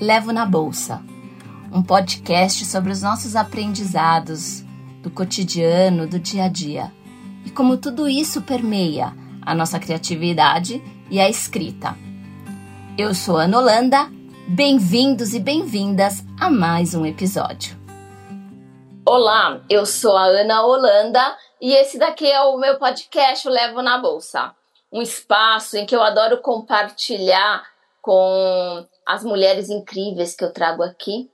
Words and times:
Levo 0.00 0.32
na 0.32 0.44
Bolsa, 0.44 1.00
um 1.72 1.80
podcast 1.80 2.64
sobre 2.64 2.90
os 2.90 3.00
nossos 3.00 3.36
aprendizados 3.36 4.64
do 5.00 5.08
cotidiano, 5.08 6.04
do 6.04 6.18
dia 6.18 6.44
a 6.44 6.48
dia 6.48 6.92
e 7.46 7.50
como 7.50 7.76
tudo 7.76 8.08
isso 8.08 8.42
permeia 8.42 9.12
a 9.40 9.54
nossa 9.54 9.78
criatividade 9.78 10.82
e 11.08 11.20
a 11.20 11.28
escrita. 11.28 11.96
Eu 12.98 13.14
sou 13.14 13.36
Ana 13.36 13.58
Holanda, 13.58 14.08
bem-vindos 14.48 15.32
e 15.32 15.38
bem-vindas 15.38 16.24
a 16.40 16.50
mais 16.50 16.92
um 16.94 17.06
episódio. 17.06 17.78
Olá, 19.06 19.60
eu 19.70 19.86
sou 19.86 20.16
a 20.16 20.24
Ana 20.24 20.62
Holanda 20.62 21.36
e 21.60 21.72
esse 21.72 21.98
daqui 21.98 22.28
é 22.28 22.40
o 22.40 22.58
meu 22.58 22.78
podcast 22.78 23.48
Levo 23.48 23.80
na 23.80 23.98
Bolsa, 23.98 24.52
um 24.92 25.00
espaço 25.00 25.76
em 25.76 25.86
que 25.86 25.94
eu 25.94 26.02
adoro 26.02 26.38
compartilhar 26.38 27.62
com 28.02 28.86
as 29.06 29.24
mulheres 29.24 29.70
incríveis 29.70 30.34
que 30.34 30.44
eu 30.44 30.52
trago 30.52 30.82
aqui 30.82 31.30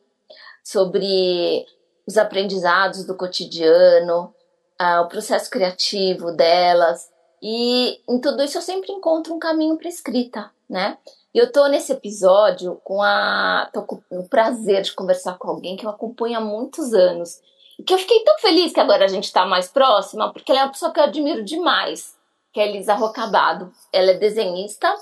sobre 0.63 1.67
os 2.07 2.17
aprendizados 2.17 3.05
do 3.05 3.17
cotidiano, 3.17 4.35
uh, 4.81 5.03
o 5.03 5.09
processo 5.09 5.51
criativo 5.51 6.33
delas. 6.33 7.09
E 7.43 8.01
em 8.09 8.21
tudo 8.21 8.43
isso 8.43 8.59
eu 8.59 8.63
sempre 8.63 8.93
encontro 8.93 9.35
um 9.35 9.39
caminho 9.39 9.77
para 9.77 9.89
escrita, 9.89 10.51
né? 10.69 10.99
E 11.33 11.39
eu 11.39 11.51
tô 11.51 11.67
nesse 11.69 11.93
episódio 11.93 12.81
com 12.83 13.03
a. 13.03 13.71
tô 13.73 13.83
com 13.83 14.03
o 14.11 14.29
prazer 14.29 14.83
de 14.83 14.93
conversar 14.93 15.39
com 15.39 15.49
alguém 15.49 15.77
que 15.77 15.87
eu 15.87 15.91
acompanho 15.91 16.39
há 16.39 16.41
muitos 16.41 16.93
anos. 16.93 17.41
E 17.79 17.83
que 17.83 17.95
eu 17.95 17.99
fiquei 17.99 18.23
tão 18.25 18.39
feliz 18.41 18.73
que 18.73 18.81
agora 18.81 19.05
a 19.05 19.09
gente 19.09 19.33
tá 19.33 19.47
mais 19.47 19.69
próxima, 19.69 20.33
porque 20.33 20.51
ela 20.51 20.63
é 20.63 20.65
uma 20.65 20.73
pessoa 20.73 20.93
que 20.93 20.99
eu 20.99 21.05
admiro 21.05 21.45
demais, 21.45 22.17
que 22.53 22.61
é 22.61 22.69
Elisa 22.69 22.95
Rocabado. 22.95 23.73
Ela 23.93 24.11
é 24.11 24.15
desenhista. 24.15 24.93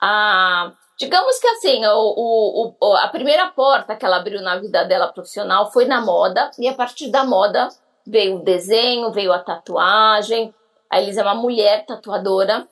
A, 0.00 0.72
Digamos 1.02 1.36
que 1.40 1.48
assim, 1.48 1.84
o, 1.84 2.74
o, 2.80 2.94
a 2.98 3.08
primeira 3.08 3.48
porta 3.48 3.96
que 3.96 4.04
ela 4.04 4.18
abriu 4.18 4.40
na 4.40 4.56
vida 4.60 4.84
dela 4.84 5.12
profissional 5.12 5.68
foi 5.72 5.84
na 5.84 6.00
moda, 6.00 6.48
e 6.56 6.68
a 6.68 6.74
partir 6.74 7.10
da 7.10 7.24
moda 7.24 7.68
veio 8.06 8.36
o 8.36 8.44
desenho, 8.44 9.10
veio 9.10 9.32
a 9.32 9.40
tatuagem. 9.40 10.54
A 10.88 11.02
Elisa 11.02 11.22
é 11.22 11.24
uma 11.24 11.34
mulher 11.34 11.84
tatuadora, 11.86 12.68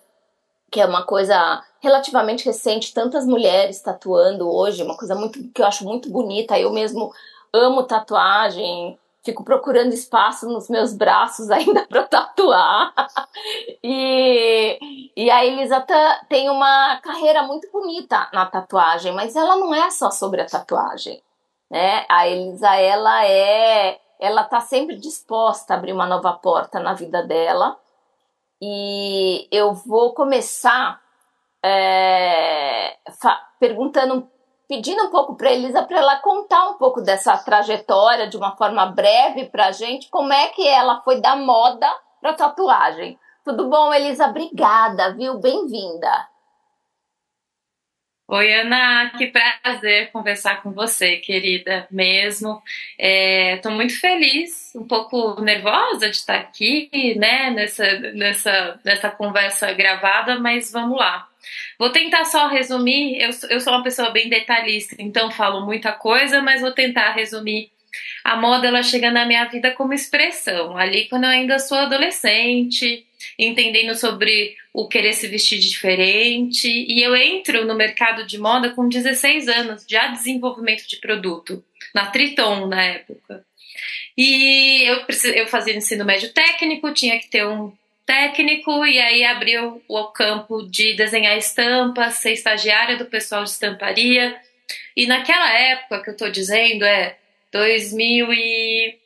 que 0.70 0.80
é 0.80 0.86
uma 0.86 1.02
coisa 1.02 1.60
relativamente 1.80 2.44
recente, 2.44 2.94
tantas 2.94 3.26
mulheres 3.26 3.82
tatuando 3.82 4.48
hoje, 4.48 4.84
uma 4.84 4.96
coisa 4.96 5.16
muito 5.16 5.42
que 5.52 5.60
eu 5.60 5.66
acho 5.66 5.82
muito 5.84 6.08
bonita. 6.08 6.56
Eu 6.56 6.70
mesmo 6.70 7.12
amo 7.52 7.82
tatuagem, 7.82 8.96
fico 9.22 9.44
procurando 9.44 9.92
espaço 9.92 10.48
nos 10.48 10.68
meus 10.68 10.92
braços 10.92 11.50
ainda 11.52 11.86
para 11.86 12.04
tatuar. 12.04 12.92
e, 13.82 15.12
e 15.16 15.30
a 15.30 15.44
Elisa 15.44 15.80
tá, 15.80 16.24
tem 16.28 16.48
uma 16.48 17.00
carreira 17.00 17.42
muito 17.42 17.70
bonita 17.70 18.28
na 18.32 18.46
tatuagem, 18.46 19.12
mas 19.12 19.36
ela 19.36 19.56
não 19.56 19.74
é 19.74 19.90
só 19.90 20.10
sobre 20.10 20.40
a 20.40 20.46
tatuagem, 20.46 21.22
né? 21.70 22.04
A 22.08 22.26
Elisa 22.28 22.74
ela 22.76 23.24
é, 23.26 24.00
ela 24.18 24.44
tá 24.44 24.60
sempre 24.60 24.96
disposta 24.96 25.74
a 25.74 25.76
abrir 25.76 25.92
uma 25.92 26.06
nova 26.06 26.32
porta 26.32 26.80
na 26.80 26.94
vida 26.94 27.22
dela. 27.22 27.78
E 28.62 29.48
eu 29.50 29.72
vou 29.72 30.12
começar 30.12 31.00
é, 31.64 32.96
perguntando 33.58 34.28
pedindo 34.70 35.02
um 35.02 35.10
pouco 35.10 35.34
para 35.34 35.52
Elisa 35.52 35.82
para 35.82 35.98
ela 35.98 36.20
contar 36.20 36.70
um 36.70 36.74
pouco 36.74 37.00
dessa 37.02 37.36
trajetória 37.36 38.28
de 38.28 38.36
uma 38.36 38.56
forma 38.56 38.86
breve 38.86 39.46
para 39.46 39.66
a 39.66 39.72
gente, 39.72 40.08
como 40.08 40.32
é 40.32 40.46
que 40.50 40.64
ela 40.64 41.00
foi 41.02 41.20
da 41.20 41.34
moda 41.34 41.92
para 42.20 42.34
tatuagem. 42.34 43.18
Tudo 43.44 43.68
bom, 43.68 43.92
Elisa? 43.92 44.26
Obrigada, 44.26 45.12
viu? 45.12 45.40
Bem-vinda. 45.40 46.28
Oi, 48.28 48.52
Ana, 48.60 49.10
que 49.18 49.26
prazer 49.26 50.12
conversar 50.12 50.62
com 50.62 50.70
você, 50.70 51.16
querida, 51.16 51.88
mesmo. 51.90 52.62
Estou 52.96 53.72
é, 53.72 53.74
muito 53.74 53.98
feliz, 53.98 54.72
um 54.76 54.86
pouco 54.86 55.40
nervosa 55.40 56.08
de 56.08 56.14
estar 56.14 56.36
aqui, 56.36 57.18
né, 57.18 57.50
nessa, 57.50 57.98
nessa, 58.14 58.80
nessa 58.84 59.10
conversa 59.10 59.72
gravada, 59.72 60.38
mas 60.38 60.70
vamos 60.70 60.96
lá. 60.96 61.29
Vou 61.78 61.90
tentar 61.90 62.24
só 62.24 62.48
resumir. 62.48 63.20
Eu, 63.20 63.30
eu 63.48 63.60
sou 63.60 63.72
uma 63.72 63.82
pessoa 63.82 64.10
bem 64.10 64.28
detalhista, 64.28 64.96
então 64.98 65.30
falo 65.30 65.64
muita 65.64 65.92
coisa, 65.92 66.42
mas 66.42 66.60
vou 66.60 66.72
tentar 66.72 67.12
resumir. 67.12 67.70
A 68.24 68.36
moda 68.36 68.68
ela 68.68 68.82
chega 68.82 69.10
na 69.10 69.26
minha 69.26 69.44
vida 69.46 69.70
como 69.72 69.94
expressão, 69.94 70.76
ali 70.76 71.08
quando 71.08 71.24
eu 71.24 71.30
ainda 71.30 71.58
sou 71.58 71.78
adolescente, 71.78 73.06
entendendo 73.38 73.94
sobre 73.94 74.56
o 74.72 74.86
querer 74.86 75.12
se 75.14 75.26
vestir 75.26 75.58
diferente, 75.58 76.68
e 76.68 77.02
eu 77.02 77.16
entro 77.16 77.66
no 77.66 77.74
mercado 77.74 78.26
de 78.26 78.38
moda 78.38 78.70
com 78.70 78.88
16 78.88 79.48
anos, 79.48 79.84
já 79.88 80.08
desenvolvimento 80.08 80.86
de 80.86 80.96
produto, 80.96 81.64
na 81.94 82.06
Triton 82.06 82.66
na 82.66 82.82
época. 82.82 83.44
E 84.16 84.82
eu, 84.82 85.06
eu 85.34 85.46
fazia 85.46 85.76
ensino 85.76 86.04
médio 86.04 86.32
técnico, 86.32 86.92
tinha 86.92 87.18
que 87.18 87.28
ter 87.28 87.46
um 87.46 87.72
técnico 88.10 88.84
e 88.84 88.98
aí 88.98 89.24
abriu 89.24 89.80
o 89.86 90.04
campo 90.08 90.68
de 90.68 90.94
desenhar 90.94 91.38
estampas, 91.38 92.14
ser 92.14 92.32
estagiária 92.32 92.96
do 92.96 93.04
pessoal 93.04 93.44
de 93.44 93.50
estamparia. 93.50 94.36
E 94.96 95.06
naquela 95.06 95.56
época 95.56 96.02
que 96.02 96.10
eu 96.10 96.14
estou 96.14 96.28
dizendo 96.28 96.84
é 96.84 97.16
2000 97.52 98.32
e 98.32 98.98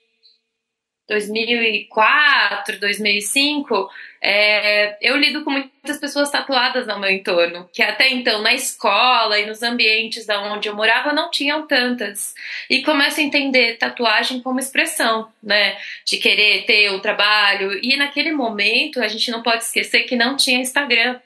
2004, 1.09 2.81
2005, 2.81 3.91
é, 4.23 4.97
eu 5.03 5.17
lido 5.17 5.45
com 5.45 5.51
muitas 5.51 5.99
pessoas 5.99 6.31
tatuadas 6.31 6.87
no 6.87 6.99
meu 6.99 7.11
entorno, 7.11 7.69
que 7.71 7.83
até 7.83 8.09
então 8.09 8.41
na 8.41 8.55
escola 8.55 9.39
e 9.39 9.45
nos 9.45 9.63
ambientes 9.63 10.25
da 10.25 10.41
onde 10.41 10.67
eu 10.67 10.75
morava 10.75 11.13
não 11.13 11.31
tinham 11.31 11.67
tantas. 11.67 12.35
E 12.71 12.83
começo 12.83 13.21
a 13.21 13.23
entender 13.23 13.77
tatuagem 13.77 14.41
como 14.41 14.59
expressão, 14.59 15.31
né? 15.43 15.77
De 16.07 16.17
querer 16.17 16.65
ter 16.65 16.89
o 16.91 17.01
trabalho. 17.01 17.79
E 17.83 17.97
naquele 17.97 18.33
momento 18.33 19.03
a 19.03 19.09
gente 19.09 19.31
não 19.31 19.43
pode 19.43 19.65
esquecer 19.65 20.05
que 20.05 20.17
não 20.17 20.37
tinha 20.37 20.59
Instagram. 20.59 21.21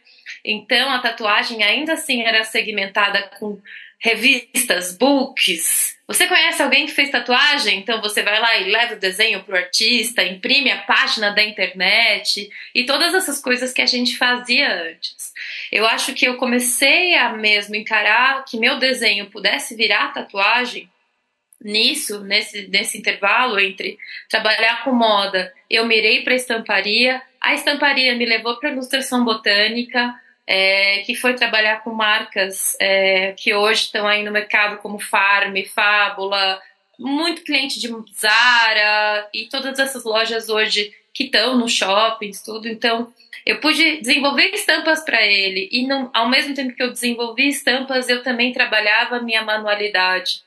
Então 0.44 0.90
a 0.90 0.98
tatuagem 0.98 1.62
ainda 1.62 1.92
assim 1.92 2.22
era 2.22 2.42
segmentada 2.42 3.30
com 3.38 3.60
revistas, 4.00 4.96
books. 4.96 5.97
Você 6.08 6.26
conhece 6.26 6.62
alguém 6.62 6.86
que 6.86 6.92
fez 6.92 7.10
tatuagem? 7.10 7.80
Então 7.80 8.00
você 8.00 8.22
vai 8.22 8.40
lá 8.40 8.56
e 8.56 8.70
leva 8.70 8.94
o 8.94 8.98
desenho 8.98 9.44
pro 9.44 9.54
artista, 9.54 10.24
imprime 10.24 10.70
a 10.70 10.78
página 10.78 11.32
da 11.32 11.44
internet 11.44 12.50
e 12.74 12.86
todas 12.86 13.12
essas 13.12 13.42
coisas 13.42 13.74
que 13.74 13.82
a 13.82 13.86
gente 13.86 14.16
fazia 14.16 14.72
antes. 14.84 15.34
Eu 15.70 15.86
acho 15.86 16.14
que 16.14 16.26
eu 16.26 16.38
comecei 16.38 17.14
a 17.14 17.34
mesmo 17.34 17.76
encarar 17.76 18.42
que 18.46 18.58
meu 18.58 18.78
desenho 18.78 19.30
pudesse 19.30 19.76
virar 19.76 20.14
tatuagem 20.14 20.90
nisso, 21.62 22.20
nesse, 22.24 22.68
nesse 22.68 22.96
intervalo 22.96 23.58
entre 23.58 23.98
trabalhar 24.30 24.84
com 24.84 24.92
moda, 24.92 25.52
eu 25.68 25.84
mirei 25.84 26.22
para 26.22 26.34
estamparia, 26.34 27.20
a 27.38 27.52
estamparia 27.52 28.14
me 28.14 28.24
levou 28.24 28.58
para 28.58 28.70
ilustração 28.70 29.24
botânica, 29.24 30.14
é, 30.50 31.00
que 31.00 31.14
foi 31.14 31.34
trabalhar 31.34 31.84
com 31.84 31.92
marcas 31.92 32.74
é, 32.80 33.32
que 33.36 33.52
hoje 33.52 33.82
estão 33.82 34.08
aí 34.08 34.24
no 34.24 34.32
mercado 34.32 34.78
como 34.78 34.98
Farm, 34.98 35.54
Fábula, 35.74 36.58
muito 36.98 37.44
cliente 37.44 37.78
de 37.78 37.88
Zara 38.18 39.28
e 39.34 39.44
todas 39.50 39.78
essas 39.78 40.04
lojas 40.04 40.48
hoje 40.48 40.90
que 41.12 41.24
estão 41.24 41.54
no 41.54 41.68
shoppings, 41.68 42.40
tudo. 42.40 42.66
Então, 42.66 43.12
eu 43.44 43.60
pude 43.60 44.00
desenvolver 44.00 44.48
estampas 44.54 45.04
para 45.04 45.20
ele 45.22 45.68
e 45.70 45.86
ao 46.14 46.30
mesmo 46.30 46.54
tempo 46.54 46.74
que 46.74 46.82
eu 46.82 46.92
desenvolvi 46.92 47.48
estampas, 47.48 48.08
eu 48.08 48.22
também 48.22 48.50
trabalhava 48.50 49.16
a 49.16 49.22
minha 49.22 49.42
manualidade. 49.42 50.40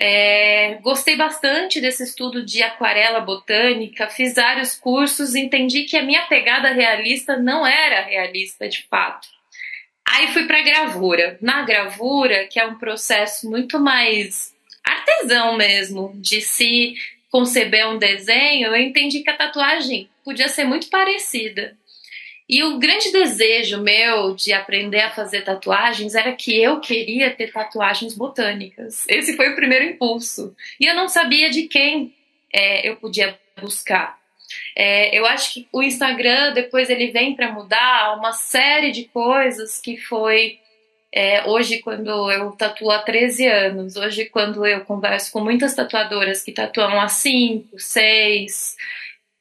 É, 0.00 0.78
gostei 0.80 1.16
bastante 1.16 1.80
desse 1.80 2.04
estudo 2.04 2.44
de 2.44 2.62
aquarela 2.62 3.18
botânica, 3.18 4.06
fiz 4.08 4.36
vários 4.36 4.76
cursos, 4.76 5.34
entendi 5.34 5.82
que 5.82 5.96
a 5.96 6.04
minha 6.04 6.22
pegada 6.26 6.70
realista 6.70 7.36
não 7.36 7.66
era 7.66 8.02
realista 8.02 8.68
de 8.68 8.86
fato. 8.88 9.26
Aí 10.08 10.28
fui 10.28 10.46
para 10.46 10.62
gravura. 10.62 11.36
Na 11.42 11.62
gravura, 11.62 12.46
que 12.46 12.60
é 12.60 12.64
um 12.64 12.78
processo 12.78 13.50
muito 13.50 13.80
mais 13.80 14.54
artesão 14.84 15.56
mesmo, 15.56 16.12
de 16.14 16.40
se 16.40 16.94
conceber 17.28 17.88
um 17.88 17.98
desenho, 17.98 18.68
eu 18.68 18.76
entendi 18.76 19.20
que 19.20 19.30
a 19.30 19.36
tatuagem 19.36 20.08
podia 20.24 20.48
ser 20.48 20.64
muito 20.64 20.88
parecida. 20.88 21.76
E 22.48 22.62
o 22.64 22.78
grande 22.78 23.12
desejo 23.12 23.82
meu 23.82 24.34
de 24.34 24.52
aprender 24.52 25.00
a 25.00 25.10
fazer 25.10 25.42
tatuagens 25.42 26.14
era 26.14 26.32
que 26.32 26.56
eu 26.56 26.80
queria 26.80 27.30
ter 27.30 27.52
tatuagens 27.52 28.14
botânicas. 28.14 29.04
Esse 29.06 29.36
foi 29.36 29.50
o 29.50 29.54
primeiro 29.54 29.84
impulso. 29.84 30.56
E 30.80 30.86
eu 30.86 30.94
não 30.94 31.08
sabia 31.08 31.50
de 31.50 31.64
quem 31.64 32.14
é, 32.52 32.88
eu 32.88 32.96
podia 32.96 33.38
buscar. 33.60 34.18
É, 34.74 35.16
eu 35.16 35.26
acho 35.26 35.54
que 35.54 35.68
o 35.70 35.82
Instagram 35.82 36.54
depois 36.54 36.88
ele 36.88 37.08
vem 37.08 37.34
para 37.34 37.52
mudar 37.52 38.16
uma 38.16 38.32
série 38.32 38.92
de 38.92 39.04
coisas 39.04 39.78
que 39.78 39.98
foi 39.98 40.58
é, 41.12 41.44
hoje 41.46 41.78
quando 41.78 42.30
eu 42.30 42.52
tatuo 42.52 42.90
há 42.90 42.98
13 43.00 43.46
anos, 43.46 43.96
hoje 43.96 44.26
quando 44.26 44.66
eu 44.66 44.82
converso 44.82 45.32
com 45.32 45.40
muitas 45.40 45.74
tatuadoras 45.74 46.42
que 46.42 46.52
tatuam 46.52 47.00
há 47.00 47.08
5, 47.08 47.78
6, 47.78 48.76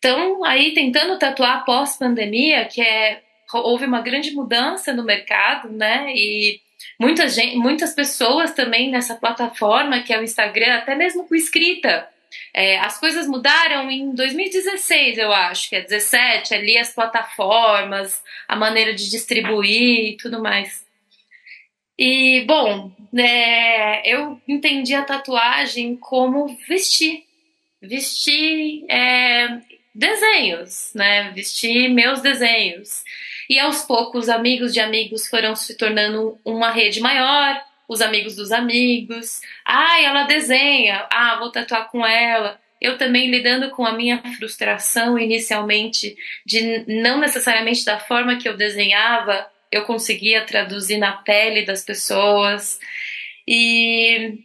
estão 0.08 0.44
aí 0.46 0.74
tentando 0.74 1.20
tatuar 1.20 1.66
pós-pandemia, 1.66 2.66
que 2.66 2.82
é 2.82 3.22
houve 3.54 3.86
uma 3.86 4.02
grande 4.02 4.32
mudança 4.32 4.94
no 4.94 5.04
mercado, 5.04 5.70
né? 5.70 6.14
E 6.14 6.60
muita 7.00 7.28
gente, 7.28 7.58
muitas 7.58 7.94
pessoas 7.94 8.54
também 8.54 8.90
nessa 8.90 9.16
plataforma 9.16 10.02
que 10.02 10.14
é 10.14 10.20
o 10.20 10.24
Instagram, 10.24 10.76
até 10.76 10.96
mesmo 10.96 11.28
com 11.28 11.36
escrita. 11.36 12.08
É, 12.54 12.78
as 12.80 13.00
coisas 13.00 13.28
mudaram 13.28 13.90
em 13.90 14.14
2016, 14.14 15.18
eu 15.18 15.32
acho, 15.32 15.70
que 15.70 15.76
é 15.78 15.82
17, 15.82 16.54
ali 16.54 16.78
as 16.78 16.94
plataformas, 16.94 18.22
a 18.48 18.56
maneira 18.56 18.94
de 18.94 19.10
distribuir 19.10 20.14
e 20.14 20.18
tudo 20.18 20.42
mais. 20.42 20.86
E, 21.98 22.44
bom, 22.46 22.92
é, 23.18 24.14
eu 24.14 24.40
entendi 24.48 24.94
a 24.94 25.04
tatuagem 25.04 25.96
como 25.96 26.48
vestir. 26.68 27.24
Vestir 27.82 28.86
é, 28.90 29.62
desenhos, 29.98 30.92
né? 30.94 31.32
Vestir 31.32 31.90
meus 31.90 32.22
desenhos. 32.22 33.04
E 33.50 33.58
aos 33.60 33.82
poucos, 33.82 34.30
amigos 34.30 34.74
de 34.74 34.80
amigos 34.80 35.28
foram 35.28 35.56
se 35.56 35.76
tornando 35.76 36.40
uma 36.46 36.72
rede 36.72 37.00
maior, 37.00 37.60
os 37.90 38.00
amigos 38.00 38.36
dos 38.36 38.52
amigos. 38.52 39.42
Ah, 39.66 40.00
ela 40.02 40.24
desenha. 40.24 41.08
Ah, 41.12 41.38
vou 41.40 41.52
tatuar 41.52 41.90
com 41.90 42.06
ela. 42.06 42.60
Eu 42.80 42.96
também 42.98 43.32
lidando 43.32 43.72
com 43.72 43.86
a 43.86 43.94
minha 43.94 44.22
frustração 44.38 45.18
inicialmente 45.18 46.16
de 46.46 46.86
não 46.88 47.20
necessariamente 47.20 47.84
da 47.84 48.00
forma 48.00 48.38
que 48.38 48.48
eu 48.48 48.56
desenhava, 48.56 49.48
eu 49.72 49.84
conseguia 49.86 50.46
traduzir 50.46 50.98
na 50.98 51.14
pele 51.14 51.66
das 51.66 51.84
pessoas. 51.84 52.80
E 53.48 54.38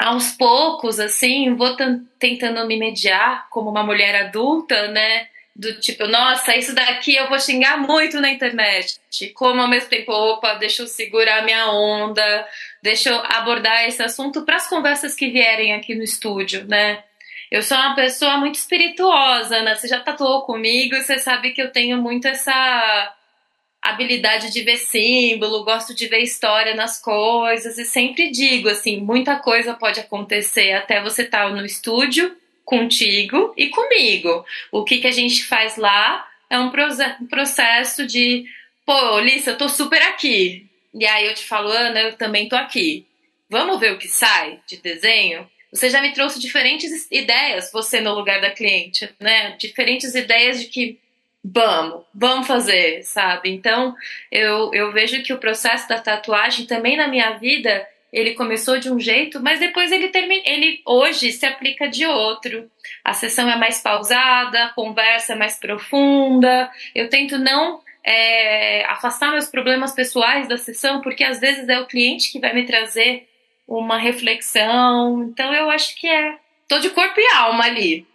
aos 0.00 0.32
poucos, 0.32 0.98
assim, 0.98 1.54
vou 1.54 1.76
tentando 2.18 2.66
me 2.66 2.78
mediar 2.78 3.48
como 3.50 3.68
uma 3.68 3.82
mulher 3.82 4.16
adulta, 4.24 4.88
né? 4.88 5.28
Do 5.54 5.78
tipo, 5.78 6.06
nossa, 6.06 6.56
isso 6.56 6.74
daqui 6.74 7.14
eu 7.16 7.28
vou 7.28 7.38
xingar 7.38 7.76
muito 7.76 8.18
na 8.18 8.30
internet. 8.30 8.98
Como 9.34 9.60
ao 9.60 9.68
mesmo 9.68 9.90
tempo, 9.90 10.10
opa, 10.10 10.54
deixa 10.54 10.82
eu 10.82 10.86
segurar 10.86 11.44
minha 11.44 11.70
onda, 11.70 12.48
deixa 12.82 13.10
eu 13.10 13.22
abordar 13.26 13.86
esse 13.86 14.02
assunto 14.02 14.42
para 14.42 14.56
as 14.56 14.66
conversas 14.66 15.14
que 15.14 15.28
vierem 15.28 15.74
aqui 15.74 15.94
no 15.94 16.02
estúdio, 16.02 16.66
né? 16.66 17.04
Eu 17.50 17.62
sou 17.62 17.76
uma 17.76 17.94
pessoa 17.94 18.38
muito 18.38 18.54
espirituosa, 18.54 19.60
né? 19.60 19.74
Você 19.74 19.86
já 19.86 20.00
tatuou 20.00 20.42
comigo, 20.42 20.96
você 20.96 21.18
sabe 21.18 21.50
que 21.50 21.60
eu 21.60 21.70
tenho 21.70 22.00
muito 22.00 22.26
essa 22.26 23.14
habilidade 23.82 24.52
de 24.52 24.62
ver 24.62 24.76
símbolo, 24.76 25.64
gosto 25.64 25.94
de 25.94 26.06
ver 26.06 26.20
história 26.20 26.74
nas 26.74 27.00
coisas 27.00 27.78
e 27.78 27.84
sempre 27.84 28.30
digo 28.30 28.68
assim, 28.68 29.00
muita 29.00 29.36
coisa 29.36 29.74
pode 29.74 30.00
acontecer 30.00 30.72
até 30.72 31.02
você 31.02 31.22
estar 31.22 31.48
tá 31.48 31.50
no 31.50 31.64
estúdio 31.64 32.36
contigo 32.64 33.52
e 33.56 33.68
comigo. 33.68 34.44
O 34.70 34.84
que 34.84 34.98
que 34.98 35.06
a 35.06 35.12
gente 35.12 35.44
faz 35.44 35.76
lá 35.76 36.26
é 36.48 36.58
um 36.58 36.70
processo 37.28 38.06
de, 38.06 38.44
pô, 38.84 39.18
Lissa, 39.20 39.50
eu 39.50 39.58
tô 39.58 39.68
super 39.68 40.02
aqui. 40.02 40.66
E 40.92 41.06
aí 41.06 41.26
eu 41.26 41.34
te 41.34 41.44
falo, 41.44 41.70
Ana, 41.70 42.00
eu 42.00 42.16
também 42.16 42.48
tô 42.48 42.56
aqui. 42.56 43.06
Vamos 43.48 43.80
ver 43.80 43.92
o 43.92 43.98
que 43.98 44.08
sai 44.08 44.60
de 44.66 44.76
desenho? 44.76 45.48
Você 45.72 45.88
já 45.88 46.02
me 46.02 46.12
trouxe 46.12 46.40
diferentes 46.40 47.06
ideias, 47.10 47.70
você 47.72 48.00
no 48.00 48.14
lugar 48.14 48.40
da 48.40 48.50
cliente, 48.50 49.08
né? 49.20 49.56
Diferentes 49.56 50.14
ideias 50.14 50.60
de 50.60 50.66
que 50.66 50.98
vamos, 51.44 52.04
vamos 52.14 52.46
fazer, 52.46 53.02
sabe? 53.02 53.50
Então, 53.50 53.94
eu, 54.30 54.72
eu 54.72 54.92
vejo 54.92 55.22
que 55.22 55.32
o 55.32 55.38
processo 55.38 55.88
da 55.88 55.98
tatuagem 55.98 56.66
também 56.66 56.96
na 56.96 57.08
minha 57.08 57.32
vida, 57.32 57.86
ele 58.12 58.34
começou 58.34 58.78
de 58.78 58.90
um 58.90 58.98
jeito, 58.98 59.40
mas 59.40 59.60
depois 59.60 59.90
ele 59.90 60.08
termina, 60.08 60.42
ele 60.46 60.80
hoje 60.86 61.32
se 61.32 61.46
aplica 61.46 61.88
de 61.88 62.06
outro. 62.06 62.70
A 63.04 63.12
sessão 63.12 63.48
é 63.48 63.56
mais 63.56 63.80
pausada, 63.80 64.64
a 64.64 64.72
conversa 64.72 65.32
é 65.32 65.36
mais 65.36 65.58
profunda. 65.58 66.70
Eu 66.94 67.08
tento 67.08 67.38
não 67.38 67.80
é, 68.04 68.84
afastar 68.86 69.30
meus 69.30 69.46
problemas 69.46 69.92
pessoais 69.92 70.48
da 70.48 70.56
sessão, 70.56 71.00
porque 71.00 71.24
às 71.24 71.40
vezes 71.40 71.68
é 71.68 71.78
o 71.78 71.86
cliente 71.86 72.32
que 72.32 72.40
vai 72.40 72.52
me 72.52 72.64
trazer 72.66 73.28
uma 73.66 73.98
reflexão. 73.98 75.22
Então 75.22 75.52
eu 75.54 75.70
acho 75.70 75.96
que 75.96 76.08
é. 76.08 76.36
Tô 76.68 76.78
de 76.78 76.90
corpo 76.90 77.18
e 77.18 77.34
alma 77.34 77.64
ali. 77.64 78.06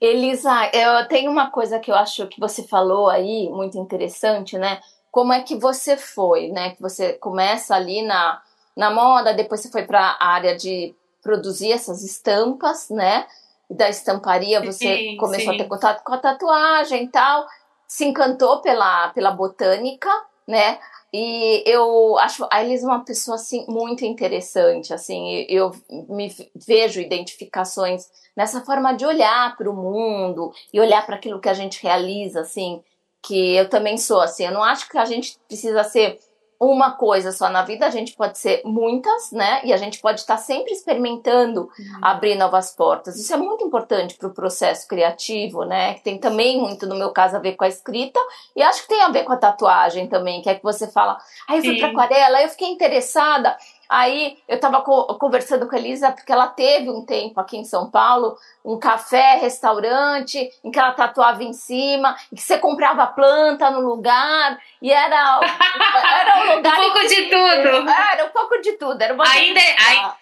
Elisa, 0.00 0.70
eu 0.72 1.06
tenho 1.08 1.30
uma 1.30 1.50
coisa 1.50 1.78
que 1.78 1.90
eu 1.90 1.94
acho 1.94 2.26
que 2.26 2.40
você 2.40 2.62
falou 2.62 3.08
aí, 3.08 3.48
muito 3.50 3.78
interessante, 3.78 4.56
né? 4.58 4.80
Como 5.10 5.32
é 5.32 5.42
que 5.42 5.56
você 5.56 5.96
foi, 5.96 6.48
né? 6.48 6.70
Que 6.70 6.82
você 6.82 7.14
começa 7.14 7.74
ali 7.74 8.02
na, 8.02 8.40
na 8.76 8.90
moda, 8.90 9.34
depois 9.34 9.60
você 9.60 9.70
foi 9.70 9.84
para 9.84 10.16
a 10.18 10.26
área 10.26 10.56
de 10.56 10.94
produzir 11.22 11.72
essas 11.72 12.02
estampas, 12.02 12.88
né? 12.90 13.26
Da 13.70 13.88
estamparia 13.88 14.60
você 14.64 14.96
sim, 14.96 15.16
começou 15.16 15.52
sim. 15.52 15.60
a 15.60 15.62
ter 15.62 15.68
contato 15.68 16.02
com 16.02 16.14
a 16.14 16.18
tatuagem 16.18 17.04
e 17.04 17.08
tal, 17.08 17.46
se 17.86 18.04
encantou 18.04 18.60
pela, 18.60 19.08
pela 19.10 19.30
botânica, 19.30 20.10
né? 20.46 20.78
E 21.12 21.62
eu 21.66 22.18
acho 22.18 22.46
a 22.50 22.62
Elisa 22.62 22.86
uma 22.86 23.04
pessoa 23.04 23.36
assim 23.36 23.64
muito 23.66 24.04
interessante, 24.04 24.92
assim, 24.92 25.46
eu 25.48 25.72
me 26.08 26.34
vejo 26.54 27.00
identificações 27.00 28.06
nessa 28.36 28.60
forma 28.60 28.92
de 28.92 29.06
olhar 29.06 29.56
para 29.56 29.70
o 29.70 29.74
mundo 29.74 30.52
e 30.72 30.78
olhar 30.78 31.04
para 31.06 31.16
aquilo 31.16 31.40
que 31.40 31.48
a 31.48 31.54
gente 31.54 31.82
realiza, 31.82 32.40
assim, 32.40 32.82
que 33.22 33.56
eu 33.56 33.68
também 33.70 33.96
sou 33.96 34.20
assim, 34.20 34.44
eu 34.44 34.52
não 34.52 34.62
acho 34.62 34.88
que 34.88 34.98
a 34.98 35.06
gente 35.06 35.38
precisa 35.48 35.82
ser 35.82 36.18
uma 36.60 36.92
coisa 36.92 37.30
só 37.30 37.48
na 37.48 37.62
vida, 37.62 37.86
a 37.86 37.90
gente 37.90 38.14
pode 38.14 38.36
ser 38.38 38.62
muitas, 38.64 39.30
né? 39.30 39.60
E 39.64 39.72
a 39.72 39.76
gente 39.76 40.00
pode 40.00 40.20
estar 40.20 40.36
sempre 40.36 40.72
experimentando 40.72 41.62
uhum. 41.62 42.00
abrir 42.02 42.34
novas 42.34 42.74
portas. 42.74 43.16
Isso 43.16 43.32
é 43.32 43.36
muito 43.36 43.64
importante 43.64 44.16
para 44.16 44.28
o 44.28 44.34
processo 44.34 44.88
criativo, 44.88 45.64
né? 45.64 45.94
Que 45.94 46.02
tem 46.02 46.18
também 46.18 46.60
muito, 46.60 46.86
no 46.86 46.96
meu 46.96 47.10
caso, 47.10 47.36
a 47.36 47.38
ver 47.38 47.54
com 47.54 47.64
a 47.64 47.68
escrita, 47.68 48.18
e 48.56 48.62
acho 48.62 48.82
que 48.82 48.88
tem 48.88 49.02
a 49.02 49.08
ver 49.08 49.24
com 49.24 49.32
a 49.32 49.36
tatuagem 49.36 50.08
também, 50.08 50.42
que 50.42 50.50
é 50.50 50.54
que 50.54 50.62
você 50.62 50.88
fala, 50.88 51.18
aí 51.48 51.60
ah, 51.60 51.62
fui 51.62 51.78
para 51.78 51.88
aquarela, 51.88 52.42
eu 52.42 52.48
fiquei 52.48 52.68
interessada. 52.68 53.56
Aí 53.88 54.36
eu 54.46 54.56
estava 54.56 54.82
co 54.82 55.06
conversando 55.18 55.66
com 55.66 55.74
a 55.74 55.78
Elisa, 55.78 56.12
porque 56.12 56.30
ela 56.30 56.46
teve 56.46 56.90
um 56.90 57.06
tempo 57.06 57.40
aqui 57.40 57.56
em 57.56 57.64
São 57.64 57.90
Paulo, 57.90 58.36
um 58.62 58.78
café, 58.78 59.38
restaurante, 59.38 60.50
em 60.62 60.70
que 60.70 60.78
ela 60.78 60.92
tatuava 60.92 61.42
em 61.42 61.54
cima, 61.54 62.14
em 62.30 62.36
que 62.36 62.42
você 62.42 62.58
comprava 62.58 63.06
planta 63.06 63.70
no 63.70 63.80
lugar, 63.80 64.60
e 64.82 64.92
era, 64.92 65.40
era 66.20 66.38
um 66.42 66.56
lugar. 66.56 66.78
um 66.78 66.82
pouco 66.82 67.00
que, 67.00 67.08
de 67.08 67.22
tudo. 67.22 67.90
Era 67.90 68.24
um 68.26 68.28
pouco 68.28 68.60
de 68.60 68.72
tudo. 68.72 69.00
Era 69.00 69.14
uma 69.14 69.26
ainda, 69.26 69.60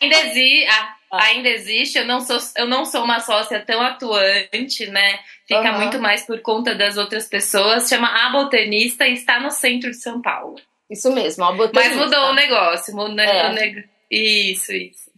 ainda, 0.00 0.16
existe, 0.20 0.68
ah, 0.68 0.96
ainda 1.10 1.48
existe, 1.48 1.98
eu 1.98 2.06
não, 2.06 2.20
sou, 2.20 2.38
eu 2.56 2.68
não 2.68 2.84
sou 2.84 3.02
uma 3.02 3.18
sócia 3.18 3.58
tão 3.58 3.82
atuante, 3.82 4.86
né? 4.86 5.18
Fica 5.44 5.72
uhum. 5.72 5.78
muito 5.78 5.98
mais 5.98 6.24
por 6.24 6.40
conta 6.40 6.72
das 6.72 6.96
outras 6.96 7.26
pessoas. 7.26 7.88
Chama 7.88 8.26
A 8.26 8.30
Botanista 8.30 9.08
e 9.08 9.14
está 9.14 9.40
no 9.40 9.50
centro 9.50 9.90
de 9.90 9.96
São 9.96 10.22
Paulo. 10.22 10.54
Isso 10.90 11.12
mesmo, 11.12 11.44
botanista. 11.54 11.96
Mas 11.96 11.96
mudou 11.96 12.30
o 12.30 12.34
negócio, 12.34 12.94
mudou 12.94 13.20
é. 13.20 13.50
o 13.50 13.52
negócio. 13.52 13.88
Isso, 14.10 14.72
isso. 14.72 15.10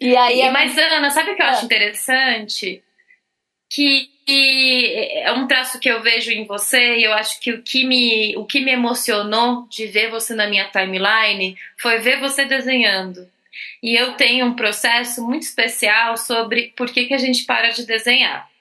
E 0.00 0.16
aí, 0.16 0.40
e, 0.40 0.50
mas 0.50 0.76
Ana, 0.76 1.10
sabe 1.10 1.32
o 1.32 1.36
que 1.36 1.42
eu 1.42 1.46
é. 1.46 1.50
acho 1.50 1.64
interessante? 1.64 2.82
Que 3.70 4.10
é 4.28 5.32
um 5.32 5.46
traço 5.46 5.80
que 5.80 5.88
eu 5.88 6.02
vejo 6.02 6.30
em 6.30 6.44
você 6.44 6.96
e 6.96 7.04
eu 7.04 7.12
acho 7.12 7.40
que 7.40 7.52
o 7.52 7.62
que 7.62 7.84
me 7.84 8.36
o 8.36 8.44
que 8.44 8.60
me 8.60 8.70
emocionou 8.70 9.66
de 9.68 9.86
ver 9.86 10.10
você 10.10 10.34
na 10.34 10.46
minha 10.46 10.68
timeline 10.68 11.56
foi 11.78 11.98
ver 11.98 12.20
você 12.20 12.44
desenhando. 12.44 13.28
E 13.82 13.94
eu 13.94 14.12
tenho 14.14 14.46
um 14.46 14.54
processo 14.54 15.24
muito 15.24 15.42
especial 15.42 16.16
sobre 16.16 16.72
por 16.76 16.90
que, 16.90 17.06
que 17.06 17.14
a 17.14 17.18
gente 17.18 17.44
para 17.44 17.70
de 17.70 17.84
desenhar 17.84 18.51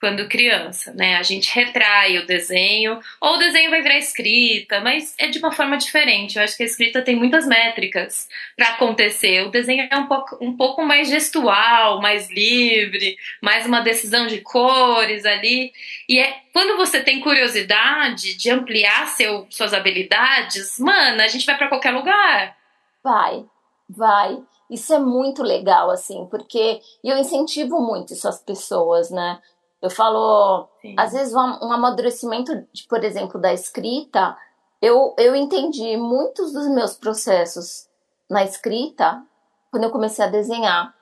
quando 0.00 0.26
criança, 0.28 0.94
né? 0.94 1.16
A 1.16 1.22
gente 1.22 1.54
retrai 1.54 2.16
o 2.16 2.26
desenho, 2.26 2.98
ou 3.20 3.34
o 3.34 3.36
desenho 3.36 3.70
vai 3.70 3.82
virar 3.82 3.98
escrita, 3.98 4.80
mas 4.80 5.14
é 5.18 5.28
de 5.28 5.38
uma 5.38 5.52
forma 5.52 5.76
diferente. 5.76 6.36
Eu 6.36 6.42
acho 6.42 6.56
que 6.56 6.62
a 6.62 6.66
escrita 6.66 7.02
tem 7.02 7.14
muitas 7.14 7.46
métricas 7.46 8.26
para 8.56 8.70
acontecer. 8.70 9.42
O 9.46 9.50
desenho 9.50 9.86
é 9.90 9.96
um 9.96 10.06
pouco, 10.06 10.38
um 10.40 10.56
pouco 10.56 10.82
mais 10.82 11.10
gestual, 11.10 12.00
mais 12.00 12.30
livre, 12.30 13.14
mais 13.42 13.66
uma 13.66 13.80
decisão 13.80 14.26
de 14.26 14.40
cores 14.40 15.26
ali. 15.26 15.70
E 16.08 16.18
é 16.18 16.40
quando 16.50 16.78
você 16.78 17.02
tem 17.02 17.20
curiosidade 17.20 18.38
de 18.38 18.50
ampliar 18.50 19.06
seu, 19.08 19.46
suas 19.50 19.74
habilidades, 19.74 20.78
mano, 20.78 21.20
a 21.20 21.28
gente 21.28 21.44
vai 21.44 21.58
para 21.58 21.68
qualquer 21.68 21.90
lugar. 21.90 22.56
Vai, 23.04 23.44
vai. 23.86 24.38
Isso 24.70 24.94
é 24.94 24.98
muito 24.98 25.42
legal, 25.42 25.90
assim, 25.90 26.26
porque 26.30 26.80
eu 27.04 27.18
incentivo 27.18 27.80
muito 27.80 28.14
isso 28.14 28.26
às 28.26 28.40
pessoas, 28.40 29.10
né? 29.10 29.38
Eu 29.82 29.90
falo, 29.90 30.68
Sim. 30.82 30.94
às 30.98 31.12
vezes, 31.12 31.34
um, 31.34 31.66
um 31.66 31.72
amadurecimento, 31.72 32.52
de, 32.72 32.86
por 32.86 33.02
exemplo, 33.02 33.40
da 33.40 33.52
escrita, 33.52 34.36
eu, 34.80 35.14
eu 35.18 35.34
entendi 35.34 35.96
muitos 35.96 36.52
dos 36.52 36.68
meus 36.68 36.94
processos 36.94 37.88
na 38.28 38.44
escrita 38.44 39.22
quando 39.70 39.84
eu 39.84 39.90
comecei 39.90 40.24
a 40.24 40.28
desenhar. 40.28 40.94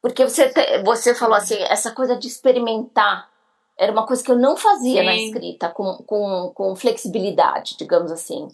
Porque 0.00 0.22
você, 0.28 0.48
te, 0.48 0.82
você 0.82 1.14
falou 1.14 1.36
assim, 1.36 1.56
essa 1.62 1.90
coisa 1.90 2.16
de 2.16 2.28
experimentar 2.28 3.28
era 3.76 3.90
uma 3.90 4.06
coisa 4.06 4.22
que 4.22 4.30
eu 4.30 4.36
não 4.36 4.56
fazia 4.56 5.00
Sim. 5.00 5.06
na 5.06 5.16
escrita 5.16 5.68
com, 5.68 5.96
com, 6.06 6.52
com 6.54 6.76
flexibilidade, 6.76 7.76
digamos 7.76 8.12
assim. 8.12 8.48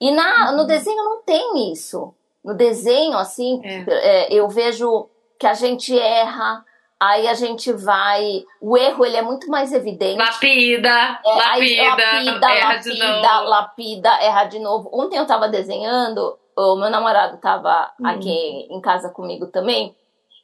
E 0.00 0.10
na, 0.10 0.50
uhum. 0.50 0.56
no 0.58 0.66
desenho 0.66 1.02
não 1.04 1.22
tem 1.22 1.72
isso. 1.72 2.14
No 2.44 2.54
desenho, 2.54 3.16
assim, 3.16 3.60
é. 3.64 3.84
É, 3.88 4.32
eu 4.32 4.48
vejo 4.48 5.08
que 5.38 5.46
a 5.46 5.54
gente 5.54 5.96
erra, 5.98 6.64
Aí 7.00 7.28
a 7.28 7.34
gente 7.34 7.72
vai. 7.72 8.44
O 8.60 8.76
erro 8.76 9.04
ele 9.04 9.16
é 9.16 9.22
muito 9.22 9.48
mais 9.48 9.72
evidente. 9.72 10.18
Lapida, 10.18 11.20
é, 11.24 11.34
lapida, 11.34 11.84
lapida, 11.84 12.50
erra 12.50 12.68
lapida, 12.74 12.82
de 12.82 12.98
novo. 12.98 13.48
lapida, 13.48 14.08
erra 14.20 14.44
de 14.44 14.58
novo. 14.58 14.90
Ontem 14.92 15.16
eu 15.16 15.26
tava 15.26 15.48
desenhando 15.48 16.36
o 16.58 16.76
meu 16.76 16.90
namorado 16.90 17.36
tava 17.38 17.92
hum. 18.00 18.06
aqui 18.06 18.66
em 18.68 18.80
casa 18.80 19.10
comigo 19.10 19.46
também. 19.46 19.94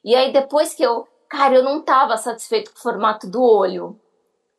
E 0.05 0.15
aí 0.15 0.33
depois 0.33 0.75
que 0.75 0.83
eu, 0.83 1.09
cara, 1.29 1.55
eu 1.55 1.63
não 1.63 1.83
tava 1.83 2.17
satisfeito 2.17 2.73
com 2.73 2.79
o 2.79 2.83
formato 2.83 3.29
do 3.29 3.43
olho. 3.43 3.99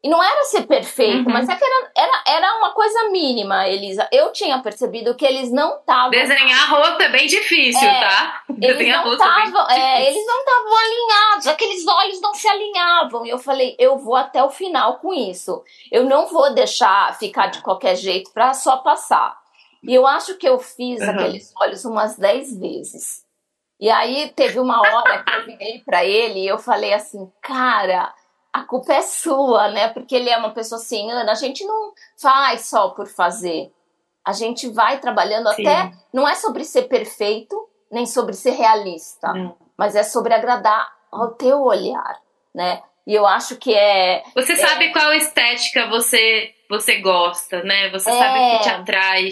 E 0.06 0.08
não 0.08 0.22
era 0.22 0.44
ser 0.44 0.68
perfeito, 0.68 1.26
uhum. 1.26 1.34
mas 1.34 1.50
é 1.50 1.56
que 1.56 1.66
era, 1.66 1.92
era, 1.98 2.24
era 2.28 2.58
uma 2.60 2.74
coisa 2.74 3.10
mínima, 3.10 3.68
Elisa. 3.68 4.08
Eu 4.12 4.32
tinha 4.32 4.60
percebido 4.60 5.16
que 5.16 5.26
eles 5.26 5.52
não 5.52 5.80
estavam. 5.80 6.12
Desenhar 6.12 6.70
rosto 6.70 7.02
é 7.02 7.10
bem 7.10 7.26
difícil, 7.26 7.88
é, 7.88 8.02
tá? 8.02 8.44
Desenhar 8.48 9.04
rosto 9.04 9.18
tavam, 9.18 9.68
é, 9.68 10.04
é 10.04 10.12
Eles 10.12 10.24
não 10.28 10.40
estavam 10.42 10.78
alinhados, 10.78 11.48
aqueles 11.48 11.88
olhos 11.88 12.22
não 12.22 12.36
se 12.36 12.48
alinhavam. 12.48 13.26
E 13.26 13.32
eu 13.32 13.40
falei, 13.40 13.76
eu 13.80 13.98
vou 13.98 14.16
até 14.16 14.44
o 14.44 14.52
final 14.52 15.00
com 15.00 15.12
isso. 15.12 15.64
Eu 15.92 16.04
não 16.04 16.28
vou 16.28 16.54
deixar 16.54 17.18
ficar 17.18 17.48
de 17.48 17.64
qualquer 17.64 17.96
jeito 17.96 18.32
para 18.32 18.54
só 18.54 18.78
passar. 18.78 19.36
E 19.82 19.92
eu 19.92 20.06
acho 20.06 20.38
que 20.38 20.48
eu 20.48 20.60
fiz 20.60 21.02
uhum. 21.02 21.10
aqueles 21.10 21.52
olhos 21.60 21.84
umas 21.84 22.16
10 22.16 22.60
vezes. 22.60 23.26
E 23.80 23.90
aí 23.90 24.32
teve 24.36 24.60
uma 24.60 24.80
hora 24.82 25.24
que 25.24 25.34
eu 25.34 25.46
virei 25.48 25.80
para 25.84 26.06
ele 26.06 26.42
e 26.42 26.48
eu 26.48 26.60
falei 26.60 26.94
assim, 26.94 27.28
cara 27.42 28.14
a 28.56 28.64
culpa 28.64 28.94
é 28.94 29.02
sua, 29.02 29.70
né? 29.70 29.90
Porque 29.90 30.16
ele 30.16 30.30
é 30.30 30.38
uma 30.38 30.52
pessoa 30.52 30.80
assim, 30.80 31.12
Ana, 31.12 31.30
a 31.30 31.36
gente 31.36 31.66
não 31.66 31.92
faz 32.18 32.70
só 32.70 32.88
por 32.92 33.06
fazer. 33.06 33.70
A 34.26 34.32
gente 34.32 34.70
vai 34.70 34.98
trabalhando 34.98 35.54
Sim. 35.54 35.68
até. 35.68 35.92
Não 36.14 36.26
é 36.26 36.36
sobre 36.36 36.64
ser 36.64 36.84
perfeito, 36.84 37.68
nem 37.92 38.06
sobre 38.06 38.34
ser 38.34 38.52
realista, 38.52 39.34
mas 39.78 39.94
é 39.94 40.04
sobre 40.04 40.34
agradar 40.34 40.90
ao 41.12 41.34
teu 41.34 41.64
olhar, 41.64 42.18
né? 42.54 42.82
E 43.06 43.14
eu 43.14 43.28
acho 43.28 43.58
que 43.58 43.74
é. 43.74 44.24
Você 44.34 44.54
é, 44.54 44.56
sabe 44.56 44.94
qual 44.94 45.14
estética 45.14 45.90
você 45.90 46.56
você 46.70 47.02
gosta, 47.02 47.62
né? 47.62 47.90
Você 47.90 48.10
é, 48.10 48.14
sabe 48.14 48.40
o 48.40 48.58
que 48.58 48.64
te 48.64 48.70
atrai. 48.70 49.30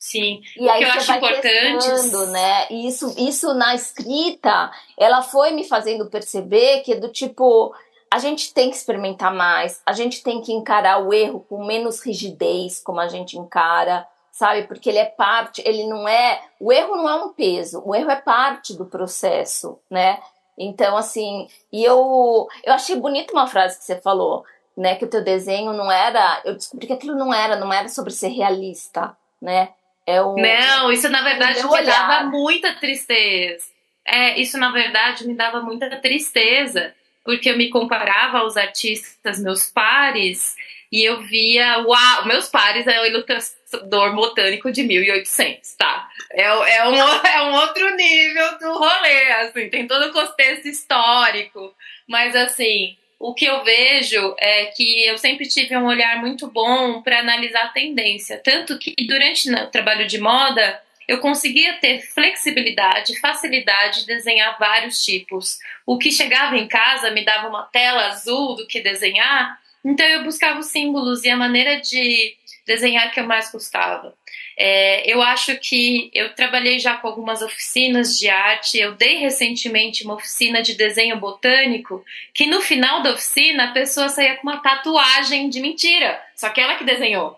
Sim. 0.00 0.40
E 0.56 0.66
aí 0.66 0.82
eu 0.82 0.90
acho 0.92 1.12
importante. 1.12 1.90
Testando, 1.90 2.26
né? 2.28 2.66
E 2.70 2.88
isso, 2.88 3.14
isso 3.18 3.52
na 3.52 3.74
escrita, 3.74 4.72
ela 4.98 5.20
foi 5.20 5.50
me 5.50 5.62
fazendo 5.62 6.08
perceber 6.08 6.80
que 6.80 6.94
do 6.94 7.08
tipo, 7.08 7.74
a 8.10 8.18
gente 8.18 8.54
tem 8.54 8.70
que 8.70 8.76
experimentar 8.76 9.32
mais, 9.32 9.82
a 9.84 9.92
gente 9.92 10.22
tem 10.22 10.40
que 10.40 10.54
encarar 10.54 11.04
o 11.04 11.12
erro 11.12 11.44
com 11.46 11.66
menos 11.66 12.00
rigidez, 12.00 12.80
como 12.82 12.98
a 12.98 13.08
gente 13.08 13.36
encara, 13.36 14.08
sabe? 14.32 14.62
Porque 14.62 14.88
ele 14.88 14.98
é 14.98 15.04
parte, 15.04 15.62
ele 15.66 15.86
não 15.86 16.08
é. 16.08 16.42
O 16.58 16.72
erro 16.72 16.96
não 16.96 17.06
é 17.06 17.22
um 17.22 17.34
peso, 17.34 17.82
o 17.84 17.94
erro 17.94 18.10
é 18.10 18.16
parte 18.16 18.74
do 18.74 18.86
processo, 18.86 19.78
né? 19.90 20.18
Então, 20.56 20.96
assim, 20.96 21.46
e 21.70 21.84
eu, 21.84 22.48
eu 22.64 22.72
achei 22.72 22.96
bonita 22.96 23.34
uma 23.34 23.46
frase 23.46 23.78
que 23.78 23.84
você 23.84 24.00
falou, 24.00 24.46
né? 24.74 24.94
Que 24.94 25.04
o 25.04 25.10
teu 25.10 25.22
desenho 25.22 25.74
não 25.74 25.92
era. 25.92 26.40
Eu 26.42 26.54
descobri 26.54 26.86
que 26.86 26.92
aquilo 26.94 27.14
não 27.14 27.34
era, 27.34 27.56
não 27.56 27.70
era 27.70 27.88
sobre 27.88 28.12
ser 28.12 28.28
realista, 28.28 29.14
né? 29.40 29.74
É 30.10 30.22
o, 30.22 30.34
não, 30.34 30.92
isso 30.92 31.08
na 31.08 31.22
verdade 31.22 31.62
me 31.62 31.82
dava 31.84 32.24
muita 32.24 32.74
tristeza. 32.74 33.64
É, 34.06 34.40
isso 34.40 34.58
na 34.58 34.70
verdade 34.72 35.26
me 35.26 35.34
dava 35.34 35.60
muita 35.60 35.88
tristeza, 35.96 36.94
porque 37.24 37.50
eu 37.50 37.56
me 37.56 37.68
comparava 37.68 38.38
aos 38.38 38.56
artistas 38.56 39.38
meus 39.40 39.66
pares 39.66 40.56
e 40.90 41.04
eu 41.04 41.20
via, 41.20 41.78
uau, 41.78 42.26
meus 42.26 42.48
pares 42.48 42.86
é 42.86 43.00
o 43.00 43.06
ilustrador 43.06 44.12
botânico 44.14 44.72
de 44.72 44.82
1800, 44.82 45.74
tá? 45.76 46.08
É, 46.32 46.42
é, 46.42 46.88
um, 46.88 46.96
é 47.26 47.42
um 47.42 47.54
outro 47.54 47.94
nível 47.94 48.58
do 48.58 48.72
rolê, 48.72 49.32
assim, 49.32 49.70
tem 49.70 49.86
todo 49.86 50.06
o 50.06 50.12
contexto 50.12 50.66
histórico, 50.66 51.72
mas 52.08 52.34
assim, 52.34 52.96
o 53.20 53.34
que 53.34 53.44
eu 53.44 53.62
vejo 53.62 54.34
é 54.38 54.64
que 54.74 55.04
eu 55.04 55.18
sempre 55.18 55.46
tive 55.46 55.76
um 55.76 55.84
olhar 55.84 56.18
muito 56.18 56.50
bom 56.50 57.02
para 57.02 57.20
analisar 57.20 57.64
a 57.64 57.68
tendência. 57.68 58.40
Tanto 58.42 58.78
que 58.78 58.94
durante 59.06 59.52
o 59.52 59.66
trabalho 59.66 60.06
de 60.06 60.18
moda 60.18 60.82
eu 61.06 61.18
conseguia 61.18 61.74
ter 61.74 62.00
flexibilidade, 62.00 63.20
facilidade 63.20 64.00
de 64.00 64.06
desenhar 64.06 64.58
vários 64.58 65.04
tipos. 65.04 65.58
O 65.84 65.98
que 65.98 66.10
chegava 66.10 66.56
em 66.56 66.66
casa 66.66 67.10
me 67.10 67.22
dava 67.22 67.48
uma 67.48 67.64
tela 67.64 68.06
azul 68.06 68.56
do 68.56 68.66
que 68.66 68.80
desenhar, 68.80 69.60
então 69.84 70.06
eu 70.06 70.24
buscava 70.24 70.58
os 70.58 70.66
símbolos 70.66 71.22
e 71.22 71.28
a 71.28 71.36
maneira 71.36 71.78
de 71.78 72.34
desenhar 72.70 73.12
que 73.12 73.18
eu 73.18 73.26
mais 73.26 73.50
gostava. 73.50 74.14
É, 74.56 75.12
eu 75.12 75.20
acho 75.20 75.56
que 75.58 76.08
eu 76.14 76.32
trabalhei 76.34 76.78
já 76.78 76.96
com 76.96 77.08
algumas 77.08 77.42
oficinas 77.42 78.16
de 78.16 78.28
arte. 78.28 78.78
Eu 78.78 78.92
dei 78.94 79.16
recentemente 79.16 80.04
uma 80.04 80.14
oficina 80.14 80.62
de 80.62 80.74
desenho 80.74 81.16
botânico, 81.16 82.04
que 82.32 82.46
no 82.46 82.60
final 82.60 83.02
da 83.02 83.12
oficina 83.12 83.64
a 83.64 83.72
pessoa 83.72 84.08
saía 84.08 84.36
com 84.36 84.48
uma 84.48 84.62
tatuagem 84.62 85.48
de 85.48 85.60
mentira, 85.60 86.22
só 86.36 86.48
que 86.50 86.60
ela 86.60 86.76
que 86.76 86.84
desenhou. 86.84 87.36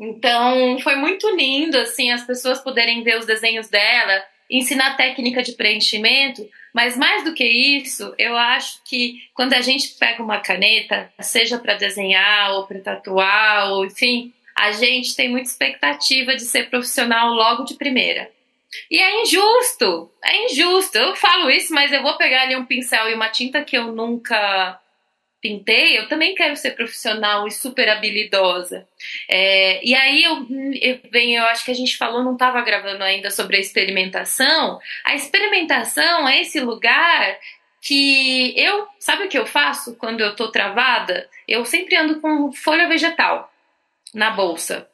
Então 0.00 0.80
foi 0.80 0.96
muito 0.96 1.30
lindo 1.36 1.78
assim 1.78 2.10
as 2.10 2.26
pessoas 2.26 2.60
poderem 2.60 3.04
ver 3.04 3.18
os 3.18 3.26
desenhos 3.26 3.68
dela, 3.68 4.24
ensinar 4.50 4.96
técnica 4.96 5.42
de 5.42 5.52
preenchimento. 5.52 6.44
Mas 6.74 6.96
mais 6.96 7.22
do 7.22 7.34
que 7.34 7.44
isso, 7.44 8.14
eu 8.18 8.36
acho 8.36 8.82
que 8.84 9.20
quando 9.34 9.52
a 9.52 9.60
gente 9.60 9.88
pega 9.98 10.22
uma 10.22 10.40
caneta, 10.40 11.12
seja 11.20 11.58
para 11.58 11.74
desenhar 11.74 12.50
ou 12.54 12.66
para 12.66 12.80
tatuar, 12.80 13.72
ou 13.72 13.84
enfim, 13.84 14.32
a 14.62 14.70
gente 14.70 15.16
tem 15.16 15.28
muita 15.28 15.48
expectativa 15.48 16.36
de 16.36 16.42
ser 16.42 16.70
profissional 16.70 17.34
logo 17.34 17.64
de 17.64 17.74
primeira. 17.74 18.30
E 18.88 18.96
é 18.96 19.22
injusto, 19.22 20.08
é 20.24 20.44
injusto. 20.44 20.96
Eu 20.96 21.16
falo 21.16 21.50
isso, 21.50 21.74
mas 21.74 21.92
eu 21.92 22.00
vou 22.00 22.16
pegar 22.16 22.42
ali 22.42 22.54
um 22.54 22.64
pincel 22.64 23.10
e 23.10 23.14
uma 23.14 23.28
tinta 23.28 23.64
que 23.64 23.76
eu 23.76 23.90
nunca 23.90 24.78
pintei, 25.40 25.98
eu 25.98 26.06
também 26.06 26.36
quero 26.36 26.54
ser 26.54 26.76
profissional 26.76 27.44
e 27.48 27.50
super 27.50 27.88
habilidosa. 27.88 28.86
É, 29.28 29.84
e 29.84 29.96
aí 29.96 30.22
eu, 30.22 30.46
eu, 30.80 31.10
bem, 31.10 31.34
eu 31.34 31.44
acho 31.46 31.64
que 31.64 31.72
a 31.72 31.74
gente 31.74 31.96
falou, 31.96 32.22
não 32.22 32.34
estava 32.34 32.60
gravando 32.60 33.02
ainda 33.02 33.32
sobre 33.32 33.56
a 33.56 33.60
experimentação. 33.60 34.78
A 35.04 35.16
experimentação 35.16 36.28
é 36.28 36.40
esse 36.40 36.60
lugar 36.60 37.36
que 37.80 38.54
eu, 38.56 38.86
sabe 39.00 39.24
o 39.24 39.28
que 39.28 39.36
eu 39.36 39.44
faço 39.44 39.96
quando 39.96 40.20
eu 40.20 40.36
tô 40.36 40.52
travada? 40.52 41.28
Eu 41.48 41.64
sempre 41.64 41.96
ando 41.96 42.20
com 42.20 42.52
folha 42.52 42.86
vegetal 42.86 43.51
na 44.14 44.30
bolsa. 44.30 44.88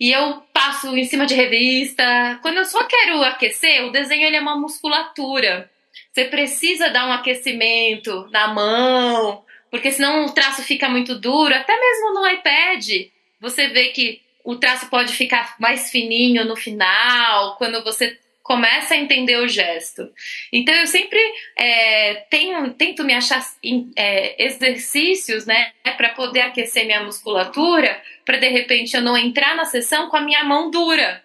E 0.00 0.12
eu 0.12 0.42
passo 0.52 0.96
em 0.96 1.04
cima 1.04 1.26
de 1.26 1.34
revista. 1.34 2.38
Quando 2.42 2.58
eu 2.58 2.64
só 2.64 2.84
quero 2.84 3.22
aquecer, 3.22 3.84
o 3.84 3.92
desenho 3.92 4.26
ele 4.26 4.36
é 4.36 4.40
uma 4.40 4.56
musculatura. 4.56 5.70
Você 6.12 6.24
precisa 6.26 6.90
dar 6.90 7.08
um 7.08 7.12
aquecimento 7.12 8.28
na 8.30 8.48
mão, 8.48 9.44
porque 9.70 9.90
senão 9.90 10.26
o 10.26 10.32
traço 10.32 10.62
fica 10.62 10.88
muito 10.88 11.18
duro. 11.18 11.54
Até 11.54 11.78
mesmo 11.78 12.14
no 12.14 12.28
iPad, 12.28 12.86
você 13.40 13.68
vê 13.68 13.88
que 13.88 14.20
o 14.44 14.56
traço 14.56 14.88
pode 14.88 15.12
ficar 15.12 15.56
mais 15.58 15.90
fininho 15.90 16.44
no 16.44 16.56
final, 16.56 17.56
quando 17.56 17.82
você 17.84 18.18
começa 18.48 18.94
a 18.94 18.96
entender 18.96 19.36
o 19.36 19.46
gesto. 19.46 20.10
Então 20.50 20.74
eu 20.74 20.86
sempre 20.86 21.20
é, 21.54 22.14
tenho, 22.30 22.72
tento 22.72 23.04
me 23.04 23.12
achar 23.12 23.46
é, 23.94 24.42
exercícios, 24.42 25.44
né, 25.44 25.72
para 25.98 26.08
poder 26.14 26.40
aquecer 26.40 26.86
minha 26.86 27.04
musculatura, 27.04 28.02
para 28.24 28.38
de 28.38 28.48
repente 28.48 28.96
eu 28.96 29.02
não 29.02 29.18
entrar 29.18 29.54
na 29.54 29.66
sessão 29.66 30.08
com 30.08 30.16
a 30.16 30.22
minha 30.22 30.42
mão 30.44 30.70
dura. 30.70 31.22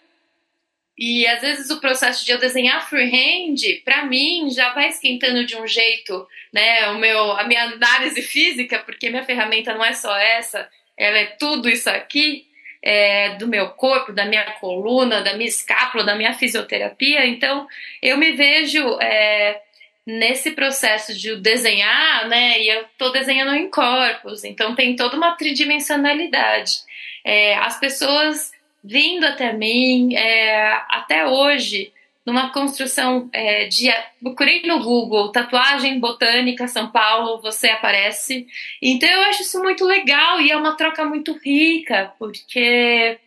E 0.98 1.26
às 1.26 1.40
vezes 1.40 1.70
o 1.70 1.80
processo 1.80 2.26
de 2.26 2.32
eu 2.34 2.38
desenhar 2.38 2.90
freehand, 2.90 3.56
para 3.86 4.06
mim, 4.06 4.50
já 4.50 4.74
vai 4.74 4.90
esquentando 4.90 5.46
de 5.46 5.56
um 5.56 5.66
jeito, 5.66 6.28
né? 6.52 6.90
O 6.90 7.00
meu, 7.00 7.32
a 7.32 7.46
minha 7.46 7.64
análise 7.64 8.22
física, 8.22 8.80
porque 8.80 9.10
minha 9.10 9.24
ferramenta 9.24 9.74
não 9.74 9.84
é 9.84 9.94
só 9.94 10.14
essa, 10.18 10.70
ela 10.98 11.18
é 11.18 11.26
tudo 11.26 11.70
isso 11.70 11.90
aqui 11.90 12.48
é, 12.84 13.36
do 13.36 13.48
meu 13.48 13.70
corpo, 13.70 14.12
da 14.12 14.26
minha 14.26 14.44
coluna, 14.60 15.22
da 15.22 15.34
minha 15.34 15.48
escápula, 15.48 16.04
da 16.04 16.16
minha 16.16 16.34
fisioterapia. 16.34 17.26
Então, 17.26 17.66
eu 18.02 18.18
me 18.18 18.34
vejo 18.34 19.00
é, 19.00 19.62
nesse 20.06 20.52
processo 20.52 21.18
de 21.18 21.38
desenhar, 21.38 22.28
né? 22.28 22.60
E 22.60 22.68
eu 22.68 22.82
estou 22.82 23.14
desenhando 23.14 23.56
em 23.56 23.70
corpos, 23.70 24.44
então 24.44 24.76
tem 24.76 24.98
toda 24.98 25.16
uma 25.16 25.32
tridimensionalidade. 25.38 26.80
É, 27.24 27.56
as 27.56 27.80
pessoas 27.80 28.52
vindo 28.84 29.26
até 29.26 29.54
mim, 29.54 30.14
é, 30.14 30.74
até 30.90 31.26
hoje, 31.26 31.94
numa 32.26 32.52
construção 32.52 33.30
é, 33.34 33.66
de. 33.66 33.92
Procurei 34.22 34.64
no 34.64 34.80
Google, 34.80 35.32
tatuagem 35.32 36.00
botânica 36.00 36.68
São 36.68 36.90
Paulo, 36.90 37.42
você 37.42 37.70
aparece. 37.70 38.48
Então 38.82 39.10
eu 39.10 39.22
acho 39.24 39.42
isso 39.42 39.62
muito 39.62 39.86
legal 39.86 40.40
e 40.40 40.52
é 40.52 40.58
uma 40.58 40.76
troca 40.76 41.04
muito 41.04 41.38
rica, 41.38 42.14
porque 42.18 43.20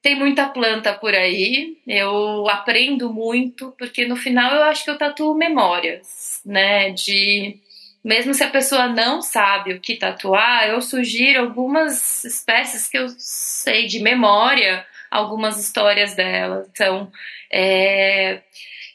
tem 0.00 0.14
muita 0.14 0.46
planta 0.46 0.92
por 0.92 1.14
aí, 1.14 1.78
eu 1.86 2.48
aprendo 2.50 3.12
muito, 3.12 3.74
porque 3.78 4.06
no 4.06 4.16
final 4.16 4.54
eu 4.54 4.62
acho 4.64 4.84
que 4.84 4.90
eu 4.90 4.98
tatuo 4.98 5.34
memórias, 5.34 6.40
né? 6.44 6.90
De. 6.90 7.58
Mesmo 8.04 8.34
se 8.34 8.44
a 8.44 8.50
pessoa 8.50 8.86
não 8.86 9.22
sabe 9.22 9.72
o 9.72 9.80
que 9.80 9.96
tatuar, 9.96 10.68
eu 10.68 10.82
sugiro 10.82 11.40
algumas 11.40 12.22
espécies 12.22 12.86
que 12.86 12.98
eu 12.98 13.08
sei 13.16 13.86
de 13.86 13.98
memória 13.98 14.86
algumas 15.14 15.58
histórias 15.60 16.14
dela. 16.14 16.66
Então, 16.72 17.10
é, 17.50 18.40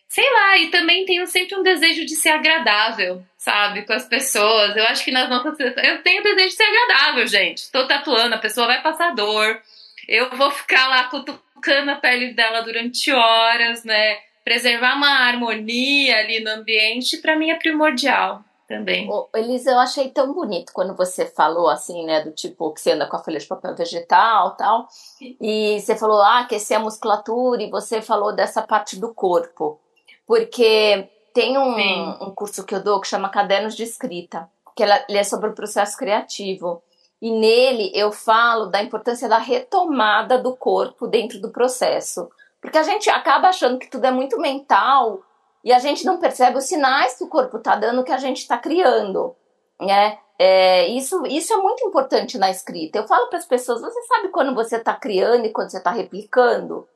sei 0.07 0.29
lá, 0.33 0.57
e 0.57 0.67
também 0.69 1.05
tenho 1.05 1.25
sempre 1.25 1.55
um 1.55 1.63
desejo 1.63 2.05
de 2.05 2.15
ser 2.15 2.29
agradável, 2.29 3.23
sabe, 3.38 3.83
com 3.83 3.93
as 3.93 4.05
pessoas. 4.05 4.75
Eu 4.75 4.83
acho 4.83 5.03
que 5.05 5.11
nas 5.11 5.29
nossas 5.29 5.57
eu 5.59 6.03
tenho 6.03 6.21
desejo 6.21 6.49
de 6.49 6.55
ser 6.55 6.63
agradável, 6.63 7.25
gente. 7.25 7.59
Estou 7.59 7.88
tatuando, 7.88 8.35
a 8.35 8.39
pessoa 8.39 8.67
vai 8.67 8.81
passar 8.81 9.15
dor. 9.15 9.61
eu 10.07 10.29
vou 10.31 10.51
ficar 10.51 10.89
lá 10.89 11.05
cutucando 11.05 11.91
a 11.91 11.95
pele 11.95 12.33
dela 12.33 12.61
durante 12.61 13.11
horas, 13.11 13.85
né? 13.85 14.17
Preservar 14.43 14.95
uma 14.95 15.27
harmonia 15.27 16.17
ali 16.17 16.41
no 16.41 16.49
ambiente, 16.51 17.17
para 17.17 17.35
mim 17.35 17.51
é 17.51 17.55
primordial 17.55 18.43
também. 18.69 19.09
Ô, 19.11 19.27
Elisa, 19.35 19.71
eu 19.71 19.79
achei 19.79 20.09
tão 20.09 20.31
bonito 20.31 20.71
quando 20.71 20.95
você 20.95 21.25
falou 21.25 21.67
assim, 21.67 22.05
né, 22.05 22.23
do 22.23 22.31
tipo 22.31 22.71
que 22.71 22.79
você 22.79 22.91
anda 22.91 23.07
com 23.07 23.15
a 23.17 23.23
folha 23.23 23.39
de 23.39 23.47
papel 23.47 23.75
vegetal 23.75 24.55
tal, 24.55 24.88
e 25.19 25.81
você 25.81 25.95
falou, 25.95 26.21
ah, 26.21 26.41
aquecer 26.41 26.77
a 26.77 26.79
musculatura, 26.79 27.63
e 27.63 27.71
você 27.71 27.99
falou 27.99 28.31
dessa 28.31 28.61
parte 28.61 28.97
do 28.97 29.11
corpo, 29.11 29.81
porque 30.27 31.09
tem 31.33 31.57
um, 31.57 32.23
um 32.23 32.31
curso 32.35 32.63
que 32.63 32.75
eu 32.75 32.83
dou 32.83 33.01
que 33.01 33.07
chama 33.07 33.29
Cadernos 33.29 33.75
de 33.75 33.83
Escrita, 33.83 34.47
que 34.75 34.83
ele 34.83 35.17
é 35.17 35.23
sobre 35.23 35.49
o 35.49 35.55
processo 35.55 35.97
criativo, 35.97 36.83
e 37.19 37.31
nele 37.31 37.91
eu 37.95 38.11
falo 38.11 38.67
da 38.67 38.81
importância 38.83 39.27
da 39.27 39.39
retomada 39.39 40.38
do 40.38 40.55
corpo 40.55 41.07
dentro 41.07 41.41
do 41.41 41.51
processo, 41.51 42.29
porque 42.61 42.77
a 42.77 42.83
gente 42.83 43.09
acaba 43.09 43.49
achando 43.49 43.79
que 43.79 43.89
tudo 43.89 44.05
é 44.05 44.11
muito 44.11 44.39
mental, 44.39 45.21
e 45.63 45.73
a 45.73 45.79
gente 45.79 46.05
não 46.05 46.19
percebe 46.19 46.57
os 46.57 46.65
sinais 46.65 47.17
que 47.17 47.23
o 47.23 47.29
corpo 47.29 47.57
está 47.57 47.75
dando 47.75 48.03
que 48.03 48.11
a 48.11 48.17
gente 48.17 48.37
está 48.37 48.57
criando, 48.57 49.35
né? 49.79 50.17
É, 50.37 50.87
isso, 50.87 51.25
isso 51.27 51.53
é 51.53 51.57
muito 51.57 51.85
importante 51.85 52.37
na 52.37 52.49
escrita. 52.49 52.97
Eu 52.97 53.07
falo 53.07 53.27
para 53.27 53.39
as 53.39 53.45
pessoas: 53.45 53.81
você 53.81 54.01
sabe 54.03 54.29
quando 54.29 54.55
você 54.55 54.77
está 54.77 54.93
criando 54.93 55.45
e 55.45 55.49
quando 55.49 55.69
você 55.69 55.77
está 55.77 55.91
replicando? 55.91 56.87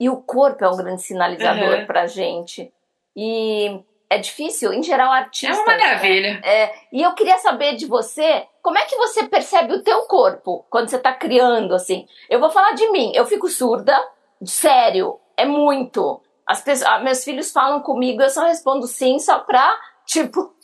E 0.00 0.08
o 0.08 0.16
corpo 0.16 0.64
é 0.64 0.68
um 0.68 0.76
grande 0.76 1.02
sinalizador 1.02 1.80
uhum. 1.80 1.86
para 1.86 2.02
a 2.02 2.06
gente. 2.06 2.72
E 3.14 3.82
é 4.08 4.18
difícil, 4.18 4.72
em 4.72 4.82
geral, 4.82 5.10
artista. 5.12 5.54
É 5.54 5.58
uma 5.58 5.66
maravilha. 5.66 6.34
Né? 6.34 6.40
É, 6.42 6.74
e 6.92 7.02
eu 7.02 7.12
queria 7.14 7.38
saber 7.38 7.76
de 7.76 7.86
você, 7.86 8.46
como 8.62 8.78
é 8.78 8.84
que 8.84 8.96
você 8.96 9.24
percebe 9.24 9.74
o 9.74 9.82
teu 9.82 10.02
corpo 10.02 10.64
quando 10.70 10.88
você 10.88 10.96
está 10.96 11.12
criando, 11.12 11.74
assim? 11.74 12.06
Eu 12.28 12.38
vou 12.38 12.50
falar 12.50 12.72
de 12.72 12.90
mim, 12.90 13.12
eu 13.14 13.26
fico 13.26 13.48
surda, 13.48 13.96
sério, 14.44 15.18
é 15.36 15.44
muito. 15.44 16.20
As 16.46 16.62
pessoas, 16.62 16.88
ah, 16.88 16.98
meus 17.00 17.24
filhos 17.24 17.50
falam 17.50 17.80
comigo, 17.80 18.22
eu 18.22 18.30
só 18.30 18.46
respondo 18.46 18.86
sim, 18.86 19.18
só 19.18 19.40
pra, 19.40 19.76
tipo, 20.06 20.54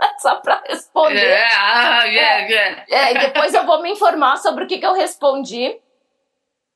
só 0.18 0.36
pra 0.36 0.62
responder. 0.66 1.26
É, 1.26 1.44
ah, 1.44 2.04
yeah, 2.04 2.46
yeah. 2.46 2.84
é, 2.88 3.12
e 3.12 3.18
depois 3.18 3.52
eu 3.52 3.66
vou 3.66 3.82
me 3.82 3.90
informar 3.90 4.36
sobre 4.38 4.64
o 4.64 4.66
que, 4.66 4.78
que 4.78 4.86
eu 4.86 4.94
respondi. 4.94 5.78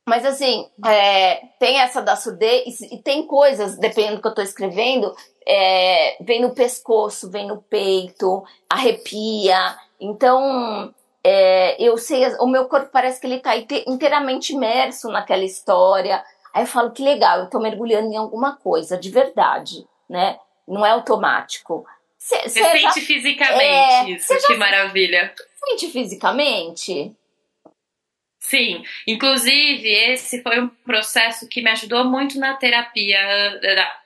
Mas 0.06 0.26
assim, 0.26 0.68
é, 0.86 1.36
tem 1.58 1.80
essa 1.80 2.02
da 2.02 2.14
surdez 2.14 2.80
e, 2.82 2.98
tem 2.98 3.26
coisas, 3.26 3.78
dependendo 3.78 4.16
do 4.16 4.22
que 4.22 4.28
eu 4.28 4.34
tô 4.34 4.42
escrevendo, 4.42 5.14
é, 5.46 6.22
vem 6.22 6.42
no 6.42 6.54
pescoço, 6.54 7.30
vem 7.30 7.46
no 7.46 7.62
peito, 7.62 8.44
arrepia. 8.68 9.74
Então, 9.98 10.94
é, 11.24 11.82
eu 11.82 11.96
sei, 11.96 12.22
o 12.38 12.46
meu 12.46 12.68
corpo 12.68 12.90
parece 12.92 13.18
que 13.18 13.26
ele 13.26 13.40
tá 13.40 13.56
inteiramente 13.56 14.52
imerso 14.52 15.08
naquela 15.08 15.42
história. 15.42 16.22
Aí 16.54 16.62
eu 16.62 16.66
falo 16.68 16.92
que 16.92 17.02
legal, 17.02 17.40
eu 17.40 17.50
tô 17.50 17.58
mergulhando 17.58 18.12
em 18.12 18.16
alguma 18.16 18.56
coisa 18.56 18.96
de 18.96 19.10
verdade, 19.10 19.84
né? 20.08 20.38
Não 20.68 20.86
é 20.86 20.90
automático. 20.90 21.84
Você 22.16 22.48
sente 22.48 22.80
já, 22.80 22.92
fisicamente 22.92 23.62
é, 23.62 24.10
isso, 24.10 24.46
que 24.46 24.54
maravilha. 24.54 25.34
Sente 25.56 25.90
fisicamente? 25.90 27.12
Sim, 28.38 28.84
inclusive 29.06 29.88
esse 29.88 30.42
foi 30.42 30.60
um 30.60 30.68
processo 30.68 31.48
que 31.48 31.60
me 31.60 31.70
ajudou 31.70 32.04
muito 32.04 32.38
na 32.38 32.54
terapia, 32.54 33.18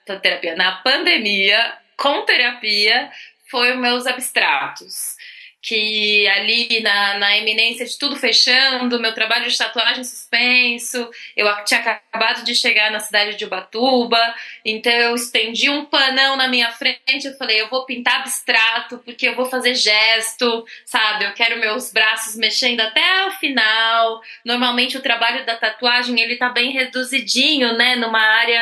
na, 0.07 0.15
terapia, 0.17 0.55
na 0.55 0.71
pandemia, 0.77 1.77
com 1.95 2.23
terapia, 2.25 3.11
foi 3.49 3.73
os 3.73 3.79
meus 3.79 4.07
abstratos 4.07 5.18
que 5.61 6.25
ali 6.27 6.79
na, 6.81 7.17
na 7.17 7.37
eminência 7.37 7.85
de 7.85 7.97
tudo 7.97 8.15
fechando, 8.15 8.99
meu 8.99 9.13
trabalho 9.13 9.49
de 9.49 9.57
tatuagem 9.57 10.03
suspenso, 10.03 11.09
eu 11.35 11.47
tinha 11.65 11.81
acabado 11.81 12.45
de 12.45 12.55
chegar 12.55 12.89
na 12.91 12.99
cidade 12.99 13.35
de 13.35 13.45
Ubatuba, 13.45 14.19
então 14.63 14.91
eu 14.91 15.15
estendi 15.15 15.69
um 15.69 15.85
panão 15.85 16.37
na 16.37 16.47
minha 16.47 16.71
frente, 16.71 17.25
eu 17.25 17.37
falei, 17.37 17.61
eu 17.61 17.69
vou 17.69 17.85
pintar 17.85 18.21
abstrato, 18.21 18.99
porque 18.99 19.27
eu 19.27 19.35
vou 19.35 19.45
fazer 19.45 19.75
gesto, 19.75 20.65
sabe? 20.85 21.25
Eu 21.25 21.33
quero 21.33 21.59
meus 21.59 21.91
braços 21.91 22.35
mexendo 22.35 22.79
até 22.79 23.25
o 23.27 23.31
final. 23.31 24.21
Normalmente 24.45 24.97
o 24.97 25.01
trabalho 25.01 25.45
da 25.45 25.57
tatuagem, 25.57 26.19
ele 26.21 26.37
tá 26.37 26.49
bem 26.49 26.71
reduzidinho, 26.71 27.73
né, 27.75 27.95
numa 27.97 28.21
área 28.21 28.61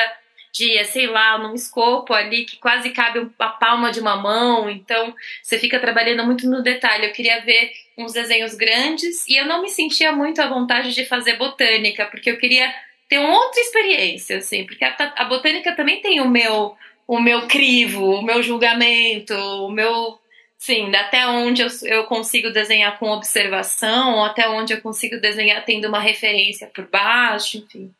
de, 0.51 0.83
sei 0.85 1.07
lá, 1.07 1.37
num 1.37 1.53
escopo 1.53 2.13
ali 2.13 2.45
que 2.45 2.57
quase 2.57 2.89
cabe 2.89 3.29
a 3.37 3.49
palma 3.49 3.91
de 3.91 3.99
uma 3.99 4.15
mão, 4.15 4.69
então 4.69 5.13
você 5.41 5.59
fica 5.59 5.79
trabalhando 5.79 6.25
muito 6.25 6.49
no 6.49 6.63
detalhe. 6.63 7.05
Eu 7.05 7.13
queria 7.13 7.41
ver 7.41 7.71
uns 7.97 8.13
desenhos 8.13 8.55
grandes 8.55 9.27
e 9.27 9.35
eu 9.35 9.45
não 9.45 9.61
me 9.61 9.69
sentia 9.69 10.11
muito 10.11 10.41
à 10.41 10.47
vontade 10.47 10.93
de 10.93 11.05
fazer 11.05 11.37
botânica, 11.37 12.05
porque 12.05 12.31
eu 12.31 12.37
queria 12.37 12.73
ter 13.07 13.19
uma 13.19 13.37
outra 13.37 13.61
experiência, 13.61 14.37
assim, 14.37 14.65
porque 14.65 14.83
a, 14.83 14.95
a 15.15 15.25
botânica 15.25 15.75
também 15.75 16.01
tem 16.01 16.19
o 16.21 16.29
meu 16.29 16.75
o 17.07 17.21
meu 17.21 17.47
crivo, 17.47 18.03
o 18.03 18.21
meu 18.21 18.43
julgamento, 18.43 19.33
o 19.33 19.71
meu 19.71 20.19
sim, 20.57 20.93
até 20.93 21.25
onde 21.27 21.61
eu, 21.61 21.69
eu 21.83 22.03
consigo 22.05 22.49
desenhar 22.49 22.99
com 22.99 23.09
observação, 23.09 24.23
até 24.23 24.49
onde 24.49 24.73
eu 24.73 24.81
consigo 24.81 25.17
desenhar 25.21 25.63
tendo 25.63 25.87
uma 25.87 25.99
referência 25.99 26.67
por 26.67 26.85
baixo, 26.89 27.59
enfim. 27.59 27.93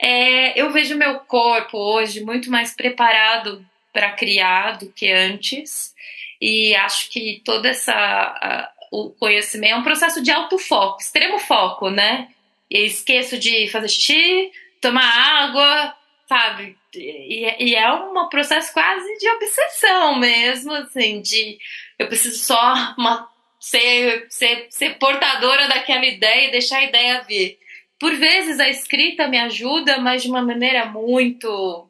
É, 0.00 0.60
eu 0.60 0.70
vejo 0.70 0.96
meu 0.96 1.20
corpo 1.20 1.78
hoje 1.78 2.24
muito 2.24 2.50
mais 2.50 2.74
preparado 2.74 3.64
para 3.92 4.12
criar 4.12 4.78
do 4.78 4.92
que 4.92 5.10
antes, 5.10 5.94
e 6.40 6.74
acho 6.74 7.10
que 7.10 7.40
todo 7.44 7.64
essa 7.66 7.94
a, 7.94 8.70
o 8.92 9.10
conhecimento 9.10 9.72
é 9.72 9.76
um 9.76 9.82
processo 9.82 10.22
de 10.22 10.30
alto 10.30 10.58
foco, 10.58 11.00
extremo 11.00 11.38
foco, 11.38 11.90
né? 11.90 12.28
Eu 12.70 12.84
esqueço 12.84 13.38
de 13.38 13.68
fazer 13.68 13.88
xixi, 13.88 14.52
tomar 14.80 15.04
água, 15.04 15.96
sabe? 16.28 16.76
E, 16.94 17.70
e, 17.70 17.74
é 17.74 17.92
um 17.92 18.28
processo 18.28 18.72
quase 18.72 19.18
de 19.18 19.28
obsessão 19.30 20.18
mesmo, 20.18 20.72
assim, 20.72 21.20
de 21.20 21.58
eu 21.98 22.06
preciso 22.06 22.42
só 22.42 22.74
uma, 22.98 23.28
ser, 23.60 24.26
ser, 24.28 24.66
ser 24.70 24.98
portadora 24.98 25.68
daquela 25.68 26.04
ideia 26.04 26.48
e 26.48 26.50
deixar 26.50 26.78
a 26.78 26.84
ideia 26.84 27.24
vir. 27.26 27.58
Por 27.98 28.14
vezes 28.14 28.60
a 28.60 28.68
escrita 28.68 29.28
me 29.28 29.38
ajuda, 29.38 29.98
mas 29.98 30.22
de 30.22 30.28
uma 30.28 30.42
maneira 30.42 30.86
muito 30.86 31.88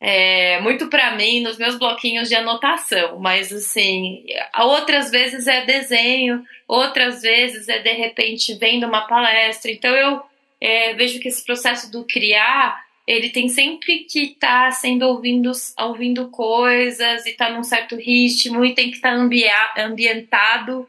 é, 0.00 0.60
muito 0.60 0.88
para 0.88 1.16
mim 1.16 1.40
nos 1.40 1.58
meus 1.58 1.76
bloquinhos 1.76 2.28
de 2.28 2.36
anotação, 2.36 3.18
mas 3.18 3.52
assim, 3.52 4.24
outras 4.56 5.10
vezes 5.10 5.48
é 5.48 5.64
desenho, 5.64 6.44
outras 6.68 7.22
vezes 7.22 7.68
é 7.68 7.80
de 7.80 7.92
repente 7.92 8.54
vendo 8.54 8.86
uma 8.86 9.08
palestra. 9.08 9.70
Então 9.70 9.94
eu 9.94 10.22
é, 10.60 10.94
vejo 10.94 11.20
que 11.20 11.28
esse 11.28 11.44
processo 11.44 11.90
do 11.90 12.04
criar 12.04 12.86
ele 13.08 13.30
tem 13.30 13.48
sempre 13.48 14.00
que 14.00 14.20
estar 14.24 14.66
tá 14.66 14.70
sendo 14.70 15.06
ouvindo, 15.06 15.50
ouvindo 15.80 16.28
coisas 16.28 17.24
e 17.24 17.30
estar 17.30 17.46
tá 17.46 17.52
num 17.52 17.64
certo 17.64 17.96
ritmo 17.96 18.62
e 18.64 18.74
tem 18.74 18.90
que 18.90 18.96
estar 18.96 19.16
tá 19.16 19.82
ambientado 19.82 20.86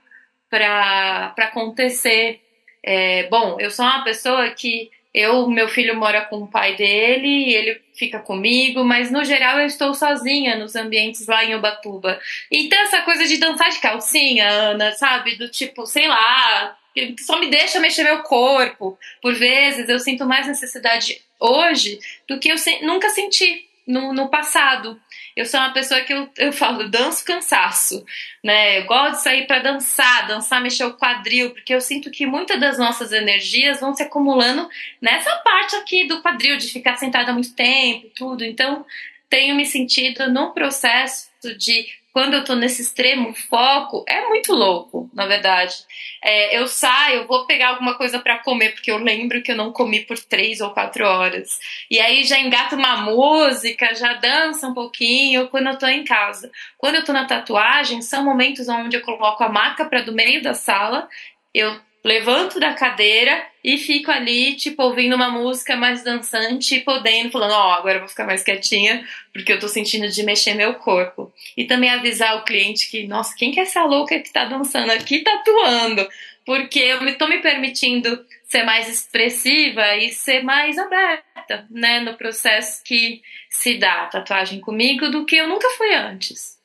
para 0.50 1.34
acontecer. 1.38 2.42
É, 2.84 3.28
bom, 3.30 3.58
eu 3.60 3.70
sou 3.72 3.86
uma 3.86 4.04
pessoa 4.04 4.50
que 4.52 4.89
eu, 5.13 5.48
meu 5.50 5.68
filho 5.68 5.96
mora 5.96 6.22
com 6.22 6.38
o 6.38 6.48
pai 6.48 6.76
dele, 6.76 7.54
ele 7.54 7.82
fica 7.96 8.20
comigo, 8.20 8.84
mas 8.84 9.12
no 9.12 9.24
geral 9.26 9.60
eu 9.60 9.65
estou 9.65 9.94
sozinha 9.94 10.56
nos 10.56 10.76
ambientes 10.76 11.26
lá 11.26 11.44
em 11.44 11.56
Ubatuba. 11.56 12.20
Então 12.52 12.80
essa 12.84 13.02
coisa 13.02 13.26
de 13.26 13.38
dançar 13.38 13.70
de 13.70 13.80
calcinha, 13.80 14.48
Ana, 14.48 14.92
sabe? 14.92 15.36
Do 15.36 15.50
tipo, 15.50 15.86
sei 15.86 16.08
lá, 16.08 16.78
só 17.20 17.39
me 17.39 17.50
deixa 17.50 17.80
mexer 17.80 18.04
meu 18.04 18.20
corpo. 18.20 18.98
Por 19.22 19.34
vezes 19.34 19.89
eu 19.89 20.00
sinto 20.00 20.26
mais 20.26 20.48
necessidade 20.48 21.20
hoje 21.39 22.00
do 22.28 22.39
que 22.39 22.50
eu 22.50 22.58
se, 22.58 22.84
nunca 22.84 23.10
senti 23.10 23.68
no, 23.88 24.13
no 24.13 24.30
passado. 24.30 25.00
Eu 25.39 25.45
sou 25.45 25.58
uma 25.58 25.71
pessoa 25.71 26.02
que 26.02 26.12
eu, 26.12 26.30
eu 26.38 26.52
falo, 26.52 26.89
danço 26.89 27.23
cansaço, 27.23 28.04
né? 28.43 28.80
Eu 28.80 28.86
gosto 28.86 29.15
de 29.15 29.23
sair 29.23 29.47
para 29.47 29.60
dançar, 29.60 30.28
dançar, 30.28 30.62
mexer 30.62 30.84
o 30.84 30.97
quadril, 30.97 31.52
porque 31.52 31.73
eu 31.73 31.80
sinto 31.80 32.12
que 32.12 32.25
muitas 32.25 32.60
das 32.60 32.78
nossas 32.78 33.13
energias 33.13 33.80
vão 33.80 33.95
se 33.95 34.04
acumulando 34.04 34.69
nessa 35.02 35.34
parte 35.38 35.78
aqui 35.78 36.06
do 36.06 36.21
quadril, 36.21 36.58
de 36.58 36.67
ficar 36.67 36.97
sentada 36.97 37.32
muito 37.32 37.56
tempo 37.56 38.12
tudo. 38.17 38.43
Então, 38.43 38.86
tenho 39.30 39.56
me 39.56 39.65
sentido 39.65 40.30
num 40.30 40.52
processo 40.52 41.30
de 41.58 41.88
quando 42.12 42.34
eu 42.34 42.43
tô 42.43 42.56
nesse 42.56 42.82
extremo 42.82 43.34
foco, 43.34 44.04
é 44.08 44.28
muito 44.28 44.54
louco, 44.54 45.10
na 45.13 45.26
verdade. 45.28 45.76
É, 46.24 46.58
eu 46.58 46.67
saio, 46.67 47.28
vou 47.28 47.45
pegar 47.45 47.69
alguma 47.69 47.95
coisa 47.95 48.19
para 48.19 48.39
comer, 48.39 48.74
porque 48.74 48.91
eu 48.91 48.98
lembro 48.98 49.41
que 49.43 49.52
eu 49.52 49.56
não 49.56 49.72
comi 49.72 50.02
por 50.02 50.17
três 50.17 50.60
ou 50.60 50.72
quatro 50.72 51.06
horas. 51.06 51.60
E 51.89 52.00
aí 52.00 52.24
já 52.24 52.39
engato 52.39 52.76
uma 52.76 52.98
música, 52.98 53.93
já 53.93 54.13
dança 54.13 54.67
um 54.67 54.74
pouquinho 54.74 55.48
quando 55.50 55.67
eu 55.67 55.78
tô 55.78 55.88
em 55.88 56.04
casa. 56.04 56.52
Quando 56.78 56.95
eu 56.95 57.06
tô 57.06 57.13
na 57.13 57.26
tatuagem, 57.26 58.02
são 58.02 58.24
momentos 58.24 58.67
onde 58.67 58.98
eu 58.98 59.02
coloco 59.02 59.43
a 59.43 59.50
maca 59.50 59.86
para 59.86 60.02
do 60.02 60.13
meio 60.13 60.41
da 60.41 60.54
sala, 60.54 61.08
eu 61.54 61.80
levanto 62.03 62.59
da 62.59 62.73
cadeira 62.73 63.45
e 63.63 63.77
fico 63.77 64.09
ali, 64.09 64.55
tipo, 64.55 64.81
ouvindo 64.81 65.15
uma 65.15 65.29
música 65.29 65.75
mais 65.75 66.03
dançante 66.03 66.75
e 66.75 66.79
podendo, 66.79 67.31
falando, 67.31 67.51
ó, 67.51 67.69
oh, 67.69 67.73
agora 67.73 67.95
eu 67.95 67.99
vou 67.99 68.09
ficar 68.09 68.25
mais 68.25 68.43
quietinha, 68.43 69.05
porque 69.33 69.51
eu 69.51 69.59
tô 69.59 69.67
sentindo 69.67 70.07
de 70.07 70.23
mexer 70.23 70.53
meu 70.53 70.75
corpo. 70.75 71.33
E 71.57 71.65
também 71.65 71.89
avisar 71.89 72.38
o 72.38 72.45
cliente 72.45 72.89
que, 72.89 73.05
nossa, 73.07 73.35
quem 73.35 73.51
que 73.51 73.59
é 73.59 73.63
essa 73.63 73.83
louca 73.83 74.19
que 74.19 74.31
tá 74.31 74.45
dançando 74.45 74.91
aqui, 74.91 75.19
tatuando? 75.19 76.07
Porque 76.45 76.79
eu 76.79 77.17
tô 77.17 77.27
me 77.27 77.39
permitindo 77.39 78.25
ser 78.45 78.63
mais 78.63 78.88
expressiva 78.88 79.95
e 79.97 80.12
ser 80.12 80.41
mais 80.41 80.77
aberta, 80.77 81.67
né, 81.69 81.99
no 81.99 82.15
processo 82.15 82.81
que 82.83 83.21
se 83.49 83.77
dá 83.77 84.03
a 84.03 84.07
tatuagem 84.07 84.59
comigo 84.59 85.09
do 85.09 85.25
que 85.25 85.35
eu 85.35 85.47
nunca 85.47 85.69
fui 85.71 85.93
antes. 85.93 86.59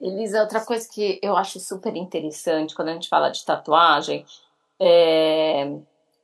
Elisa, 0.00 0.40
outra 0.40 0.60
coisa 0.60 0.88
que 0.88 1.18
eu 1.22 1.36
acho 1.36 1.58
super 1.58 1.94
interessante 1.96 2.74
quando 2.74 2.88
a 2.88 2.92
gente 2.92 3.08
fala 3.08 3.30
de 3.30 3.44
tatuagem 3.44 4.24
é, 4.80 5.72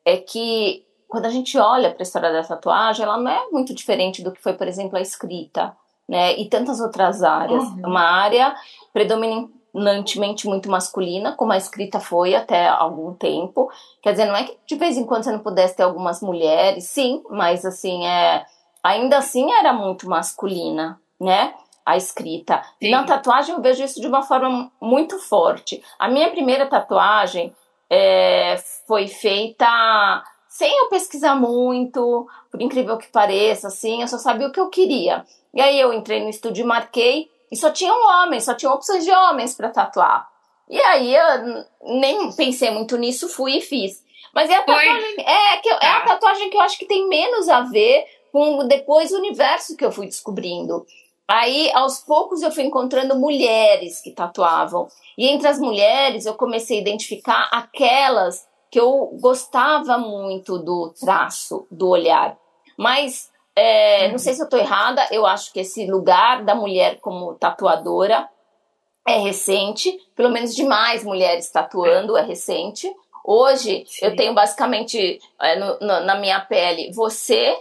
é 0.04 0.16
que 0.16 0.86
quando 1.08 1.26
a 1.26 1.30
gente 1.30 1.58
olha 1.58 1.90
para 1.90 2.02
a 2.02 2.04
história 2.04 2.32
da 2.32 2.42
tatuagem, 2.42 3.04
ela 3.04 3.16
não 3.16 3.30
é 3.30 3.48
muito 3.50 3.74
diferente 3.74 4.22
do 4.22 4.32
que 4.32 4.42
foi, 4.42 4.54
por 4.54 4.66
exemplo, 4.66 4.96
a 4.96 5.00
escrita, 5.00 5.76
né? 6.08 6.36
E 6.36 6.48
tantas 6.48 6.80
outras 6.80 7.22
áreas. 7.22 7.62
Uhum. 7.62 7.82
Uma 7.86 8.02
área 8.02 8.54
predominante 8.92 9.52
predominantemente 9.74 10.46
muito 10.46 10.70
masculina, 10.70 11.32
como 11.32 11.52
a 11.52 11.56
escrita 11.56 11.98
foi 11.98 12.34
até 12.34 12.68
algum 12.68 13.12
tempo. 13.12 13.68
Quer 14.00 14.12
dizer, 14.12 14.26
não 14.26 14.36
é 14.36 14.44
que 14.44 14.56
de 14.66 14.76
vez 14.76 14.96
em 14.96 15.04
quando 15.04 15.24
você 15.24 15.32
não 15.32 15.40
pudesse 15.40 15.76
ter 15.76 15.82
algumas 15.82 16.22
mulheres, 16.22 16.84
sim, 16.84 17.22
mas 17.28 17.64
assim, 17.64 18.06
é, 18.06 18.46
ainda 18.82 19.18
assim 19.18 19.50
era 19.52 19.72
muito 19.72 20.08
masculina, 20.08 21.00
né? 21.20 21.52
A 21.84 21.96
escrita. 21.96 22.62
Sim. 22.82 22.90
Na 22.90 23.04
tatuagem 23.04 23.54
eu 23.54 23.60
vejo 23.60 23.84
isso 23.84 24.00
de 24.00 24.06
uma 24.06 24.22
forma 24.22 24.70
muito 24.80 25.18
forte. 25.18 25.82
A 25.98 26.08
minha 26.08 26.30
primeira 26.30 26.66
tatuagem 26.66 27.54
é, 27.90 28.56
foi 28.86 29.06
feita 29.06 30.24
sem 30.48 30.70
eu 30.78 30.88
pesquisar 30.88 31.34
muito, 31.34 32.28
por 32.48 32.62
incrível 32.62 32.96
que 32.96 33.08
pareça, 33.08 33.66
assim, 33.66 34.02
eu 34.02 34.06
só 34.06 34.18
sabia 34.18 34.46
o 34.46 34.52
que 34.52 34.60
eu 34.60 34.70
queria. 34.70 35.24
E 35.52 35.60
aí 35.60 35.80
eu 35.80 35.92
entrei 35.92 36.22
no 36.22 36.30
estúdio 36.30 36.62
e 36.62 36.66
marquei 36.66 37.28
e 37.50 37.56
só 37.56 37.70
tinham 37.70 37.96
homens, 38.06 38.44
só 38.44 38.54
tinham 38.54 38.72
opções 38.72 39.04
de 39.04 39.10
homens 39.10 39.54
para 39.54 39.68
tatuar. 39.68 40.28
E 40.68 40.80
aí 40.80 41.14
eu 41.14 41.64
nem 41.82 42.32
pensei 42.32 42.70
muito 42.70 42.96
nisso, 42.96 43.28
fui 43.28 43.58
e 43.58 43.60
fiz. 43.60 44.02
Mas 44.32 44.48
é 44.48 44.54
a 44.54 44.62
tatuagem, 44.62 45.14
é, 45.18 45.56
que, 45.58 45.68
é 45.68 45.74
a 45.74 46.00
tá. 46.00 46.06
tatuagem 46.06 46.50
que 46.50 46.56
eu 46.56 46.60
acho 46.60 46.78
que 46.78 46.86
tem 46.86 47.08
menos 47.08 47.48
a 47.48 47.60
ver 47.62 48.04
com 48.32 48.66
depois 48.66 49.12
o 49.12 49.18
universo 49.18 49.76
que 49.76 49.84
eu 49.84 49.92
fui 49.92 50.06
descobrindo. 50.06 50.86
Aí, 51.26 51.70
aos 51.72 52.00
poucos, 52.00 52.42
eu 52.42 52.50
fui 52.50 52.64
encontrando 52.64 53.18
mulheres 53.18 54.00
que 54.00 54.10
tatuavam. 54.10 54.88
E 55.16 55.26
entre 55.26 55.48
as 55.48 55.58
mulheres, 55.58 56.26
eu 56.26 56.34
comecei 56.34 56.78
a 56.78 56.80
identificar 56.80 57.48
aquelas 57.50 58.46
que 58.70 58.78
eu 58.78 59.16
gostava 59.20 59.96
muito 59.96 60.58
do 60.58 60.92
traço, 61.00 61.66
do 61.70 61.88
olhar. 61.88 62.36
Mas 62.76 63.30
é, 63.56 64.10
não 64.10 64.18
sei 64.18 64.34
se 64.34 64.40
eu 64.40 64.44
estou 64.44 64.58
errada, 64.58 65.06
eu 65.10 65.24
acho 65.24 65.52
que 65.52 65.60
esse 65.60 65.86
lugar 65.86 66.44
da 66.44 66.54
mulher 66.54 66.98
como 67.00 67.34
tatuadora 67.34 68.28
é 69.06 69.18
recente, 69.18 69.96
pelo 70.16 70.30
menos 70.30 70.54
de 70.54 70.64
mais 70.64 71.04
mulheres 71.04 71.50
tatuando 71.50 72.16
é 72.16 72.22
recente. 72.22 72.92
Hoje 73.24 73.84
Sim. 73.86 74.06
eu 74.06 74.16
tenho 74.16 74.34
basicamente 74.34 75.20
é, 75.40 75.56
no, 75.56 75.78
no, 75.78 76.00
na 76.00 76.16
minha 76.16 76.40
pele 76.40 76.92
você 76.92 77.56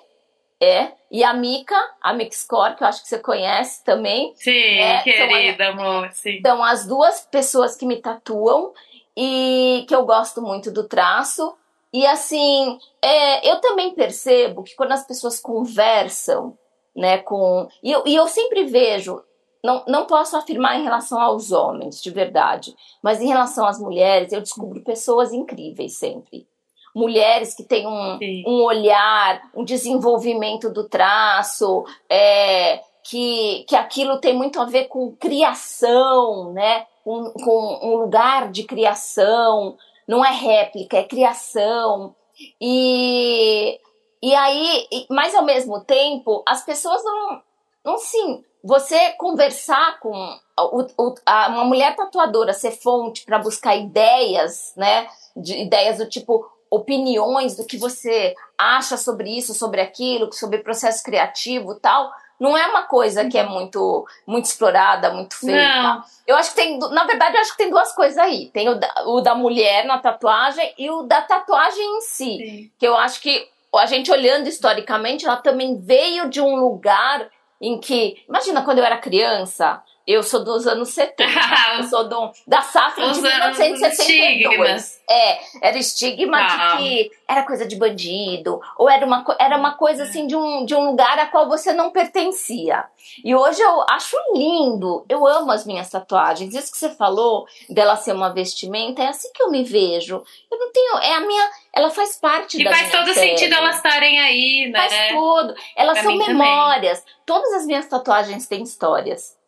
é 0.63 0.93
e 1.11 1.23
a 1.23 1.33
Mica, 1.33 1.75
a 2.01 2.11
Mixcore, 2.13 2.75
que 2.75 2.83
eu 2.83 2.87
acho 2.87 3.03
que 3.03 3.07
você 3.07 3.19
conhece 3.19 3.83
também. 3.83 4.33
Sim, 4.35 4.79
é, 4.79 5.03
querida, 5.03 5.65
são, 5.65 5.73
amor. 5.73 6.09
Sim. 6.11 6.41
São 6.41 6.63
as 6.63 6.87
duas 6.87 7.21
pessoas 7.21 7.75
que 7.75 7.85
me 7.85 7.97
tatuam 7.97 8.73
e 9.15 9.85
que 9.87 9.93
eu 9.93 10.05
gosto 10.05 10.41
muito 10.41 10.71
do 10.71 10.87
traço. 10.87 11.55
E 11.93 12.03
assim, 12.07 12.79
é, 12.99 13.47
eu 13.47 13.61
também 13.61 13.93
percebo 13.93 14.63
que 14.63 14.75
quando 14.75 14.93
as 14.93 15.05
pessoas 15.05 15.39
conversam, 15.39 16.57
né, 16.95 17.19
com. 17.19 17.67
E 17.83 17.91
eu, 17.91 18.03
e 18.07 18.15
eu 18.15 18.27
sempre 18.27 18.63
vejo, 18.63 19.21
não, 19.63 19.83
não 19.87 20.05
posso 20.05 20.35
afirmar 20.35 20.79
em 20.79 20.83
relação 20.83 21.21
aos 21.21 21.51
homens, 21.51 22.01
de 22.01 22.09
verdade, 22.09 22.75
mas 23.03 23.21
em 23.21 23.27
relação 23.27 23.67
às 23.67 23.79
mulheres, 23.79 24.33
eu 24.33 24.41
descubro 24.41 24.81
pessoas 24.81 25.31
incríveis 25.31 25.95
sempre. 25.97 26.47
Mulheres 26.93 27.55
que 27.55 27.63
têm 27.63 27.87
um, 27.87 28.19
um 28.45 28.63
olhar, 28.63 29.41
um 29.55 29.63
desenvolvimento 29.63 30.69
do 30.69 30.87
traço, 30.87 31.83
é, 32.09 32.81
que, 33.03 33.65
que 33.67 33.75
aquilo 33.75 34.19
tem 34.19 34.33
muito 34.33 34.59
a 34.59 34.65
ver 34.65 34.85
com 34.85 35.15
criação, 35.15 36.53
né? 36.53 36.85
Com, 37.03 37.31
com 37.31 37.79
um 37.83 37.95
lugar 37.97 38.49
de 38.51 38.63
criação, 38.63 39.77
não 40.07 40.23
é 40.23 40.31
réplica, 40.31 40.97
é 40.97 41.03
criação. 41.03 42.15
E, 42.61 43.79
e 44.21 44.33
aí, 44.33 44.87
mas 45.09 45.35
ao 45.35 45.43
mesmo 45.43 45.81
tempo, 45.81 46.43
as 46.47 46.63
pessoas 46.63 47.03
não, 47.03 47.41
não 47.83 47.97
sim, 47.97 48.43
você 48.63 49.11
conversar 49.13 49.99
com 49.99 50.13
o, 50.57 50.81
o, 50.97 51.15
a, 51.25 51.49
uma 51.49 51.65
mulher 51.65 51.95
tatuadora, 51.95 52.53
ser 52.53 52.71
fonte 52.71 53.25
para 53.25 53.39
buscar 53.39 53.75
ideias, 53.75 54.73
né? 54.77 55.07
De, 55.35 55.61
ideias 55.63 55.97
do 55.97 56.07
tipo 56.07 56.49
opiniões 56.75 57.55
do 57.55 57.65
que 57.65 57.77
você 57.77 58.35
acha 58.57 58.97
sobre 58.97 59.29
isso, 59.37 59.53
sobre 59.53 59.81
aquilo, 59.81 60.31
sobre 60.33 60.59
processo 60.59 61.03
criativo 61.03 61.75
tal 61.75 62.11
não 62.39 62.57
é 62.57 62.67
uma 62.67 62.83
coisa 62.83 63.25
que 63.29 63.37
é 63.37 63.43
muito 63.43 64.05
muito 64.27 64.45
explorada, 64.45 65.13
muito 65.13 65.35
feita. 65.35 65.81
Não. 65.81 66.03
Eu 66.27 66.35
acho 66.35 66.49
que 66.49 66.55
tem, 66.57 66.77
na 66.77 67.05
verdade, 67.05 67.37
eu 67.37 67.41
acho 67.41 67.51
que 67.51 67.57
tem 67.57 67.69
duas 67.69 67.93
coisas 67.93 68.17
aí. 68.17 68.49
Tem 68.49 68.67
o 68.67 68.75
da, 68.75 68.93
o 69.05 69.21
da 69.21 69.33
mulher 69.33 69.85
na 69.85 69.97
tatuagem 69.97 70.73
e 70.77 70.89
o 70.89 71.03
da 71.03 71.21
tatuagem 71.21 71.97
em 71.97 72.01
si. 72.01 72.37
Sim. 72.37 72.71
Que 72.77 72.85
eu 72.85 72.97
acho 72.97 73.21
que 73.21 73.47
a 73.75 73.85
gente 73.85 74.11
olhando 74.11 74.47
historicamente, 74.47 75.25
ela 75.25 75.37
também 75.37 75.79
veio 75.79 76.29
de 76.29 76.41
um 76.41 76.55
lugar 76.55 77.29
em 77.61 77.79
que, 77.79 78.21
imagina 78.27 78.61
quando 78.61 78.79
eu 78.79 78.83
era 78.83 78.97
criança, 78.97 79.81
eu 80.05 80.21
sou 80.21 80.43
dos 80.43 80.67
anos 80.67 80.89
70. 80.89 81.23
eu 81.77 81.83
sou 81.85 82.07
do, 82.09 82.31
da 82.45 82.61
safra 82.61 83.05
Os 83.05 83.17
de 83.17 83.21
1972. 83.21 85.01
É, 85.09 85.39
era 85.67 85.77
estigma 85.77 86.37
de 86.37 86.53
ah. 86.53 86.77
que 86.77 87.11
era 87.27 87.43
coisa 87.43 87.65
de 87.65 87.75
bandido, 87.75 88.59
ou 88.77 88.89
era 88.89 89.05
uma, 89.05 89.23
era 89.39 89.57
uma 89.57 89.75
coisa 89.75 90.03
assim 90.03 90.27
de 90.27 90.35
um, 90.35 90.65
de 90.65 90.75
um 90.75 90.91
lugar 90.91 91.17
a 91.19 91.27
qual 91.27 91.47
você 91.47 91.71
não 91.71 91.89
pertencia. 91.89 92.83
E 93.23 93.33
hoje 93.33 93.61
eu 93.61 93.81
acho 93.89 94.17
lindo, 94.33 95.05
eu 95.07 95.25
amo 95.25 95.51
as 95.51 95.65
minhas 95.65 95.89
tatuagens. 95.89 96.53
Isso 96.53 96.71
que 96.71 96.77
você 96.77 96.89
falou 96.89 97.45
dela 97.69 97.95
ser 97.95 98.13
uma 98.13 98.33
vestimenta, 98.33 99.01
é 99.01 99.07
assim 99.07 99.31
que 99.33 99.41
eu 99.41 99.49
me 99.49 99.63
vejo. 99.63 100.21
Eu 100.51 100.59
não 100.59 100.71
tenho, 100.71 100.97
é 100.97 101.13
a 101.13 101.21
minha, 101.21 101.49
ela 101.73 101.89
faz 101.89 102.17
parte 102.17 102.59
e 102.59 102.63
da 102.63 102.71
faz 102.71 102.91
todo 102.91 103.05
pele. 103.05 103.37
sentido 103.37 103.55
elas 103.55 103.77
estarem 103.77 104.19
aí, 104.19 104.69
né? 104.69 104.89
Faz 104.89 105.11
tudo. 105.11 105.55
Elas 105.75 105.99
pra 105.99 106.03
são 106.03 106.15
memórias. 106.17 106.99
Também. 106.99 107.13
Todas 107.25 107.53
as 107.53 107.65
minhas 107.65 107.87
tatuagens 107.87 108.47
têm 108.47 108.63
histórias 108.63 109.41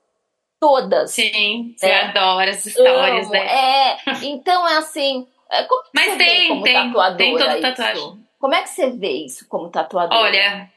todas. 0.66 1.12
Sim, 1.12 1.76
você 1.78 1.86
é. 1.86 2.06
adora 2.06 2.50
as 2.50 2.66
histórias, 2.66 3.26
Amo, 3.26 3.34
né? 3.34 3.46
É, 3.46 3.98
então 4.24 4.68
é 4.68 4.78
assim. 4.78 5.28
É, 5.52 5.64
como 5.64 5.84
Mas 5.94 6.18
tem, 6.18 6.48
como 6.48 6.64
tem, 6.64 6.94
tem 7.18 7.38
toda 7.38 7.62
tatuagem. 7.62 8.26
Como 8.40 8.56
é 8.56 8.64
que 8.64 8.70
você 8.70 8.90
vê 8.90 9.12
isso 9.12 9.48
como 9.48 9.70
tatuadora? 9.70 10.22
Olha, 10.22 10.72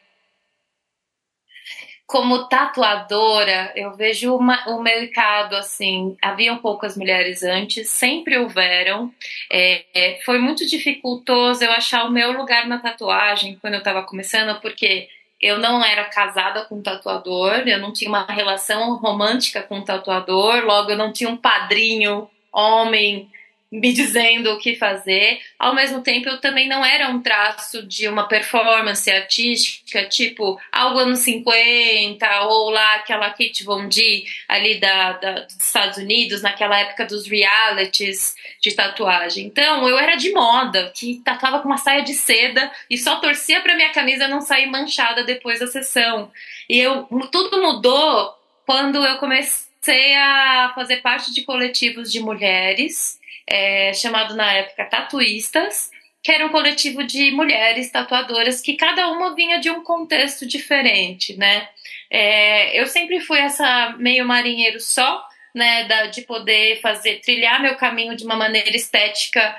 como 2.06 2.48
tatuadora, 2.48 3.72
eu 3.74 3.94
vejo 3.96 4.34
uma, 4.34 4.68
o 4.68 4.82
mercado 4.82 5.56
assim. 5.56 6.16
Haviam 6.22 6.58
poucas 6.58 6.96
mulheres 6.96 7.42
antes, 7.42 7.88
sempre 7.88 8.38
houveram. 8.38 9.10
É, 9.50 9.84
é, 9.94 10.20
foi 10.24 10.38
muito 10.38 10.66
dificultoso 10.66 11.64
eu 11.64 11.72
achar 11.72 12.04
o 12.04 12.10
meu 12.10 12.32
lugar 12.32 12.66
na 12.66 12.78
tatuagem 12.78 13.58
quando 13.60 13.74
eu 13.74 13.78
estava 13.78 14.02
começando, 14.02 14.60
porque 14.60 15.08
eu 15.40 15.58
não 15.58 15.84
era 15.84 16.04
casada 16.04 16.64
com 16.64 16.76
um 16.76 16.82
tatuador, 16.82 17.62
eu 17.66 17.78
não 17.78 17.92
tinha 17.92 18.08
uma 18.08 18.26
relação 18.26 18.96
romântica 18.96 19.62
com 19.62 19.76
um 19.76 19.84
tatuador, 19.84 20.64
logo 20.64 20.90
eu 20.90 20.96
não 20.96 21.12
tinha 21.12 21.30
um 21.30 21.36
padrinho 21.36 22.28
homem 22.52 23.30
me 23.70 23.92
dizendo 23.92 24.50
o 24.52 24.58
que 24.58 24.74
fazer. 24.74 25.40
Ao 25.58 25.74
mesmo 25.74 26.02
tempo, 26.02 26.28
eu 26.28 26.40
também 26.40 26.68
não 26.68 26.84
era 26.84 27.08
um 27.08 27.20
traço 27.20 27.86
de 27.86 28.08
uma 28.08 28.26
performance 28.26 29.10
artística, 29.10 30.08
tipo 30.08 30.58
algo 30.72 30.98
anos 30.98 31.20
50, 31.20 32.40
ou 32.44 32.70
lá 32.70 32.96
aquela 32.96 33.30
Kate 33.30 33.64
Von 33.64 33.88
D 33.88 34.24
ali 34.48 34.80
da, 34.80 35.12
da, 35.12 35.32
dos 35.40 35.56
Estados 35.60 35.98
Unidos, 35.98 36.40
naquela 36.40 36.78
época 36.78 37.04
dos 37.04 37.28
realities 37.28 38.34
de 38.60 38.72
tatuagem. 38.72 39.46
Então, 39.46 39.86
eu 39.86 39.98
era 39.98 40.16
de 40.16 40.32
moda, 40.32 40.90
que 40.94 41.20
tatuava 41.22 41.60
com 41.60 41.68
uma 41.68 41.76
saia 41.76 42.02
de 42.02 42.14
seda 42.14 42.70
e 42.88 42.96
só 42.96 43.16
torcia 43.16 43.60
para 43.60 43.76
minha 43.76 43.90
camisa 43.90 44.28
não 44.28 44.40
sair 44.40 44.66
manchada 44.66 45.24
depois 45.24 45.60
da 45.60 45.66
sessão. 45.66 46.30
E 46.68 46.78
eu, 46.78 47.06
tudo 47.30 47.60
mudou 47.60 48.34
quando 48.64 49.04
eu 49.04 49.18
comecei 49.18 50.14
a 50.14 50.72
fazer 50.74 50.98
parte 50.98 51.32
de 51.32 51.42
coletivos 51.42 52.10
de 52.10 52.20
mulheres 52.20 53.18
é, 53.50 53.92
chamado 53.94 54.36
na 54.36 54.52
época 54.52 54.84
Tatuístas, 54.84 55.90
que 56.22 56.32
era 56.32 56.44
um 56.44 56.50
coletivo 56.50 57.04
de 57.04 57.30
mulheres 57.30 57.90
tatuadoras 57.90 58.60
que 58.60 58.74
cada 58.74 59.10
uma 59.10 59.34
vinha 59.34 59.58
de 59.58 59.70
um 59.70 59.82
contexto 59.82 60.46
diferente, 60.46 61.36
né? 61.36 61.68
É, 62.10 62.80
eu 62.80 62.86
sempre 62.86 63.20
fui 63.20 63.38
essa 63.38 63.94
meio 63.98 64.26
marinheiro 64.26 64.80
só, 64.80 65.24
né, 65.54 65.84
da, 65.84 66.06
de 66.06 66.22
poder 66.22 66.80
fazer 66.80 67.20
trilhar 67.20 67.60
meu 67.60 67.76
caminho 67.76 68.16
de 68.16 68.24
uma 68.24 68.36
maneira 68.36 68.76
estética 68.76 69.56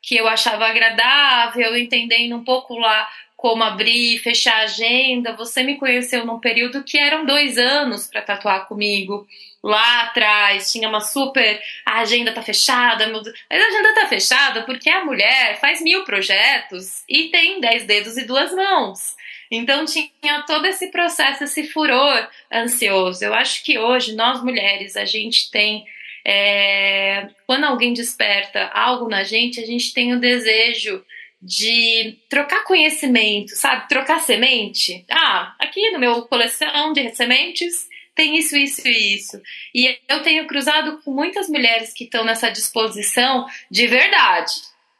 que 0.00 0.16
eu 0.16 0.26
achava 0.26 0.66
agradável, 0.66 1.76
entendendo 1.76 2.36
um 2.36 2.44
pouco 2.44 2.76
lá 2.76 3.08
como 3.36 3.62
abrir 3.62 4.16
e 4.16 4.18
fechar 4.18 4.60
a 4.60 4.64
agenda. 4.64 5.34
Você 5.36 5.62
me 5.62 5.76
conheceu 5.76 6.24
num 6.24 6.38
período 6.38 6.84
que 6.84 6.98
eram 6.98 7.24
dois 7.24 7.58
anos 7.58 8.06
para 8.06 8.22
tatuar 8.22 8.66
comigo. 8.66 9.26
Lá 9.62 10.02
atrás 10.02 10.72
tinha 10.72 10.88
uma 10.88 11.00
super. 11.00 11.62
A 11.86 12.00
agenda 12.00 12.32
tá 12.32 12.42
fechada, 12.42 13.06
meu... 13.06 13.22
mas 13.48 13.62
a 13.62 13.66
agenda 13.68 13.94
tá 13.94 14.08
fechada 14.08 14.62
porque 14.62 14.90
a 14.90 15.04
mulher 15.04 15.60
faz 15.60 15.80
mil 15.80 16.04
projetos 16.04 17.04
e 17.08 17.28
tem 17.28 17.60
dez 17.60 17.84
dedos 17.84 18.16
e 18.16 18.24
duas 18.24 18.52
mãos. 18.52 19.14
Então 19.50 19.84
tinha 19.84 20.42
todo 20.46 20.66
esse 20.66 20.90
processo, 20.90 21.44
esse 21.44 21.68
furor 21.68 22.28
ansioso. 22.52 23.24
Eu 23.24 23.34
acho 23.34 23.62
que 23.62 23.78
hoje 23.78 24.16
nós 24.16 24.42
mulheres 24.42 24.96
a 24.96 25.04
gente 25.04 25.50
tem 25.50 25.84
é, 26.24 27.28
quando 27.46 27.64
alguém 27.64 27.92
desperta 27.92 28.70
algo 28.72 29.08
na 29.08 29.22
gente, 29.22 29.60
a 29.60 29.66
gente 29.66 29.92
tem 29.92 30.12
o 30.12 30.20
desejo 30.20 31.04
de 31.40 32.18
trocar 32.28 32.62
conhecimento, 32.64 33.50
sabe? 33.50 33.88
Trocar 33.88 34.20
semente. 34.20 35.04
Ah, 35.10 35.54
aqui 35.58 35.90
no 35.90 35.98
meu 35.98 36.22
coleção 36.22 36.92
de 36.92 37.14
sementes 37.14 37.88
tem 38.14 38.36
isso, 38.36 38.56
isso 38.56 38.86
e 38.86 39.14
isso. 39.14 39.40
E 39.74 39.98
eu 40.08 40.22
tenho 40.22 40.46
cruzado 40.46 41.00
com 41.02 41.12
muitas 41.12 41.48
mulheres 41.48 41.92
que 41.92 42.04
estão 42.04 42.24
nessa 42.24 42.50
disposição 42.50 43.46
de 43.70 43.86
verdade, 43.86 44.52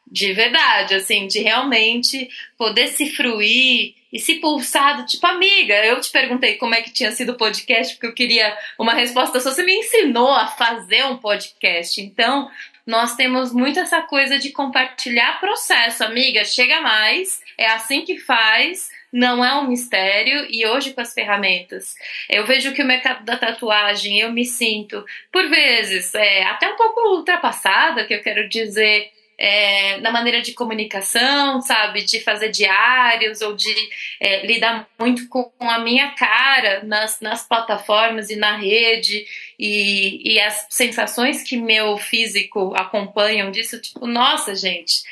de 0.09 0.33
verdade, 0.33 0.95
assim, 0.95 1.27
de 1.27 1.39
realmente 1.39 2.29
poder 2.57 2.87
se 2.87 3.09
fruir 3.11 3.95
e 4.11 4.19
se 4.19 4.35
pulsado, 4.35 5.07
tipo, 5.07 5.25
amiga, 5.25 5.73
eu 5.85 5.99
te 5.99 6.11
perguntei 6.11 6.55
como 6.55 6.75
é 6.75 6.83
que 6.83 6.91
tinha 6.91 7.11
sido 7.11 7.31
o 7.31 7.37
podcast, 7.37 7.95
porque 7.95 8.05
eu 8.05 8.13
queria 8.13 8.55
uma 8.77 8.93
resposta 8.93 9.39
sua. 9.39 9.51
Você 9.51 9.63
me 9.63 9.73
ensinou 9.73 10.31
a 10.31 10.45
fazer 10.45 11.03
um 11.05 11.17
podcast. 11.17 11.99
Então, 11.99 12.47
nós 12.85 13.15
temos 13.15 13.51
muito 13.51 13.79
essa 13.79 14.01
coisa 14.01 14.37
de 14.37 14.51
compartilhar 14.51 15.39
processo, 15.39 16.03
amiga, 16.03 16.45
chega 16.45 16.81
mais, 16.81 17.41
é 17.57 17.67
assim 17.67 18.01
que 18.01 18.19
faz, 18.19 18.89
não 19.13 19.45
é 19.45 19.53
um 19.53 19.67
mistério 19.67 20.47
e 20.49 20.65
hoje 20.65 20.91
com 20.91 20.99
as 20.99 21.13
ferramentas. 21.13 21.93
Eu 22.27 22.47
vejo 22.47 22.73
que 22.73 22.81
o 22.81 22.85
mercado 22.85 23.23
da 23.23 23.37
tatuagem, 23.37 24.19
eu 24.19 24.31
me 24.31 24.43
sinto, 24.43 25.05
por 25.31 25.47
vezes, 25.47 26.15
é, 26.15 26.43
até 26.45 26.67
um 26.67 26.75
pouco 26.75 26.99
ultrapassada, 27.17 28.05
que 28.05 28.13
eu 28.15 28.23
quero 28.23 28.49
dizer, 28.49 29.11
é, 29.37 29.97
na 29.97 30.11
maneira 30.11 30.41
de 30.41 30.53
comunicação, 30.53 31.61
sabe? 31.61 32.03
De 32.03 32.21
fazer 32.21 32.49
diários 32.49 33.41
ou 33.41 33.55
de 33.55 33.73
é, 34.19 34.45
lidar 34.47 34.87
muito 34.99 35.27
com 35.27 35.51
a 35.59 35.77
minha 35.77 36.11
cara 36.11 36.81
nas, 36.83 37.19
nas 37.19 37.47
plataformas 37.47 38.31
e 38.31 38.35
na 38.35 38.57
rede 38.57 39.25
e, 39.59 40.33
e 40.33 40.39
as 40.39 40.65
sensações 40.71 41.43
que 41.43 41.55
meu 41.55 41.97
físico 41.97 42.73
acompanham 42.75 43.51
disso, 43.51 43.79
tipo, 43.79 44.07
nossa, 44.07 44.55
gente. 44.55 45.03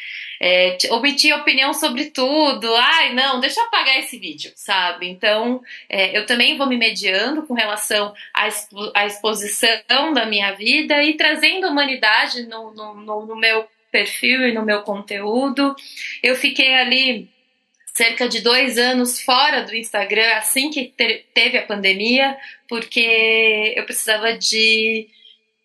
É, 0.44 0.76
opinião 1.36 1.72
sobre 1.72 2.06
tudo. 2.06 2.74
Ai, 2.74 3.14
não, 3.14 3.40
deixa 3.40 3.60
eu 3.60 3.66
apagar 3.66 4.00
esse 4.00 4.18
vídeo, 4.18 4.52
sabe? 4.56 5.08
Então, 5.08 5.62
é, 5.88 6.18
eu 6.18 6.26
também 6.26 6.58
vou 6.58 6.66
me 6.66 6.78
mediando 6.78 7.44
com 7.44 7.54
relação 7.54 8.12
à, 8.34 8.48
expo 8.48 8.92
à 8.96 9.06
exposição 9.06 10.12
da 10.16 10.26
minha 10.26 10.52
vida 10.54 11.04
e 11.04 11.14
trazendo 11.14 11.68
humanidade 11.68 12.48
no, 12.48 12.74
no, 12.74 12.96
no, 12.96 13.26
no 13.28 13.36
meu 13.36 13.68
perfil 13.92 14.48
e 14.48 14.52
no 14.52 14.66
meu 14.66 14.82
conteúdo. 14.82 15.76
Eu 16.24 16.36
fiquei 16.36 16.74
ali 16.74 17.30
cerca 17.94 18.28
de 18.28 18.42
dois 18.42 18.80
anos 18.80 19.22
fora 19.22 19.62
do 19.62 19.76
Instagram 19.76 20.38
assim 20.38 20.72
que 20.72 20.92
teve 21.36 21.60
a 21.60 21.68
pandemia, 21.68 22.36
porque 22.68 23.76
eu 23.76 23.84
precisava 23.84 24.34
de 24.34 25.08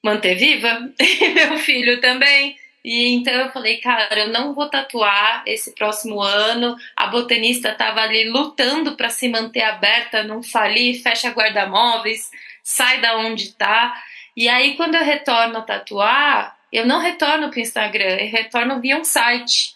manter 0.02 0.34
viva 0.34 0.92
meu 1.34 1.56
filho 1.56 1.98
também. 1.98 2.58
E 2.86 3.08
então 3.08 3.34
eu 3.34 3.50
falei, 3.50 3.78
cara, 3.78 4.16
eu 4.16 4.28
não 4.28 4.54
vou 4.54 4.70
tatuar 4.70 5.42
esse 5.44 5.74
próximo 5.74 6.22
ano. 6.22 6.76
A 6.94 7.08
botanista 7.08 7.70
estava 7.70 8.00
ali 8.00 8.30
lutando 8.30 8.96
para 8.96 9.08
se 9.08 9.28
manter 9.28 9.62
aberta, 9.62 10.22
não 10.22 10.40
falir, 10.40 11.02
fecha 11.02 11.30
guarda-móveis, 11.30 12.30
sai 12.62 13.00
da 13.00 13.16
onde 13.16 13.54
tá. 13.54 13.92
E 14.36 14.48
aí 14.48 14.76
quando 14.76 14.94
eu 14.94 15.02
retorno 15.02 15.58
a 15.58 15.62
tatuar, 15.62 16.56
eu 16.72 16.86
não 16.86 17.00
retorno 17.00 17.50
para 17.50 17.58
o 17.58 17.60
Instagram, 17.60 18.18
eu 18.20 18.30
retorno 18.30 18.80
via 18.80 18.96
um 18.96 19.04
site. 19.04 19.74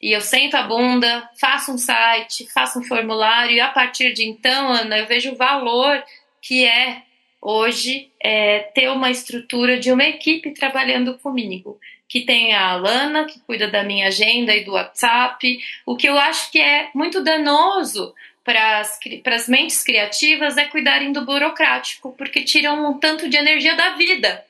E 0.00 0.12
eu 0.12 0.22
sento 0.22 0.54
a 0.56 0.62
bunda, 0.62 1.28
faço 1.38 1.72
um 1.72 1.78
site, 1.78 2.50
faço 2.54 2.78
um 2.78 2.84
formulário, 2.84 3.54
e 3.54 3.60
a 3.60 3.68
partir 3.68 4.14
de 4.14 4.24
então, 4.24 4.70
Ana, 4.70 4.96
eu 4.96 5.06
vejo 5.06 5.32
o 5.32 5.36
valor 5.36 6.02
que 6.40 6.64
é 6.64 7.02
hoje 7.42 8.10
é, 8.18 8.60
ter 8.74 8.88
uma 8.90 9.10
estrutura 9.10 9.78
de 9.78 9.92
uma 9.92 10.04
equipe 10.04 10.54
trabalhando 10.54 11.18
comigo. 11.18 11.78
Que 12.08 12.20
tem 12.20 12.54
a 12.54 12.70
Alana, 12.70 13.24
que 13.24 13.40
cuida 13.40 13.68
da 13.68 13.82
minha 13.82 14.08
agenda 14.08 14.54
e 14.54 14.64
do 14.64 14.72
WhatsApp. 14.72 15.58
O 15.84 15.96
que 15.96 16.08
eu 16.08 16.18
acho 16.18 16.50
que 16.50 16.60
é 16.60 16.90
muito 16.94 17.22
danoso 17.22 18.14
para 18.44 18.80
as 18.80 19.48
mentes 19.48 19.82
criativas 19.82 20.56
é 20.56 20.66
cuidarem 20.66 21.12
do 21.12 21.24
burocrático, 21.24 22.14
porque 22.16 22.44
tiram 22.44 22.90
um 22.90 22.98
tanto 22.98 23.28
de 23.28 23.36
energia 23.36 23.74
da 23.74 23.90
vida 23.90 24.44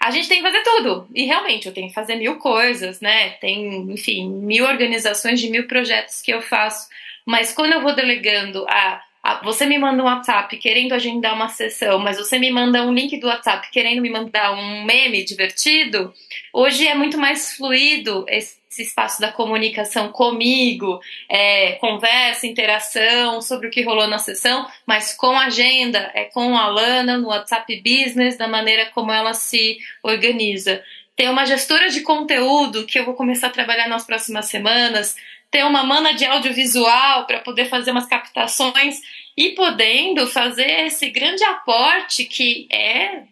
a 0.00 0.10
gente 0.10 0.28
tem 0.28 0.38
que 0.38 0.50
fazer 0.50 0.62
tudo. 0.62 1.08
E 1.14 1.24
realmente, 1.24 1.66
eu 1.66 1.74
tenho 1.74 1.88
que 1.88 1.94
fazer 1.94 2.16
mil 2.16 2.36
coisas, 2.36 3.00
né? 3.00 3.30
Tem, 3.40 3.90
enfim, 3.90 4.28
mil 4.28 4.64
organizações 4.64 5.40
de 5.40 5.48
mil 5.48 5.66
projetos 5.66 6.20
que 6.20 6.32
eu 6.32 6.42
faço. 6.42 6.88
Mas 7.24 7.52
quando 7.52 7.72
eu 7.72 7.80
vou 7.80 7.94
delegando 7.94 8.64
a 8.68 9.02
você 9.42 9.66
me 9.66 9.78
manda 9.78 10.02
um 10.02 10.06
WhatsApp 10.06 10.56
querendo 10.58 10.92
agendar 10.92 11.34
uma 11.34 11.48
sessão, 11.48 11.98
mas 11.98 12.18
você 12.18 12.38
me 12.38 12.50
manda 12.50 12.82
um 12.82 12.92
link 12.92 13.18
do 13.18 13.26
WhatsApp 13.26 13.70
querendo 13.70 14.00
me 14.00 14.10
mandar 14.10 14.52
um 14.52 14.84
meme 14.84 15.24
divertido, 15.24 16.12
hoje 16.52 16.86
é 16.86 16.94
muito 16.94 17.18
mais 17.18 17.56
fluido 17.56 18.24
esse 18.28 18.56
espaço 18.78 19.20
da 19.20 19.32
comunicação 19.32 20.10
comigo, 20.10 21.00
é, 21.30 21.72
conversa, 21.72 22.46
interação 22.46 23.40
sobre 23.40 23.68
o 23.68 23.70
que 23.70 23.82
rolou 23.82 24.06
na 24.06 24.18
sessão, 24.18 24.66
mas 24.86 25.14
com 25.14 25.38
agenda, 25.38 26.10
é 26.14 26.24
com 26.24 26.56
a 26.56 26.68
Lana 26.68 27.18
no 27.18 27.28
WhatsApp 27.28 27.82
Business, 27.82 28.36
da 28.36 28.48
maneira 28.48 28.86
como 28.94 29.12
ela 29.12 29.34
se 29.34 29.78
organiza. 30.02 30.82
Tem 31.16 31.30
uma 31.30 31.46
gestora 31.46 31.88
de 31.88 32.02
conteúdo 32.02 32.84
que 32.84 32.98
eu 32.98 33.04
vou 33.06 33.14
começar 33.14 33.46
a 33.46 33.50
trabalhar 33.50 33.88
nas 33.88 34.04
próximas 34.04 34.46
semanas, 34.46 35.16
ter 35.56 35.64
uma 35.64 35.82
mana 35.82 36.12
de 36.12 36.26
audiovisual 36.26 37.26
para 37.26 37.38
poder 37.38 37.64
fazer 37.64 37.90
umas 37.90 38.06
captações 38.06 39.00
e 39.34 39.52
podendo 39.52 40.26
fazer 40.26 40.84
esse 40.84 41.08
grande 41.08 41.42
aporte 41.44 42.26
que 42.26 42.68
é, 42.70 43.22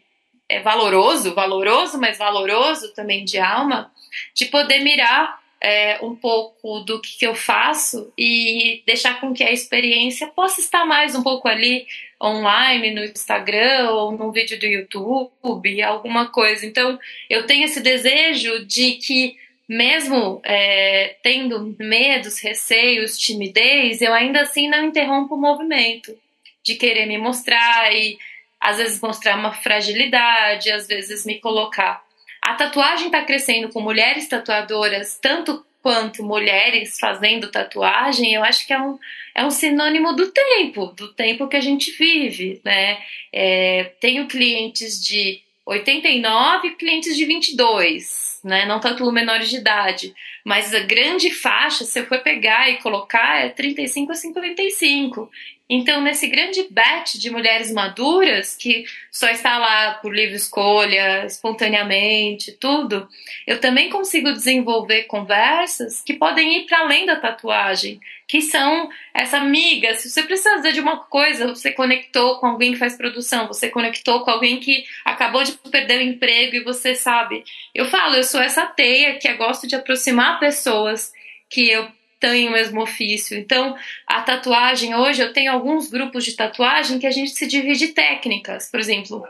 é 0.48 0.60
valoroso, 0.60 1.34
valoroso, 1.34 2.00
mas 2.00 2.16
valoroso 2.16 2.94
também 2.94 3.26
de 3.26 3.38
alma, 3.38 3.92
de 4.34 4.46
poder 4.46 4.80
mirar 4.80 5.38
é, 5.60 5.98
um 6.02 6.16
pouco 6.16 6.80
do 6.80 6.98
que, 6.98 7.18
que 7.18 7.26
eu 7.26 7.34
faço 7.34 8.10
e 8.16 8.82
deixar 8.87 9.20
com 9.20 9.34
que 9.34 9.44
a 9.44 9.52
experiência 9.52 10.26
possa 10.28 10.62
estar 10.62 10.87
mais 10.87 11.14
um 11.14 11.22
pouco 11.22 11.46
ali 11.46 11.87
online 12.22 12.90
no 12.94 13.04
Instagram 13.04 13.90
ou 13.90 14.12
num 14.12 14.32
vídeo 14.32 14.58
do 14.58 14.64
YouTube, 14.64 15.82
alguma 15.82 16.28
coisa. 16.28 16.64
Então, 16.64 16.98
eu 17.28 17.44
tenho 17.44 17.66
esse 17.66 17.82
desejo 17.82 18.64
de 18.64 18.92
que 18.92 19.43
mesmo 19.68 20.40
é, 20.44 21.16
tendo 21.22 21.74
medos, 21.79 22.40
receios, 22.40 23.18
timidez, 23.18 24.03
eu 24.03 24.12
ainda 24.12 24.42
assim 24.42 24.68
não 24.68 24.85
interrompo 24.85 25.35
o 25.35 25.40
movimento 25.40 26.16
de 26.62 26.74
querer 26.74 27.07
me 27.07 27.18
mostrar 27.18 27.92
e 27.94 28.18
às 28.61 28.79
vezes 28.79 29.00
mostrar 29.00 29.38
uma 29.38 29.53
fragilidade, 29.53 30.70
às 30.70 30.87
vezes 30.87 31.27
me 31.27 31.38
colocar. 31.38 32.03
A 32.42 32.55
tatuagem 32.55 33.07
está 33.07 33.22
crescendo 33.22 33.68
com 33.70 33.81
mulheres 33.81 34.29
tatuadoras, 34.29 35.18
tanto 35.20 35.64
quanto 35.83 36.22
mulheres 36.22 36.98
fazendo 36.98 37.50
tatuagem, 37.50 38.33
eu 38.33 38.42
acho 38.42 38.66
que 38.66 38.72
é 38.72 38.81
um, 38.81 38.98
é 39.35 39.44
um 39.44 39.50
sinônimo 39.50 40.14
do 40.14 40.31
tempo, 40.31 40.87
do 40.87 41.12
tempo 41.12 41.46
que 41.46 41.57
a 41.57 41.61
gente 41.61 41.90
vive, 41.92 42.61
né? 42.64 42.98
É, 43.31 43.92
tenho 44.00 44.27
clientes 44.27 45.03
de 45.05 45.42
89 45.66 46.68
e 46.68 46.74
clientes 46.77 47.14
de 47.14 47.27
22 47.27 48.23
né? 48.44 48.66
Não 48.66 48.78
tanto 48.78 49.11
menores 49.11 49.48
de 49.48 49.57
idade, 49.57 50.14
mas 50.44 50.74
a 50.74 50.80
grande 50.80 51.30
faixa, 51.30 51.85
se 51.85 51.98
eu 51.98 52.07
for 52.07 52.20
pegar 52.20 52.70
e 52.70 52.76
colocar, 52.76 53.44
é 53.44 53.48
35 53.48 54.12
a 54.12 54.14
55. 54.14 55.30
Então, 55.68 56.03
nesse 56.03 56.27
grande 56.27 56.66
batch 56.70 57.14
de 57.14 57.31
mulheres 57.31 57.72
maduras, 57.72 58.55
que 58.55 58.85
só 59.11 59.29
está 59.31 59.57
lá 59.57 59.94
por 59.94 60.14
livre 60.14 60.37
escolha, 60.37 61.24
espontaneamente, 61.24 62.53
tudo, 62.53 63.09
eu 63.46 63.59
também 63.59 63.88
consigo 63.88 64.31
desenvolver 64.31 65.05
conversas 65.05 66.03
que 66.03 66.12
podem 66.12 66.59
ir 66.59 66.66
para 66.66 66.81
além 66.81 67.07
da 67.07 67.16
tatuagem, 67.16 67.98
que 68.29 68.42
são 68.42 68.90
essa 69.14 69.38
amiga. 69.38 69.94
Se 69.94 70.11
você 70.11 70.22
precisa 70.22 70.70
de 70.70 70.81
uma 70.81 70.98
coisa, 70.98 71.46
você 71.48 71.72
conectou 71.72 72.38
com 72.40 72.46
alguém 72.46 72.72
que 72.72 72.79
faz 72.79 72.94
produção, 72.98 73.46
você 73.46 73.70
conectou 73.70 74.22
com 74.22 74.31
alguém 74.31 74.61
que 74.61 74.85
acabou 75.03 75.42
de 75.44 75.53
perder 75.53 75.98
o 75.98 76.03
emprego 76.03 76.57
e 76.57 76.64
você 76.64 76.94
sabe. 76.94 77.42
Eu 77.74 77.87
falo, 77.87 78.16
eu 78.16 78.24
sou 78.24 78.40
essa 78.40 78.66
teia 78.66 79.18
que 79.18 79.27
eu 79.27 79.38
gosto 79.38 79.66
de 79.66 79.74
aproximar 79.74 80.38
pessoas 80.38 81.11
que 81.48 81.70
eu 81.70 81.88
têm 82.24 82.48
o 82.48 82.52
mesmo 82.52 82.80
ofício. 82.80 83.38
Então, 83.38 83.76
a 84.06 84.22
tatuagem, 84.22 84.94
hoje 84.94 85.22
eu 85.22 85.32
tenho 85.32 85.52
alguns 85.52 85.90
grupos 85.90 86.24
de 86.24 86.34
tatuagem 86.34 86.98
que 86.98 87.06
a 87.06 87.10
gente 87.10 87.32
se 87.32 87.46
divide 87.46 87.88
técnicas. 87.88 88.70
Por 88.70 88.80
exemplo, 88.80 89.22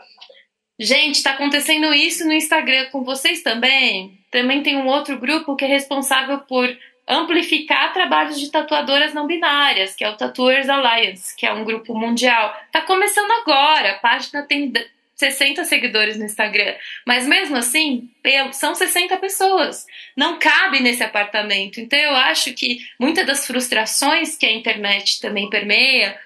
gente, 0.78 1.16
está 1.16 1.32
acontecendo 1.32 1.92
isso 1.92 2.24
no 2.24 2.32
Instagram 2.32 2.86
com 2.92 3.02
vocês 3.02 3.42
também? 3.42 4.16
Também 4.30 4.62
tem 4.62 4.76
um 4.76 4.86
outro 4.86 5.18
grupo 5.18 5.56
que 5.56 5.64
é 5.64 5.68
responsável 5.68 6.38
por 6.40 6.68
amplificar 7.06 7.92
trabalhos 7.92 8.40
de 8.40 8.50
tatuadoras 8.50 9.12
não 9.12 9.26
binárias, 9.26 9.94
que 9.96 10.04
é 10.04 10.08
o 10.08 10.16
Tattooers 10.16 10.68
Alliance, 10.68 11.36
que 11.36 11.44
é 11.44 11.52
um 11.52 11.64
grupo 11.64 11.94
mundial. 11.94 12.56
Tá 12.70 12.80
começando 12.80 13.30
agora, 13.32 13.90
a 13.90 13.98
página 13.98 14.42
tem 14.42 14.72
60 15.14 15.64
seguidores 15.64 16.16
no 16.16 16.24
Instagram, 16.24 16.74
mas 17.06 17.26
mesmo 17.26 17.56
assim, 17.56 18.10
são 18.52 18.74
60 18.74 19.16
pessoas. 19.18 19.86
Não 20.16 20.38
cabe 20.38 20.80
nesse 20.80 21.02
apartamento. 21.02 21.80
Então 21.80 21.98
eu 21.98 22.14
acho 22.14 22.52
que 22.52 22.78
muitas 22.98 23.26
das 23.26 23.46
frustrações 23.46 24.36
que 24.36 24.46
a 24.46 24.52
internet 24.52 25.20
também 25.20 25.48
permeia, 25.48 26.18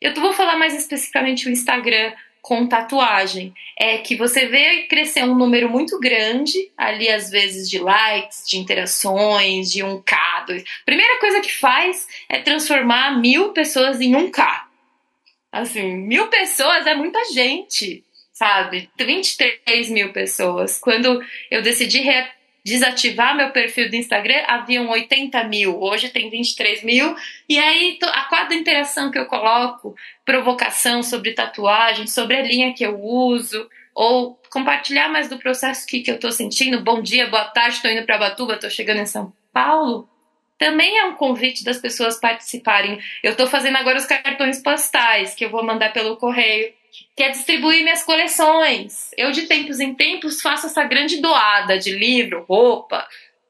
eu 0.00 0.14
vou 0.14 0.32
falar 0.32 0.56
mais 0.56 0.74
especificamente 0.74 1.48
o 1.48 1.50
Instagram, 1.50 2.12
com 2.46 2.64
tatuagem. 2.64 3.52
É 3.76 3.98
que 3.98 4.14
você 4.14 4.46
vê 4.46 4.84
crescer 4.84 5.24
um 5.24 5.34
número 5.34 5.68
muito 5.68 5.98
grande 5.98 6.70
ali, 6.78 7.08
às 7.08 7.28
vezes, 7.28 7.68
de 7.68 7.76
likes, 7.76 8.44
de 8.46 8.56
interações, 8.56 9.72
de 9.72 9.82
um 9.82 10.00
K. 10.00 10.44
Dois. 10.46 10.62
Primeira 10.84 11.18
coisa 11.18 11.40
que 11.40 11.52
faz 11.52 12.06
é 12.28 12.38
transformar 12.38 13.18
mil 13.20 13.52
pessoas 13.52 14.00
em 14.00 14.14
um 14.14 14.30
K. 14.30 14.64
Assim, 15.50 15.96
mil 15.96 16.28
pessoas 16.28 16.86
é 16.86 16.94
muita 16.94 17.18
gente, 17.32 18.04
sabe? 18.36 18.90
23 18.98 19.88
mil 19.88 20.12
pessoas. 20.12 20.78
Quando 20.78 21.24
eu 21.50 21.62
decidi 21.62 22.04
desativar 22.62 23.34
meu 23.34 23.50
perfil 23.50 23.88
do 23.88 23.96
Instagram, 23.96 24.42
haviam 24.46 24.90
80 24.90 25.42
mil, 25.44 25.80
hoje 25.80 26.10
tem 26.10 26.28
23 26.28 26.84
mil. 26.84 27.16
E 27.48 27.58
aí, 27.58 27.98
a 28.02 28.24
cada 28.24 28.54
interação 28.54 29.10
que 29.10 29.18
eu 29.18 29.24
coloco, 29.24 29.96
provocação 30.22 31.02
sobre 31.02 31.32
tatuagem, 31.32 32.06
sobre 32.06 32.36
a 32.36 32.42
linha 32.42 32.74
que 32.74 32.84
eu 32.84 33.00
uso, 33.00 33.70
ou 33.94 34.38
compartilhar 34.50 35.08
mais 35.08 35.30
do 35.30 35.38
processo 35.38 35.86
que, 35.86 36.00
que 36.00 36.10
eu 36.10 36.20
tô 36.20 36.30
sentindo, 36.30 36.82
bom 36.82 37.00
dia, 37.00 37.28
boa 37.28 37.46
tarde, 37.46 37.76
estou 37.76 37.90
indo 37.90 38.04
para 38.04 38.18
Batuba, 38.18 38.56
estou 38.56 38.68
chegando 38.68 39.00
em 39.00 39.06
São 39.06 39.32
Paulo, 39.50 40.06
também 40.58 40.98
é 40.98 41.04
um 41.06 41.14
convite 41.14 41.64
das 41.64 41.78
pessoas 41.78 42.20
participarem. 42.20 42.98
Eu 43.22 43.32
estou 43.32 43.46
fazendo 43.46 43.76
agora 43.76 43.96
os 43.96 44.04
cartões 44.04 44.62
postais, 44.62 45.34
que 45.34 45.46
eu 45.46 45.50
vou 45.50 45.64
mandar 45.64 45.92
pelo 45.94 46.16
correio 46.16 46.74
que 47.16 47.22
é 47.22 47.30
distribuir 47.30 47.82
minhas 47.82 48.02
coleções. 48.02 49.10
Eu, 49.16 49.30
de 49.30 49.42
tempos 49.42 49.80
em 49.80 49.94
tempos, 49.94 50.40
faço 50.40 50.66
essa 50.66 50.84
grande 50.84 51.20
doada 51.20 51.78
de 51.78 51.92
livro, 51.92 52.44
roupa, 52.48 53.06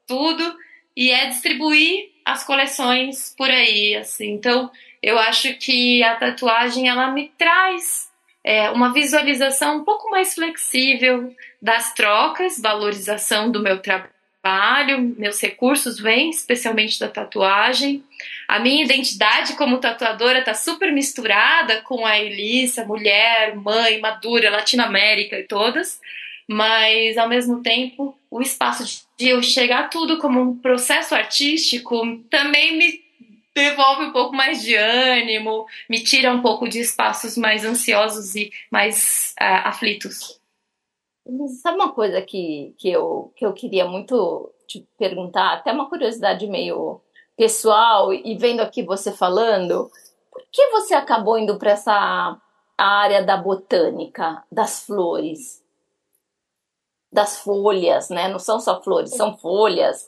tudo, 0.06 0.56
e 0.96 1.11
é 1.11 1.26
distribuir 1.26 2.11
as 2.24 2.44
coleções 2.44 3.35
por 3.37 3.50
aí, 3.50 3.94
assim. 3.96 4.32
Então, 4.32 4.70
eu 5.02 5.18
acho 5.18 5.54
que 5.54 6.02
a 6.02 6.16
tatuagem, 6.16 6.88
ela 6.88 7.11
me 7.11 7.28
traz 7.37 8.09
é, 8.42 8.70
uma 8.70 8.92
visualização 8.92 9.78
um 9.78 9.85
pouco 9.85 10.11
mais 10.11 10.35
flexível 10.35 11.35
das 11.61 11.92
trocas, 11.94 12.61
valorização 12.61 13.50
do 13.50 13.61
meu 13.61 13.80
trabalho, 13.80 14.11
meus 15.16 15.40
recursos 15.40 15.98
vêm 15.98 16.30
especialmente 16.30 16.98
da 16.98 17.09
tatuagem. 17.09 18.02
A 18.48 18.59
minha 18.59 18.85
identidade 18.85 19.54
como 19.54 19.78
tatuadora 19.78 20.42
tá 20.42 20.54
super 20.54 20.92
misturada 20.92 21.80
com 21.82 22.06
a 22.06 22.18
Elissa, 22.18 22.85
mulher, 22.85 23.56
mãe, 23.56 23.98
madura, 24.00 24.50
Latinoamérica 24.50 25.38
e 25.38 25.44
todas, 25.44 26.00
mas 26.48 27.18
ao 27.18 27.28
mesmo 27.28 27.62
tempo 27.62 28.16
o 28.30 28.40
espaço 28.40 29.04
de 29.18 29.28
eu 29.28 29.42
chegar 29.42 29.90
tudo 29.90 30.18
como 30.18 30.40
um 30.40 30.59
processo 30.59 31.14
artístico 31.14 32.18
também 32.30 32.76
me 32.78 33.06
devolve 33.54 34.04
um 34.04 34.12
pouco 34.12 34.37
mais 34.37 34.62
de 34.62 34.74
ânimo, 34.74 35.66
me 35.88 36.04
tira 36.04 36.30
um 36.30 36.42
pouco 36.42 36.68
de 36.68 36.78
espaços 36.78 37.38
mais 37.38 37.64
ansiosos 37.64 38.35
e 38.35 38.52
mais 38.70 39.35
uh, 39.40 39.68
aflitos. 39.68 40.36
Sabe 41.62 41.76
uma 41.76 41.92
coisa 41.92 42.22
que, 42.22 42.74
que, 42.78 42.90
eu, 42.90 43.32
que 43.36 43.44
eu 43.44 43.52
queria 43.52 43.84
muito 43.84 44.52
te 44.66 44.86
perguntar, 44.98 45.54
até 45.54 45.72
uma 45.72 45.88
curiosidade 45.88 46.46
meio 46.46 47.00
pessoal 47.36 48.12
e 48.12 48.36
vendo 48.36 48.60
aqui 48.60 48.82
você 48.82 49.12
falando, 49.12 49.90
por 50.30 50.42
que 50.50 50.66
você 50.68 50.94
acabou 50.94 51.38
indo 51.38 51.58
para 51.58 51.72
essa 51.72 52.36
área 52.76 53.22
da 53.22 53.36
botânica, 53.36 54.42
das 54.50 54.84
flores? 54.84 55.62
Das 57.12 57.40
folhas, 57.40 58.10
né? 58.10 58.28
Não 58.28 58.38
são 58.38 58.60
só 58.60 58.82
flores, 58.82 59.10
são 59.14 59.36
folhas. 59.36 60.06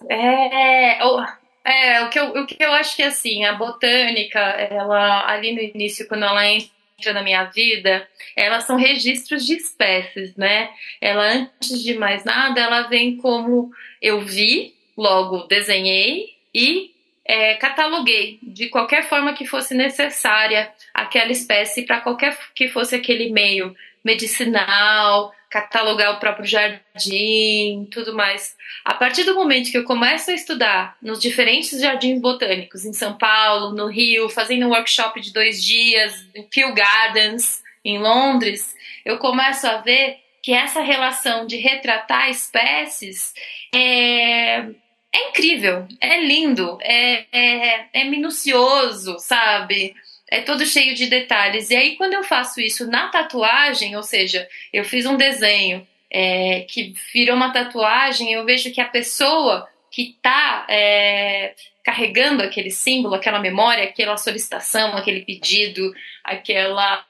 É, 1.64 1.98
é 2.00 2.02
o, 2.04 2.10
que 2.10 2.18
eu, 2.18 2.26
o 2.30 2.46
que 2.46 2.62
eu 2.62 2.72
acho 2.72 2.96
que 2.96 3.02
assim, 3.02 3.44
a 3.44 3.54
botânica, 3.54 4.38
ela 4.38 5.26
ali 5.26 5.52
no 5.52 5.60
início, 5.60 6.08
quando 6.08 6.24
ela 6.24 6.46
entra 6.46 6.77
na 7.12 7.22
minha 7.22 7.44
vida, 7.44 8.06
elas 8.34 8.64
são 8.64 8.76
registros 8.76 9.46
de 9.46 9.54
espécies, 9.54 10.34
né? 10.36 10.70
Ela, 11.00 11.32
antes 11.32 11.82
de 11.82 11.94
mais 11.94 12.24
nada, 12.24 12.60
ela 12.60 12.82
vem 12.82 13.16
como 13.16 13.70
eu 14.02 14.20
vi, 14.20 14.74
logo 14.96 15.46
desenhei 15.46 16.34
e 16.52 16.92
é, 17.24 17.54
cataloguei 17.54 18.38
de 18.42 18.68
qualquer 18.68 19.08
forma 19.08 19.32
que 19.32 19.46
fosse 19.46 19.74
necessária 19.74 20.72
aquela 20.92 21.30
espécie 21.30 21.82
para 21.82 22.00
qualquer 22.00 22.36
que 22.54 22.68
fosse 22.68 22.96
aquele 22.96 23.30
meio 23.30 23.76
medicinal, 24.04 25.32
catalogar 25.50 26.14
o 26.14 26.20
próprio 26.20 26.46
jardim, 26.46 27.88
tudo 27.90 28.14
mais. 28.14 28.56
A 28.84 28.94
partir 28.94 29.24
do 29.24 29.34
momento 29.34 29.70
que 29.70 29.78
eu 29.78 29.84
começo 29.84 30.30
a 30.30 30.34
estudar 30.34 30.96
nos 31.00 31.20
diferentes 31.20 31.80
jardins 31.80 32.20
botânicos 32.20 32.84
em 32.84 32.92
São 32.92 33.16
Paulo, 33.16 33.74
no 33.74 33.86
Rio, 33.86 34.28
fazendo 34.28 34.66
um 34.66 34.70
workshop 34.70 35.20
de 35.20 35.32
dois 35.32 35.62
dias 35.62 36.14
em 36.34 36.42
Kew 36.42 36.74
Gardens, 36.74 37.62
em 37.84 37.98
Londres, 37.98 38.74
eu 39.04 39.18
começo 39.18 39.66
a 39.66 39.78
ver 39.78 40.18
que 40.42 40.52
essa 40.52 40.80
relação 40.80 41.46
de 41.46 41.56
retratar 41.56 42.30
espécies 42.30 43.32
é 43.74 44.66
é 45.10 45.30
incrível, 45.30 45.86
é 46.00 46.20
lindo, 46.20 46.78
é, 46.82 47.24
é, 47.32 47.86
é 47.94 48.04
minucioso, 48.04 49.18
sabe? 49.18 49.94
É 50.30 50.40
todo 50.40 50.64
cheio 50.66 50.94
de 50.94 51.06
detalhes. 51.06 51.70
E 51.70 51.76
aí, 51.76 51.96
quando 51.96 52.14
eu 52.14 52.22
faço 52.22 52.60
isso 52.60 52.86
na 52.90 53.08
tatuagem, 53.08 53.96
ou 53.96 54.02
seja, 54.02 54.48
eu 54.72 54.84
fiz 54.84 55.06
um 55.06 55.16
desenho 55.16 55.86
é, 56.10 56.66
que 56.68 56.94
virou 57.12 57.36
uma 57.36 57.52
tatuagem, 57.52 58.32
eu 58.32 58.44
vejo 58.44 58.72
que 58.72 58.80
a 58.80 58.88
pessoa 58.88 59.68
que 59.90 60.14
está 60.16 60.66
é, 60.68 61.54
carregando 61.82 62.42
aquele 62.42 62.70
símbolo, 62.70 63.14
aquela 63.14 63.40
memória, 63.40 63.84
aquela 63.84 64.16
solicitação, 64.16 64.94
aquele 64.96 65.22
pedido, 65.22 65.94
aquela 66.22 67.04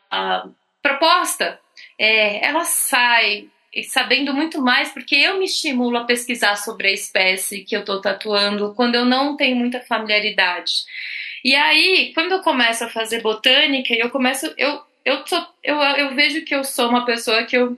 proposta, 0.81 1.59
é, 1.99 2.47
ela 2.47 2.65
sai 2.65 3.49
sabendo 3.87 4.33
muito 4.33 4.63
mais, 4.63 4.91
porque 4.91 5.15
eu 5.15 5.39
me 5.39 5.45
estimulo 5.45 5.99
a 5.99 6.05
pesquisar 6.05 6.57
sobre 6.57 6.89
a 6.89 6.93
espécie 6.93 7.65
que 7.65 7.77
eu 7.77 7.81
estou 7.81 8.01
tatuando 8.01 8.75
quando 8.75 8.95
eu 8.95 9.05
não 9.05 9.37
tenho 9.37 9.57
muita 9.57 9.81
familiaridade. 9.81 10.73
E 11.49 11.55
aí, 11.55 12.13
quando 12.13 12.33
eu 12.33 12.41
começo 12.41 12.85
a 12.85 12.91
fazer 12.91 13.23
botânica, 13.23 13.95
eu 13.95 14.11
começo. 14.11 14.53
Eu, 14.59 14.83
eu, 15.03 15.27
sou, 15.27 15.43
eu, 15.65 15.77
eu 15.77 16.15
vejo 16.15 16.45
que 16.45 16.55
eu 16.55 16.63
sou 16.63 16.91
uma 16.91 17.07
pessoa 17.07 17.45
que 17.45 17.57
eu 17.57 17.75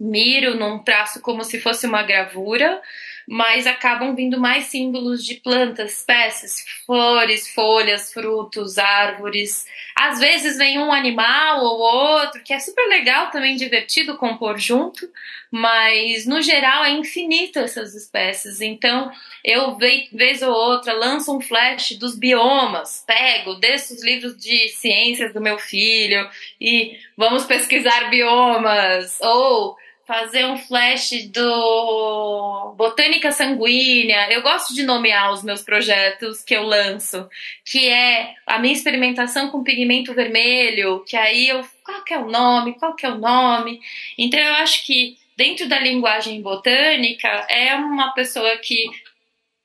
miro 0.00 0.56
num 0.56 0.78
traço 0.78 1.20
como 1.20 1.44
se 1.44 1.60
fosse 1.60 1.86
uma 1.86 2.02
gravura, 2.02 2.80
mas 3.28 3.66
acabam 3.66 4.14
vindo 4.14 4.40
mais 4.40 4.64
símbolos 4.64 5.24
de 5.24 5.34
plantas, 5.34 5.98
espécies, 5.98 6.64
flores, 6.84 7.48
folhas, 7.54 8.12
frutos, 8.12 8.78
árvores. 8.78 9.66
Às 9.96 10.18
vezes 10.18 10.58
vem 10.58 10.78
um 10.78 10.92
animal 10.92 11.62
ou 11.64 11.78
outro, 11.78 12.42
que 12.42 12.52
é 12.52 12.58
super 12.58 12.86
legal 12.88 13.30
também, 13.30 13.56
divertido 13.56 14.16
compor 14.16 14.58
junto, 14.58 15.08
mas 15.50 16.26
no 16.26 16.42
geral 16.42 16.84
é 16.84 16.90
infinito 16.90 17.58
essas 17.58 17.94
espécies. 17.94 18.60
Então 18.60 19.10
eu, 19.44 19.76
vez 19.76 20.42
ou 20.42 20.52
outra, 20.52 20.92
lanço 20.92 21.36
um 21.36 21.40
flash 21.40 21.96
dos 21.98 22.16
biomas, 22.16 23.04
pego, 23.06 23.54
desço 23.54 23.94
os 23.94 24.04
livros 24.04 24.36
de 24.36 24.68
ciências 24.70 25.32
do 25.32 25.40
meu 25.40 25.58
filho 25.58 26.28
e 26.60 26.98
vamos 27.16 27.44
pesquisar 27.44 28.10
biomas, 28.10 29.18
ou 29.20 29.76
fazer 30.06 30.44
um 30.44 30.56
flash 30.58 31.10
do 31.30 32.74
Botânica 32.76 33.32
Sanguínea. 33.32 34.30
Eu 34.30 34.42
gosto 34.42 34.74
de 34.74 34.82
nomear 34.82 35.32
os 35.32 35.42
meus 35.42 35.62
projetos 35.62 36.42
que 36.42 36.54
eu 36.54 36.62
lanço, 36.62 37.28
que 37.64 37.88
é 37.88 38.34
a 38.46 38.58
minha 38.58 38.74
experimentação 38.74 39.48
com 39.48 39.62
pigmento 39.64 40.14
vermelho, 40.14 41.04
que 41.06 41.16
aí 41.16 41.48
eu 41.48 41.64
qual 41.82 42.02
que 42.04 42.14
é 42.14 42.18
o 42.18 42.30
nome, 42.30 42.78
qual 42.78 42.94
que 42.94 43.06
é 43.06 43.10
o 43.10 43.18
nome. 43.18 43.80
Então 44.18 44.40
eu 44.40 44.54
acho 44.54 44.86
que 44.86 45.18
dentro 45.36 45.68
da 45.68 45.78
linguagem 45.78 46.40
botânica 46.40 47.28
é 47.48 47.74
uma 47.74 48.12
pessoa 48.12 48.56
que 48.58 48.86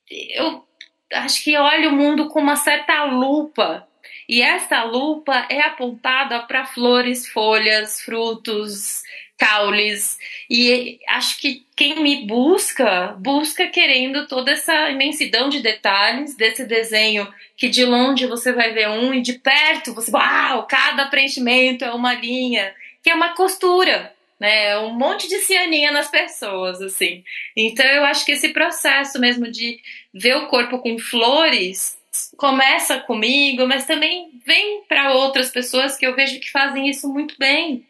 eu 0.09 0.65
acho 1.13 1.43
que 1.43 1.55
olha 1.57 1.89
o 1.89 1.95
mundo 1.95 2.29
com 2.29 2.39
uma 2.39 2.55
certa 2.55 3.03
lupa. 3.05 3.87
E 4.27 4.41
essa 4.41 4.83
lupa 4.83 5.47
é 5.49 5.61
apontada 5.61 6.39
para 6.41 6.65
flores, 6.65 7.27
folhas, 7.27 7.99
frutos, 8.01 9.01
caules. 9.39 10.19
E 10.49 10.99
acho 11.07 11.39
que 11.39 11.65
quem 11.75 12.03
me 12.03 12.27
busca, 12.27 13.15
busca 13.17 13.67
querendo 13.67 14.27
toda 14.27 14.51
essa 14.51 14.91
imensidão 14.91 15.47
de 15.49 15.61
detalhes 15.61 16.35
desse 16.35 16.65
desenho, 16.65 17.27
que 17.55 17.69
de 17.69 17.85
longe 17.85 18.27
você 18.27 18.51
vai 18.51 18.73
ver 18.73 18.89
um 18.89 19.13
e 19.13 19.21
de 19.21 19.33
perto 19.39 19.93
você, 19.93 20.11
uau, 20.11 20.67
cada 20.67 21.07
preenchimento 21.07 21.85
é 21.85 21.91
uma 21.91 22.13
linha, 22.13 22.75
que 23.01 23.09
é 23.09 23.15
uma 23.15 23.29
costura. 23.29 24.13
né? 24.39 24.77
Um 24.79 24.93
monte 24.93 25.27
de 25.27 25.39
cianinha 25.39 25.91
nas 25.91 26.09
pessoas, 26.09 26.81
assim. 26.81 27.23
Então 27.55 27.85
eu 27.85 28.05
acho 28.05 28.25
que 28.25 28.31
esse 28.31 28.49
processo 28.49 29.19
mesmo 29.19 29.49
de 29.51 29.79
ver 30.13 30.35
o 30.37 30.47
corpo 30.47 30.79
com 30.79 30.97
flores 30.97 31.97
começa 32.37 32.99
comigo, 32.99 33.67
mas 33.67 33.85
também 33.85 34.29
vem 34.45 34.81
para 34.87 35.13
outras 35.13 35.51
pessoas 35.51 35.95
que 35.97 36.05
eu 36.05 36.15
vejo 36.15 36.39
que 36.39 36.51
fazem 36.51 36.89
isso 36.89 37.07
muito 37.07 37.35
bem. 37.37 37.85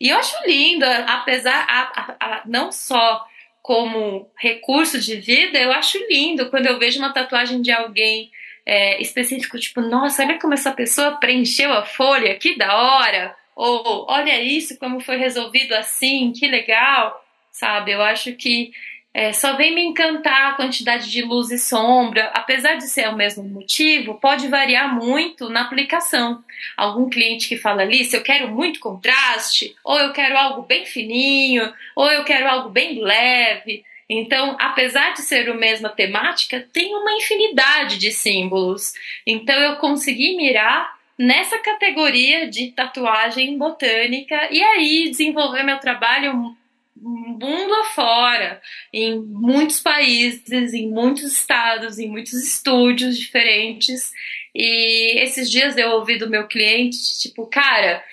E 0.00 0.08
eu 0.08 0.18
acho 0.18 0.36
lindo, 0.46 0.84
apesar 0.84 1.66
a, 1.68 1.80
a, 1.80 2.16
a, 2.20 2.42
não 2.46 2.70
só 2.72 3.24
como 3.62 4.30
recurso 4.36 5.00
de 5.00 5.16
vida, 5.16 5.58
eu 5.58 5.72
acho 5.72 5.98
lindo 6.08 6.50
quando 6.50 6.66
eu 6.66 6.78
vejo 6.78 6.98
uma 6.98 7.12
tatuagem 7.12 7.62
de 7.62 7.70
alguém 7.70 8.30
é, 8.66 9.00
específico, 9.00 9.58
tipo, 9.58 9.80
nossa, 9.80 10.22
olha 10.24 10.38
como 10.38 10.54
essa 10.54 10.72
pessoa 10.72 11.18
preencheu 11.18 11.72
a 11.72 11.84
folha, 11.84 12.34
que 12.36 12.56
da 12.56 12.76
hora! 12.76 13.34
Ou 13.54 14.06
olha 14.08 14.40
isso, 14.42 14.78
como 14.78 15.00
foi 15.00 15.16
resolvido 15.16 15.74
assim, 15.74 16.32
que 16.32 16.46
legal, 16.48 17.22
sabe? 17.50 17.92
Eu 17.92 18.02
acho 18.02 18.32
que 18.32 18.72
é, 19.14 19.32
só 19.32 19.56
vem 19.56 19.74
me 19.74 19.82
encantar 19.82 20.50
a 20.50 20.54
quantidade 20.54 21.10
de 21.10 21.22
luz 21.22 21.50
e 21.50 21.58
sombra, 21.58 22.30
apesar 22.32 22.76
de 22.76 22.84
ser 22.88 23.08
o 23.08 23.16
mesmo 23.16 23.44
motivo, 23.44 24.14
pode 24.14 24.48
variar 24.48 24.94
muito 24.94 25.50
na 25.50 25.62
aplicação. 25.62 26.42
Algum 26.76 27.10
cliente 27.10 27.46
que 27.46 27.58
fala 27.58 27.82
ali, 27.82 28.04
se 28.04 28.16
eu 28.16 28.22
quero 28.22 28.48
muito 28.48 28.80
contraste, 28.80 29.74
ou 29.84 29.98
eu 29.98 30.12
quero 30.12 30.36
algo 30.38 30.62
bem 30.62 30.86
fininho, 30.86 31.70
ou 31.94 32.10
eu 32.10 32.24
quero 32.24 32.48
algo 32.48 32.70
bem 32.70 33.02
leve. 33.02 33.84
Então, 34.08 34.56
apesar 34.58 35.12
de 35.12 35.20
ser 35.20 35.48
a 35.48 35.54
mesma 35.54 35.90
temática, 35.90 36.66
tem 36.72 36.94
uma 36.94 37.12
infinidade 37.12 37.98
de 37.98 38.10
símbolos. 38.10 38.94
Então, 39.26 39.54
eu 39.54 39.76
consegui 39.76 40.36
mirar 40.36 40.96
nessa 41.18 41.58
categoria 41.58 42.48
de 42.48 42.72
tatuagem 42.72 43.58
botânica 43.58 44.48
e 44.50 44.62
aí 44.62 45.10
desenvolver 45.10 45.62
meu 45.62 45.78
trabalho 45.78 46.56
mundo 47.02 47.74
afora, 47.80 48.60
em 48.92 49.18
muitos 49.18 49.80
países, 49.80 50.72
em 50.72 50.88
muitos 50.88 51.24
estados, 51.24 51.98
em 51.98 52.08
muitos 52.08 52.34
estúdios 52.34 53.18
diferentes. 53.18 54.12
E 54.54 55.20
esses 55.22 55.50
dias 55.50 55.76
eu 55.76 55.90
ouvi 55.90 56.18
do 56.18 56.30
meu 56.30 56.46
cliente, 56.46 56.98
tipo, 57.20 57.46
cara, 57.46 58.04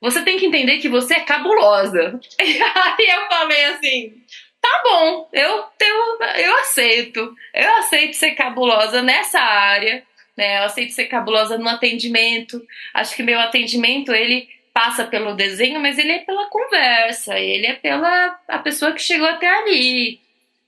você 0.00 0.22
tem 0.22 0.38
que 0.38 0.46
entender 0.46 0.78
que 0.78 0.88
você 0.88 1.14
é 1.14 1.20
cabulosa. 1.20 2.18
E 2.40 2.42
aí 2.62 3.06
eu 3.08 3.28
falei 3.28 3.64
assim, 3.66 4.14
tá 4.60 4.82
bom, 4.82 5.28
eu, 5.32 5.64
eu, 5.80 6.18
eu 6.38 6.58
aceito, 6.60 7.34
eu 7.54 7.76
aceito 7.76 8.14
ser 8.14 8.32
cabulosa 8.32 9.02
nessa 9.02 9.40
área, 9.40 10.02
né? 10.36 10.58
Eu 10.58 10.64
aceito 10.64 10.92
ser 10.92 11.06
cabulosa 11.06 11.58
no 11.58 11.68
atendimento. 11.68 12.60
Acho 12.94 13.14
que 13.14 13.22
meu 13.22 13.38
atendimento, 13.38 14.12
ele 14.12 14.48
passa 14.72 15.04
pelo 15.06 15.34
desenho, 15.34 15.80
mas 15.80 15.98
ele 15.98 16.12
é 16.12 16.18
pela 16.20 16.48
conversa, 16.48 17.38
ele 17.38 17.66
é 17.66 17.74
pela 17.74 18.40
a 18.48 18.58
pessoa 18.58 18.92
que 18.92 19.00
chegou 19.00 19.28
até 19.28 19.46
ali 19.46 20.20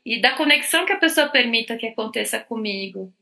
e 0.05 0.21
da 0.21 0.33
conexão 0.35 0.85
que 0.85 0.93
a 0.93 0.99
pessoa 0.99 1.29
permita 1.29 1.77
que 1.77 1.87
aconteça 1.87 2.39
comigo. 2.39 3.13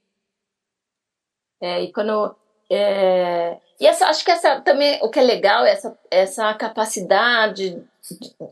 É, 1.61 1.83
e 1.83 1.93
quando 1.93 2.35
é, 2.70 3.57
e 3.78 3.87
essa, 3.87 4.07
acho 4.07 4.24
que 4.24 4.30
essa 4.30 4.61
também 4.61 4.99
o 5.03 5.09
que 5.09 5.20
é 5.20 5.22
legal 5.22 5.64
é 5.64 5.72
essa 5.72 5.99
essa 6.11 6.55
capacidade 6.55 7.80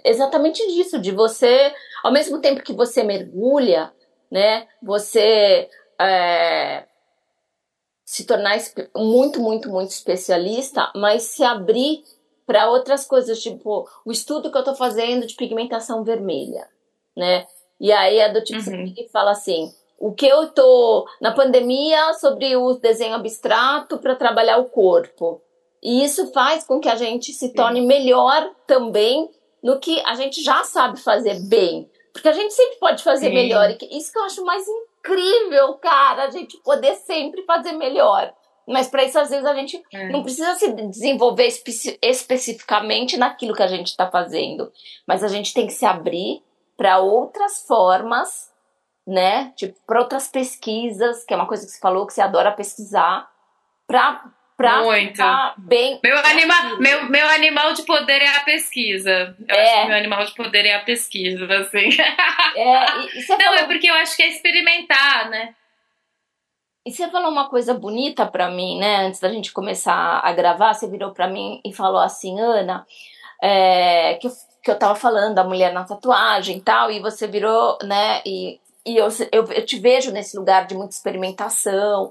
exatamente 0.04 0.64
disso, 0.68 1.00
de 1.00 1.10
você 1.10 1.74
ao 2.04 2.12
mesmo 2.12 2.40
tempo 2.40 2.62
que 2.62 2.72
você 2.72 3.02
mergulha, 3.02 3.92
né, 4.30 4.68
você 4.80 5.68
é, 6.00 6.84
se 8.04 8.24
tornar 8.24 8.56
muito, 8.96 9.40
muito, 9.40 9.68
muito 9.70 9.90
especialista, 9.90 10.90
mas 10.96 11.22
se 11.22 11.44
abrir 11.44 12.02
para 12.50 12.68
outras 12.68 13.06
coisas, 13.06 13.40
tipo 13.40 13.88
o 14.04 14.10
estudo 14.10 14.50
que 14.50 14.56
eu 14.56 14.62
estou 14.62 14.74
fazendo 14.74 15.24
de 15.24 15.36
pigmentação 15.36 16.02
vermelha, 16.02 16.66
né? 17.16 17.46
E 17.80 17.92
aí 17.92 18.18
é 18.18 18.28
do 18.28 18.42
tipo 18.42 18.68
uhum. 18.68 18.92
que 18.92 19.08
fala 19.08 19.30
assim, 19.30 19.72
o 20.00 20.12
que 20.12 20.26
eu 20.26 20.48
tô 20.48 21.06
na 21.20 21.30
pandemia 21.30 22.12
sobre 22.14 22.56
o 22.56 22.74
desenho 22.74 23.14
abstrato 23.14 23.98
para 23.98 24.16
trabalhar 24.16 24.58
o 24.58 24.64
corpo. 24.64 25.40
E 25.80 26.02
isso 26.02 26.32
faz 26.32 26.64
com 26.64 26.80
que 26.80 26.88
a 26.88 26.96
gente 26.96 27.32
se 27.32 27.54
torne 27.54 27.82
melhor 27.82 28.50
também 28.66 29.30
no 29.62 29.78
que 29.78 30.02
a 30.04 30.16
gente 30.16 30.42
já 30.42 30.64
sabe 30.64 30.98
fazer 30.98 31.38
bem. 31.48 31.88
Porque 32.12 32.28
a 32.28 32.32
gente 32.32 32.52
sempre 32.52 32.78
pode 32.80 33.04
fazer 33.04 33.28
Sim. 33.28 33.34
melhor. 33.34 33.70
Isso 33.92 34.12
que 34.12 34.18
eu 34.18 34.24
acho 34.24 34.44
mais 34.44 34.66
incrível, 34.66 35.74
cara, 35.74 36.24
a 36.24 36.30
gente 36.30 36.56
poder 36.64 36.96
sempre 36.96 37.44
fazer 37.44 37.72
melhor. 37.72 38.34
Mas 38.70 38.88
para 38.88 39.04
isso, 39.04 39.18
às 39.18 39.30
vezes, 39.30 39.44
a 39.44 39.54
gente 39.54 39.82
é. 39.92 40.08
não 40.08 40.22
precisa 40.22 40.54
se 40.54 40.72
desenvolver 40.86 41.46
espe 41.46 41.98
especificamente 42.00 43.16
naquilo 43.16 43.54
que 43.54 43.62
a 43.62 43.66
gente 43.66 43.88
está 43.88 44.10
fazendo. 44.10 44.72
Mas 45.06 45.24
a 45.24 45.28
gente 45.28 45.52
tem 45.52 45.66
que 45.66 45.72
se 45.72 45.84
abrir 45.84 46.42
para 46.76 46.98
outras 46.98 47.66
formas, 47.66 48.48
né? 49.06 49.52
Tipo, 49.56 49.76
para 49.86 50.00
outras 50.00 50.28
pesquisas, 50.28 51.24
que 51.24 51.34
é 51.34 51.36
uma 51.36 51.46
coisa 51.46 51.66
que 51.66 51.72
você 51.72 51.80
falou 51.80 52.06
que 52.06 52.14
você 52.14 52.22
adora 52.22 52.52
pesquisar, 52.52 53.28
para 53.86 54.24
pra 54.56 54.82
Muito. 54.82 55.12
ficar 55.12 55.54
bem. 55.56 55.98
Meu, 56.04 56.18
anima, 56.18 56.76
meu, 56.78 57.04
meu 57.06 57.26
animal 57.28 57.72
de 57.72 57.82
poder 57.82 58.20
é 58.20 58.36
a 58.36 58.40
pesquisa. 58.40 59.34
Eu 59.48 59.56
é. 59.56 59.62
acho 59.62 59.80
que 59.80 59.88
meu 59.88 59.96
animal 59.96 60.24
de 60.26 60.34
poder 60.34 60.66
é 60.66 60.74
a 60.74 60.80
pesquisa, 60.80 61.46
assim. 61.46 61.88
É, 62.54 62.98
e, 62.98 63.20
e 63.20 63.24
Não, 63.28 63.38
falou... 63.38 63.54
é 63.54 63.64
porque 63.64 63.88
eu 63.88 63.94
acho 63.94 64.14
que 64.14 64.22
é 64.22 64.28
experimentar, 64.28 65.30
né? 65.30 65.54
E 66.84 66.90
você 66.90 67.10
falou 67.10 67.30
uma 67.30 67.48
coisa 67.48 67.74
bonita 67.74 68.26
para 68.26 68.50
mim, 68.50 68.78
né? 68.78 69.06
Antes 69.06 69.20
da 69.20 69.28
gente 69.28 69.52
começar 69.52 70.20
a 70.24 70.32
gravar, 70.32 70.72
você 70.72 70.88
virou 70.88 71.12
para 71.12 71.28
mim 71.28 71.60
e 71.64 71.72
falou 71.74 72.00
assim, 72.00 72.40
Ana, 72.40 72.86
é, 73.42 74.14
que, 74.14 74.26
eu, 74.26 74.32
que 74.62 74.70
eu 74.70 74.78
tava 74.78 74.94
falando 74.94 75.34
da 75.34 75.44
mulher 75.44 75.72
na 75.74 75.84
tatuagem 75.84 76.56
e 76.56 76.60
tal, 76.60 76.90
e 76.90 77.00
você 77.00 77.26
virou, 77.26 77.76
né? 77.82 78.22
E, 78.24 78.58
e 78.86 78.96
eu, 78.96 79.08
eu, 79.30 79.44
eu 79.52 79.66
te 79.66 79.78
vejo 79.78 80.10
nesse 80.10 80.38
lugar 80.38 80.66
de 80.66 80.74
muita 80.74 80.94
experimentação, 80.94 82.10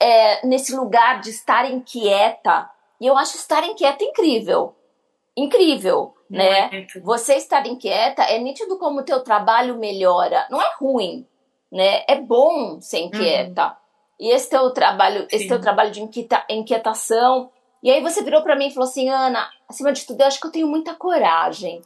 é, 0.00 0.46
nesse 0.46 0.74
lugar 0.74 1.20
de 1.20 1.30
estar 1.30 1.68
inquieta. 1.68 2.70
E 3.00 3.06
eu 3.06 3.16
acho 3.18 3.36
estar 3.36 3.64
inquieta 3.64 4.04
incrível. 4.04 4.74
Incrível, 5.36 6.14
né? 6.30 6.70
Muito. 6.70 7.02
Você 7.02 7.34
estar 7.34 7.66
inquieta 7.66 8.22
é 8.22 8.38
nítido 8.38 8.78
como 8.78 9.00
o 9.00 9.04
teu 9.04 9.20
trabalho 9.20 9.76
melhora. 9.76 10.46
Não 10.48 10.62
é 10.62 10.70
ruim, 10.78 11.26
né? 11.72 12.04
É 12.06 12.20
bom 12.20 12.80
ser 12.80 13.00
inquieta. 13.00 13.66
Uhum. 13.66 13.85
E 14.18 14.34
esse 14.34 14.48
teu 14.48 14.70
trabalho, 14.70 15.22
Sim. 15.22 15.28
esse 15.32 15.48
teu 15.48 15.60
trabalho 15.60 15.90
de 15.90 16.00
inquieta, 16.00 16.44
inquietação. 16.48 17.50
E 17.82 17.90
aí 17.90 18.00
você 18.00 18.22
virou 18.22 18.42
para 18.42 18.56
mim 18.56 18.68
e 18.68 18.74
falou 18.74 18.88
assim, 18.88 19.08
Ana, 19.08 19.48
acima 19.68 19.92
de 19.92 20.06
tudo, 20.06 20.20
eu 20.20 20.26
acho 20.26 20.40
que 20.40 20.46
eu 20.46 20.52
tenho 20.52 20.66
muita 20.66 20.94
coragem. 20.94 21.82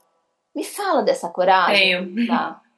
Me 0.54 0.64
fala 0.64 1.02
dessa 1.02 1.28
coragem. 1.28 2.06
Tenho. 2.06 2.26
Tá? 2.26 2.60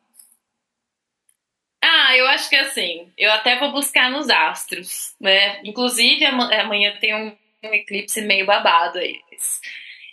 Ah, 1.84 2.16
eu 2.16 2.28
acho 2.28 2.48
que 2.48 2.54
assim, 2.54 3.10
eu 3.18 3.32
até 3.32 3.58
vou 3.58 3.72
buscar 3.72 4.08
nos 4.08 4.30
astros, 4.30 5.16
né? 5.20 5.60
Inclusive 5.64 6.24
amanhã 6.24 6.96
tem 7.00 7.12
um, 7.12 7.36
um 7.64 7.74
eclipse 7.74 8.22
meio 8.22 8.46
babado 8.46 8.98
aí. 8.98 9.18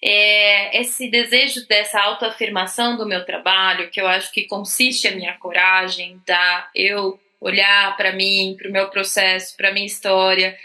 É, 0.03 0.81
esse 0.81 1.09
desejo 1.09 1.67
dessa 1.67 2.01
autoafirmação 2.01 2.97
do 2.97 3.05
meu 3.05 3.23
trabalho, 3.23 3.91
que 3.91 4.01
eu 4.01 4.07
acho 4.07 4.31
que 4.31 4.47
consiste 4.47 5.07
a 5.07 5.15
minha 5.15 5.37
coragem, 5.37 6.19
tá? 6.25 6.71
Eu 6.73 7.19
olhar 7.39 7.95
para 7.95 8.11
mim, 8.11 8.55
para 8.57 8.69
o 8.69 8.73
meu 8.73 8.89
processo, 8.89 9.55
para 9.55 9.71
minha 9.71 9.85
história, 9.85 10.57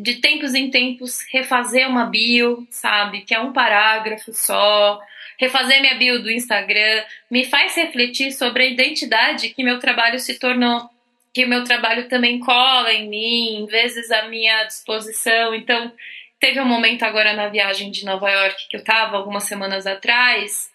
de 0.00 0.16
tempos 0.16 0.54
em 0.54 0.70
tempos 0.70 1.20
refazer 1.30 1.88
uma 1.88 2.06
bio, 2.06 2.66
sabe? 2.70 3.22
Que 3.22 3.34
é 3.34 3.40
um 3.40 3.52
parágrafo 3.52 4.32
só, 4.32 5.00
refazer 5.38 5.80
minha 5.80 5.94
bio 5.94 6.22
do 6.22 6.30
Instagram, 6.30 7.04
me 7.30 7.44
faz 7.44 7.74
refletir 7.76 8.32
sobre 8.32 8.64
a 8.64 8.66
identidade 8.66 9.50
que 9.50 9.64
meu 9.64 9.78
trabalho 9.78 10.18
se 10.18 10.38
tornou, 10.38 10.88
que 11.32 11.46
meu 11.46 11.64
trabalho 11.64 12.08
também 12.08 12.38
cola 12.38 12.92
em 12.92 13.08
mim, 13.08 13.66
vezes 13.66 14.10
à 14.10 14.28
minha 14.28 14.64
disposição. 14.64 15.54
Então, 15.54 15.92
teve 16.38 16.60
um 16.60 16.66
momento 16.66 17.04
agora 17.04 17.32
na 17.32 17.48
viagem 17.48 17.90
de 17.90 18.04
Nova 18.04 18.30
York 18.30 18.68
que 18.68 18.76
eu 18.76 18.80
estava 18.80 19.16
algumas 19.16 19.44
semanas 19.44 19.86
atrás 19.86 20.71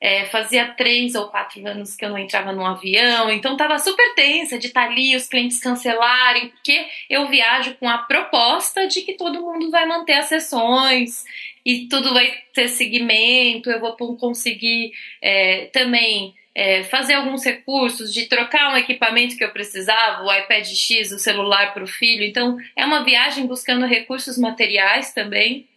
é, 0.00 0.24
fazia 0.26 0.68
três 0.74 1.14
ou 1.14 1.28
quatro 1.28 1.66
anos 1.66 1.96
que 1.96 2.04
eu 2.04 2.10
não 2.10 2.18
entrava 2.18 2.52
num 2.52 2.64
avião, 2.64 3.30
então 3.30 3.56
tava 3.56 3.78
super 3.78 4.14
tensa 4.14 4.58
de 4.58 4.68
estar 4.68 4.86
tá 4.86 4.90
ali, 4.90 5.16
os 5.16 5.26
clientes 5.26 5.58
cancelarem, 5.58 6.48
porque 6.48 6.86
eu 7.10 7.26
viajo 7.28 7.74
com 7.74 7.88
a 7.88 7.98
proposta 7.98 8.86
de 8.86 9.02
que 9.02 9.14
todo 9.14 9.42
mundo 9.42 9.70
vai 9.70 9.86
manter 9.86 10.14
as 10.14 10.26
sessões 10.26 11.24
e 11.64 11.86
tudo 11.88 12.14
vai 12.14 12.32
ter 12.54 12.68
seguimento, 12.68 13.70
eu 13.70 13.80
vou 13.80 13.94
conseguir 14.16 14.92
é, 15.20 15.66
também 15.66 16.34
é, 16.54 16.82
fazer 16.82 17.14
alguns 17.14 17.44
recursos 17.44 18.12
de 18.12 18.26
trocar 18.26 18.72
um 18.72 18.76
equipamento 18.76 19.36
que 19.36 19.44
eu 19.44 19.50
precisava, 19.52 20.24
o 20.24 20.32
iPad 20.32 20.66
X, 20.66 21.12
o 21.12 21.18
celular 21.18 21.72
para 21.72 21.84
o 21.84 21.86
filho. 21.86 22.24
Então, 22.24 22.56
é 22.74 22.84
uma 22.84 23.04
viagem 23.04 23.46
buscando 23.46 23.86
recursos 23.86 24.36
materiais 24.36 25.12
também. 25.12 25.68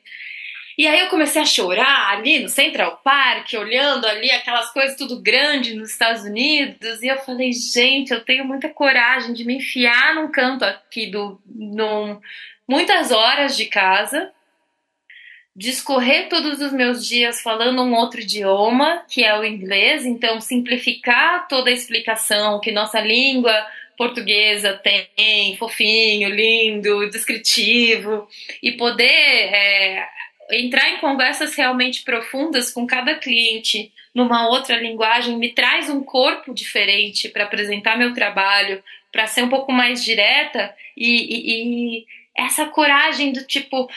E 0.78 0.88
aí 0.88 1.00
eu 1.00 1.10
comecei 1.10 1.42
a 1.42 1.46
chorar 1.46 2.12
ali 2.12 2.40
no 2.40 2.50
Central 2.50 3.02
Park, 3.04 3.54
olhando 3.54 4.06
ali 4.06 4.32
aquelas 4.32 4.72
coisas 4.72 4.98
tudo 4.98 5.22
grande 5.22 5.76
nos 5.76 5.92
Estados 5.92 6.24
Unidos, 6.24 7.02
e 7.02 7.08
eu 7.08 7.18
falei, 7.18 7.52
gente, 7.52 8.12
eu 8.12 8.22
tenho 8.22 8.46
muita 8.46 8.70
coragem 8.70 9.34
de 9.34 9.44
me 9.44 9.58
enfiar 9.58 10.16
num 10.16 10.32
canto 10.32 10.64
aqui 10.64 11.08
do 11.08 11.40
num, 11.46 12.20
muitas 12.68 13.12
horas 13.12 13.58
de 13.58 13.66
casa, 13.66 14.32
discorrer 15.56 16.30
todos 16.30 16.62
os 16.62 16.72
meus 16.72 17.06
dias 17.06 17.42
falando 17.42 17.82
um 17.82 17.94
outro 17.94 18.22
idioma, 18.22 19.04
que 19.10 19.24
é 19.24 19.38
o 19.38 19.44
inglês, 19.44 20.06
então 20.06 20.40
simplificar 20.40 21.48
toda 21.48 21.70
a 21.70 21.74
explicação 21.74 22.60
que 22.62 22.72
nossa 22.72 23.02
língua 23.02 23.54
portuguesa 23.98 24.74
tem, 24.74 25.56
fofinho, 25.58 26.30
lindo, 26.30 27.08
descritivo, 27.12 28.28
e 28.64 28.72
poder 28.72 29.06
é, 29.06 30.08
entrar 30.52 30.90
em 30.90 30.98
conversas 30.98 31.56
realmente 31.56 32.04
profundas 32.04 32.72
com 32.72 32.86
cada 32.86 33.16
cliente 33.16 33.92
numa 34.14 34.50
outra 34.50 34.78
linguagem 34.78 35.38
me 35.38 35.54
traz 35.54 35.90
um 35.90 36.04
corpo 36.04 36.54
diferente 36.54 37.30
para 37.30 37.46
apresentar 37.46 37.98
meu 37.98 38.14
trabalho, 38.14 38.84
para 39.12 39.28
ser 39.28 39.44
um 39.44 39.50
pouco 39.50 39.72
mais 39.72 40.04
direta 40.04 40.74
e, 40.96 41.08
e, 41.08 42.00
e 42.00 42.06
essa 42.36 42.66
coragem 42.66 43.32
do 43.32 43.46
tipo, 43.46 43.90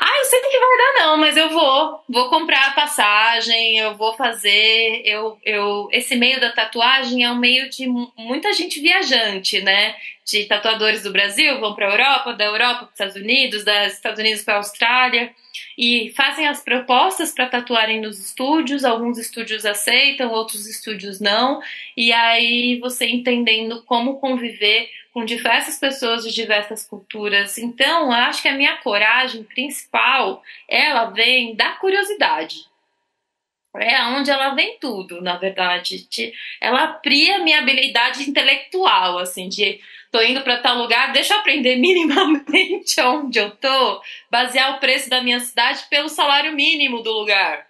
ah, 0.00 0.18
eu 0.18 0.24
sei 0.26 0.38
que 0.40 0.58
vai 0.58 0.76
dar 0.76 1.04
não, 1.04 1.16
mas 1.16 1.36
eu 1.36 1.50
vou, 1.50 2.04
vou 2.08 2.30
comprar 2.30 2.68
a 2.68 2.70
passagem, 2.70 3.78
eu 3.78 3.96
vou 3.96 4.14
fazer, 4.14 5.02
eu, 5.04 5.36
eu, 5.44 5.88
esse 5.90 6.14
meio 6.14 6.40
da 6.40 6.52
tatuagem 6.52 7.24
é 7.24 7.30
um 7.32 7.36
meio 7.36 7.68
de 7.68 7.88
muita 8.16 8.52
gente 8.52 8.80
viajante, 8.80 9.60
né? 9.60 9.96
De 10.24 10.44
tatuadores 10.44 11.02
do 11.02 11.10
Brasil 11.10 11.58
vão 11.58 11.74
para 11.74 11.88
a 11.88 11.90
Europa, 11.90 12.32
da 12.32 12.44
Europa 12.44 12.78
para 12.78 12.84
os 12.84 12.92
Estados 12.92 13.16
Unidos, 13.16 13.64
dos 13.64 13.92
Estados 13.92 14.20
Unidos 14.20 14.42
para 14.44 14.54
a 14.54 14.58
Austrália 14.58 15.34
e 15.76 16.12
fazem 16.16 16.46
as 16.46 16.62
propostas 16.62 17.32
para 17.32 17.46
tatuarem 17.46 18.00
nos 18.00 18.18
estúdios. 18.18 18.84
Alguns 18.84 19.18
estúdios 19.18 19.64
aceitam, 19.64 20.30
outros 20.30 20.66
estúdios 20.66 21.20
não. 21.20 21.60
E 21.96 22.12
aí 22.12 22.78
você 22.78 23.06
entendendo 23.06 23.82
como 23.84 24.20
conviver 24.20 24.88
com 25.18 25.24
diversas 25.24 25.80
pessoas 25.80 26.22
de 26.22 26.32
diversas 26.32 26.86
culturas. 26.86 27.58
Então, 27.58 28.12
acho 28.12 28.40
que 28.40 28.46
a 28.46 28.54
minha 28.54 28.76
coragem 28.76 29.42
principal, 29.42 30.44
ela 30.68 31.06
vem 31.06 31.56
da 31.56 31.70
curiosidade. 31.72 32.68
É 33.74 34.00
onde 34.04 34.30
ela 34.30 34.54
vem 34.54 34.78
tudo, 34.78 35.20
na 35.20 35.36
verdade. 35.36 36.06
Ela 36.60 36.84
apria 36.84 37.40
minha 37.40 37.58
habilidade 37.58 38.30
intelectual, 38.30 39.18
assim, 39.18 39.48
de 39.48 39.80
tô 40.12 40.22
indo 40.22 40.40
para 40.42 40.58
tal 40.58 40.78
lugar, 40.78 41.12
deixa 41.12 41.34
eu 41.34 41.40
aprender 41.40 41.74
minimamente 41.82 43.00
onde 43.00 43.40
eu 43.40 43.50
tô, 43.50 44.00
basear 44.30 44.76
o 44.76 44.78
preço 44.78 45.10
da 45.10 45.20
minha 45.20 45.40
cidade 45.40 45.82
pelo 45.90 46.08
salário 46.08 46.54
mínimo 46.54 47.02
do 47.02 47.10
lugar. 47.10 47.66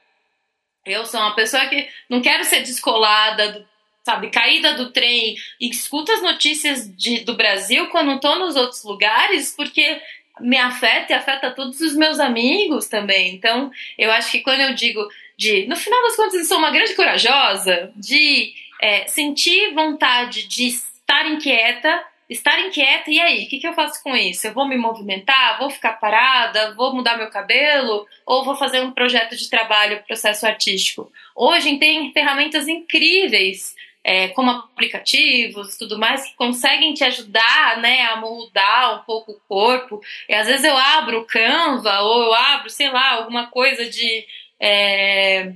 Eu 0.84 1.06
sou 1.06 1.18
uma 1.18 1.34
pessoa 1.34 1.64
que 1.64 1.88
não 2.10 2.20
quero 2.20 2.44
ser 2.44 2.60
descolada 2.60 3.66
sabe, 4.08 4.30
caída 4.30 4.72
do 4.72 4.90
trem 4.90 5.36
e 5.60 5.68
escuto 5.68 6.10
as 6.10 6.22
notícias 6.22 6.90
de, 6.96 7.20
do 7.20 7.36
Brasil 7.36 7.88
quando 7.88 8.12
estou 8.12 8.38
nos 8.38 8.56
outros 8.56 8.82
lugares, 8.82 9.54
porque 9.54 10.00
me 10.40 10.56
afeta 10.56 11.12
e 11.12 11.14
afeta 11.14 11.50
todos 11.50 11.78
os 11.82 11.94
meus 11.94 12.18
amigos 12.18 12.86
também. 12.86 13.34
Então, 13.34 13.70
eu 13.98 14.10
acho 14.10 14.30
que 14.30 14.40
quando 14.40 14.60
eu 14.60 14.74
digo 14.74 15.06
de, 15.36 15.66
no 15.66 15.76
final 15.76 16.00
das 16.04 16.16
contas, 16.16 16.34
eu 16.36 16.44
sou 16.46 16.56
uma 16.56 16.70
grande 16.70 16.94
corajosa, 16.94 17.92
de 17.96 18.54
é, 18.80 19.06
sentir 19.08 19.74
vontade 19.74 20.48
de 20.48 20.68
estar 20.68 21.28
inquieta, 21.28 22.02
estar 22.30 22.58
inquieta, 22.60 23.10
e 23.10 23.20
aí, 23.20 23.44
o 23.44 23.48
que, 23.50 23.58
que 23.58 23.68
eu 23.68 23.74
faço 23.74 24.02
com 24.02 24.16
isso? 24.16 24.46
Eu 24.46 24.54
vou 24.54 24.66
me 24.66 24.78
movimentar, 24.78 25.58
vou 25.58 25.68
ficar 25.68 25.94
parada, 25.94 26.74
vou 26.74 26.94
mudar 26.94 27.18
meu 27.18 27.28
cabelo, 27.28 28.06
ou 28.24 28.42
vou 28.42 28.56
fazer 28.56 28.80
um 28.80 28.90
projeto 28.90 29.36
de 29.36 29.50
trabalho, 29.50 30.02
processo 30.06 30.46
artístico? 30.46 31.12
Hoje 31.36 31.76
tem 31.76 32.10
ferramentas 32.12 32.66
incríveis 32.66 33.76
é, 34.04 34.28
como 34.28 34.50
aplicativos 34.50 35.76
tudo 35.76 35.98
mais 35.98 36.24
que 36.24 36.36
conseguem 36.36 36.94
te 36.94 37.04
ajudar 37.04 37.78
né, 37.78 38.02
a 38.02 38.16
moldar 38.16 39.00
um 39.00 39.04
pouco 39.04 39.32
o 39.32 39.40
corpo. 39.48 40.00
E 40.28 40.34
às 40.34 40.46
vezes 40.46 40.64
eu 40.64 40.76
abro 40.76 41.20
o 41.20 41.24
Canva 41.24 42.00
ou 42.00 42.24
eu 42.24 42.34
abro, 42.34 42.70
sei 42.70 42.90
lá, 42.90 43.14
alguma 43.14 43.48
coisa 43.48 43.88
de. 43.88 44.24
É, 44.60 45.52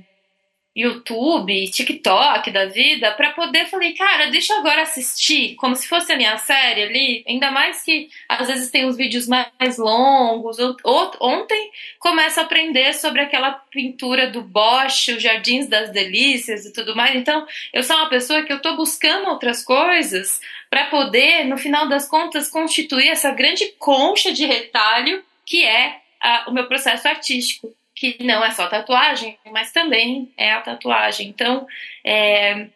YouTube, 0.75 1.69
TikTok 1.69 2.49
da 2.49 2.65
vida, 2.65 3.11
para 3.11 3.31
poder 3.31 3.67
falei, 3.67 3.93
cara, 3.93 4.31
deixa 4.31 4.53
eu 4.53 4.59
agora 4.59 4.81
assistir, 4.81 5.55
como 5.55 5.75
se 5.75 5.87
fosse 5.87 6.11
a 6.11 6.17
minha 6.17 6.35
série 6.37 6.83
ali, 6.83 7.23
ainda 7.27 7.51
mais 7.51 7.83
que 7.83 8.09
às 8.27 8.47
vezes 8.47 8.71
tem 8.71 8.85
os 8.85 8.97
vídeos 8.97 9.27
mais 9.27 9.77
longos. 9.77 10.57
Ontem 11.21 11.71
começa 11.99 12.41
a 12.41 12.43
aprender 12.45 12.93
sobre 12.93 13.21
aquela 13.21 13.51
pintura 13.51 14.31
do 14.31 14.41
Bosch, 14.41 15.09
os 15.09 15.21
Jardins 15.21 15.67
das 15.67 15.91
Delícias 15.91 16.65
e 16.65 16.73
tudo 16.73 16.95
mais. 16.95 17.15
Então, 17.15 17.45
eu 17.71 17.83
sou 17.83 17.95
uma 17.95 18.09
pessoa 18.09 18.41
que 18.41 18.51
eu 18.51 18.61
tô 18.61 18.75
buscando 18.75 19.29
outras 19.29 19.63
coisas 19.63 20.41
para 20.71 20.85
poder, 20.85 21.45
no 21.45 21.57
final 21.57 21.87
das 21.87 22.07
contas, 22.07 22.49
constituir 22.49 23.09
essa 23.09 23.29
grande 23.31 23.73
concha 23.77 24.33
de 24.33 24.45
retalho 24.45 25.23
que 25.45 25.63
é 25.63 25.99
a, 26.19 26.49
o 26.49 26.53
meu 26.53 26.67
processo 26.67 27.07
artístico 27.07 27.71
que 28.11 28.23
não 28.23 28.43
é 28.43 28.51
só 28.51 28.67
tatuagem, 28.67 29.37
mas 29.51 29.71
também 29.71 30.29
é 30.35 30.51
a 30.51 30.59
tatuagem. 30.59 31.29
Então, 31.29 31.65
é, 32.03 32.67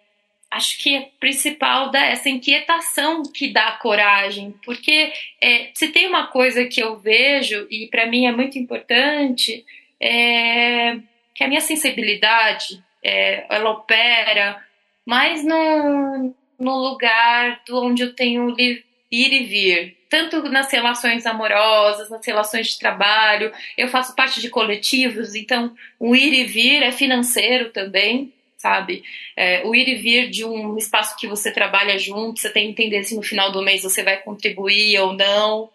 acho 0.49 0.79
que 0.79 0.95
é 0.95 1.09
principal 1.19 1.91
da 1.91 1.99
essa 2.05 2.29
inquietação 2.29 3.23
que 3.23 3.49
dá 3.49 3.73
coragem, 3.73 4.53
porque 4.63 5.11
é, 5.41 5.69
se 5.73 5.89
tem 5.89 6.07
uma 6.07 6.27
coisa 6.27 6.65
que 6.65 6.81
eu 6.81 6.97
vejo 6.97 7.67
e 7.69 7.87
para 7.87 8.05
mim 8.05 8.25
é 8.25 8.31
muito 8.31 8.57
importante, 8.57 9.65
é 9.99 10.97
que 11.35 11.43
a 11.43 11.47
minha 11.47 11.61
sensibilidade 11.61 12.81
é, 13.03 13.45
ela 13.49 13.71
opera 13.71 14.63
mais 15.05 15.43
no, 15.43 16.33
no 16.57 16.77
lugar 16.77 17.61
do 17.67 17.83
onde 17.83 18.01
eu 18.01 18.15
tenho 18.15 18.55
ir 18.59 18.83
e 19.11 19.43
vir 19.43 19.96
tanto 20.09 20.43
nas 20.49 20.71
relações 20.71 21.25
amorosas, 21.25 22.09
nas 22.09 22.25
relações 22.25 22.67
de 22.67 22.79
trabalho. 22.79 23.51
Eu 23.77 23.87
faço 23.87 24.15
parte 24.15 24.41
de 24.41 24.49
coletivos, 24.49 25.35
então 25.35 25.75
o 25.99 26.15
ir 26.15 26.33
e 26.33 26.43
vir 26.43 26.83
é 26.83 26.91
financeiro 26.91 27.69
também, 27.71 28.33
sabe? 28.57 29.03
É, 29.35 29.61
o 29.65 29.75
ir 29.75 29.87
e 29.87 29.95
vir 29.95 30.29
de 30.29 30.45
um 30.45 30.77
espaço 30.77 31.15
que 31.17 31.27
você 31.27 31.51
trabalha 31.51 31.97
junto, 31.97 32.39
você 32.39 32.49
tem 32.49 32.65
que 32.65 32.71
entender 32.71 33.03
se 33.03 33.15
no 33.15 33.21
final 33.21 33.51
do 33.51 33.61
mês 33.61 33.83
você 33.83 34.03
vai 34.03 34.17
contribuir 34.17 34.99
ou 34.99 35.13
não. 35.13 35.69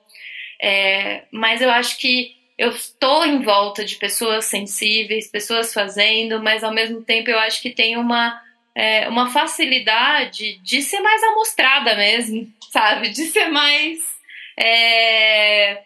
É, 0.61 1.22
mas 1.30 1.61
eu 1.61 1.70
acho 1.70 1.99
que 1.99 2.37
eu 2.57 2.70
estou 2.70 3.26
em 3.26 3.43
volta 3.43 3.85
de 3.85 3.97
pessoas 3.97 4.45
sensíveis, 4.45 5.30
pessoas 5.30 5.72
fazendo, 5.72 6.43
mas 6.43 6.62
ao 6.62 6.72
mesmo 6.72 7.03
tempo 7.03 7.30
eu 7.30 7.39
acho 7.39 7.61
que 7.61 7.70
tem 7.70 7.97
uma, 7.97 8.41
é, 8.74 9.09
uma 9.09 9.30
facilidade 9.30 10.59
de 10.62 10.80
ser 10.83 11.01
mais 11.01 11.22
amostrada 11.24 11.97
mesmo, 11.97 12.49
sabe? 12.70 13.11
De 13.11 13.24
ser 13.26 13.49
mais 13.49 14.12
é... 14.59 15.83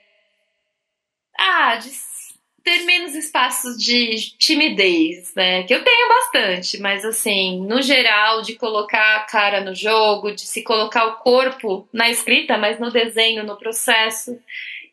Ah, 1.38 1.76
de 1.76 1.90
ter 2.66 2.84
menos 2.84 3.14
espaços 3.14 3.76
de 3.76 4.36
timidez, 4.38 5.32
né? 5.36 5.62
Que 5.62 5.72
eu 5.72 5.84
tenho 5.84 6.08
bastante, 6.08 6.80
mas 6.80 7.04
assim, 7.04 7.64
no 7.64 7.80
geral, 7.80 8.42
de 8.42 8.54
colocar 8.54 9.16
a 9.16 9.20
cara 9.20 9.60
no 9.60 9.72
jogo, 9.72 10.32
de 10.32 10.40
se 10.40 10.64
colocar 10.64 11.06
o 11.06 11.16
corpo 11.18 11.88
na 11.92 12.10
escrita, 12.10 12.58
mas 12.58 12.80
no 12.80 12.90
desenho, 12.90 13.44
no 13.44 13.56
processo. 13.56 14.36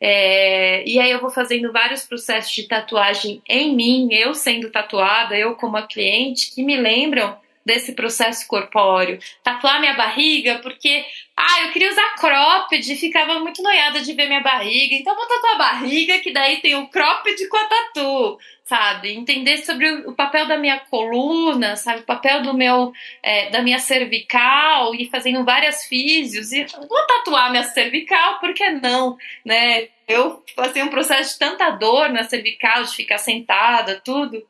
É, 0.00 0.88
e 0.88 1.00
aí 1.00 1.10
eu 1.10 1.20
vou 1.20 1.30
fazendo 1.30 1.72
vários 1.72 2.04
processos 2.04 2.52
de 2.52 2.68
tatuagem 2.68 3.42
em 3.48 3.74
mim, 3.74 4.08
eu 4.12 4.34
sendo 4.34 4.70
tatuada, 4.70 5.36
eu 5.36 5.56
como 5.56 5.76
a 5.76 5.82
cliente, 5.82 6.54
que 6.54 6.62
me 6.62 6.76
lembram 6.76 7.36
desse 7.64 7.92
processo 7.92 8.46
corpóreo. 8.46 9.18
Tatuar 9.42 9.80
minha 9.80 9.94
barriga, 9.94 10.58
porque, 10.58 11.04
ah, 11.36 11.62
eu 11.62 11.72
queria 11.72 11.90
usar 11.90 12.14
cropped 12.16 12.92
e 12.92 12.96
ficava 12.96 13.38
muito 13.38 13.62
noiada 13.62 14.00
de 14.00 14.12
ver 14.12 14.26
minha 14.26 14.40
barriga. 14.40 14.94
Então 14.94 15.14
vou 15.14 15.26
tatuar 15.26 15.54
a 15.54 15.58
barriga, 15.58 16.18
que 16.18 16.32
daí 16.32 16.58
tem 16.58 16.74
o 16.74 16.88
cropped 16.88 17.48
com 17.48 17.56
a 17.56 17.64
tatu, 17.64 18.38
sabe? 18.64 19.14
Entender 19.14 19.58
sobre 19.58 19.90
o 20.06 20.12
papel 20.12 20.46
da 20.46 20.58
minha 20.58 20.78
coluna, 20.78 21.76
sabe? 21.76 22.00
O 22.00 22.06
papel 22.06 22.42
do 22.42 22.54
meu, 22.54 22.92
é, 23.22 23.50
da 23.50 23.62
minha 23.62 23.78
cervical 23.78 24.94
e 24.94 25.08
fazendo 25.08 25.44
várias 25.44 25.84
físios. 25.84 26.52
E 26.52 26.64
vou 26.64 27.06
tatuar 27.06 27.50
minha 27.50 27.64
cervical, 27.64 28.40
por 28.40 28.52
que 28.52 28.68
não, 28.70 29.16
né? 29.44 29.88
Eu 30.06 30.44
passei 30.54 30.82
um 30.82 30.88
processo 30.88 31.32
de 31.32 31.38
tanta 31.38 31.70
dor 31.70 32.10
na 32.10 32.24
cervical, 32.24 32.84
de 32.84 32.94
ficar 32.94 33.16
sentada, 33.16 34.00
tudo. 34.04 34.46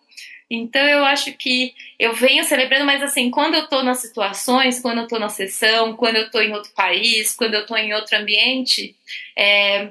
Então 0.51 0.83
eu 0.87 1.05
acho 1.05 1.33
que 1.33 1.75
eu 1.99 2.13
venho 2.13 2.45
celebrando, 2.45 2.85
mas 2.85 3.03
assim, 3.03 3.31
quando 3.31 3.55
eu 3.55 3.67
tô 3.67 3.83
nas 3.83 3.99
situações, 3.99 4.81
quando 4.81 4.99
eu 4.99 5.09
tô 5.09 5.19
na 5.19 5.29
sessão, 5.29 5.97
quando 5.97 6.17
eu 6.17 6.31
tô 6.31 6.41
em 6.41 6.53
outro 6.53 6.71
país, 6.73 7.35
quando 7.35 7.55
eu 7.55 7.67
tô 7.67 7.77
em 7.77 7.93
outro 7.95 8.17
ambiente, 8.17 8.95
é, 9.37 9.89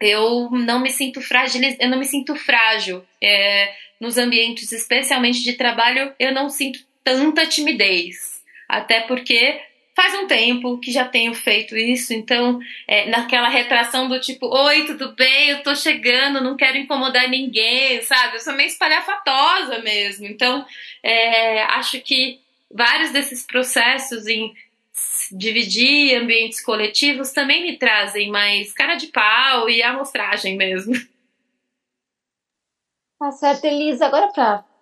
eu 0.00 0.50
não 0.50 0.80
me 0.80 0.90
sinto 0.90 1.20
frágil, 1.20 1.60
eu 1.78 1.88
não 1.88 1.98
me 1.98 2.04
sinto 2.04 2.34
frágil. 2.36 3.04
É, 3.22 3.74
nos 4.00 4.18
ambientes, 4.18 4.72
especialmente 4.72 5.44
de 5.44 5.52
trabalho, 5.52 6.12
eu 6.18 6.32
não 6.32 6.48
sinto 6.48 6.80
tanta 7.04 7.46
timidez. 7.46 8.42
Até 8.68 9.00
porque 9.00 9.60
faz 9.94 10.14
um 10.14 10.26
tempo 10.26 10.78
que 10.78 10.90
já 10.90 11.04
tenho 11.04 11.34
feito 11.34 11.76
isso, 11.76 12.12
então 12.12 12.58
é, 12.88 13.08
naquela 13.10 13.48
retração 13.48 14.08
do 14.08 14.18
tipo, 14.20 14.46
oi, 14.46 14.86
tudo 14.86 15.14
bem? 15.14 15.50
Eu 15.50 15.62
tô 15.62 15.74
chegando, 15.74 16.40
não 16.40 16.56
quero 16.56 16.78
incomodar 16.78 17.28
ninguém, 17.28 18.00
sabe? 18.02 18.36
Eu 18.36 18.40
sou 18.40 18.54
meio 18.54 18.68
espalhafatosa 18.68 19.78
mesmo. 19.80 20.26
Então, 20.26 20.64
é, 21.02 21.62
acho 21.64 22.00
que 22.00 22.40
vários 22.70 23.10
desses 23.10 23.44
processos 23.46 24.26
em 24.26 24.54
dividir 25.30 26.16
ambientes 26.16 26.62
coletivos 26.62 27.32
também 27.32 27.62
me 27.62 27.78
trazem 27.78 28.30
mais 28.30 28.72
cara 28.72 28.94
de 28.94 29.08
pau 29.08 29.68
e 29.68 29.82
amostragem 29.82 30.56
mesmo. 30.56 30.94
Tá 33.18 33.30
certo, 33.30 33.64
Elisa. 33.64 34.06
Agora, 34.06 34.28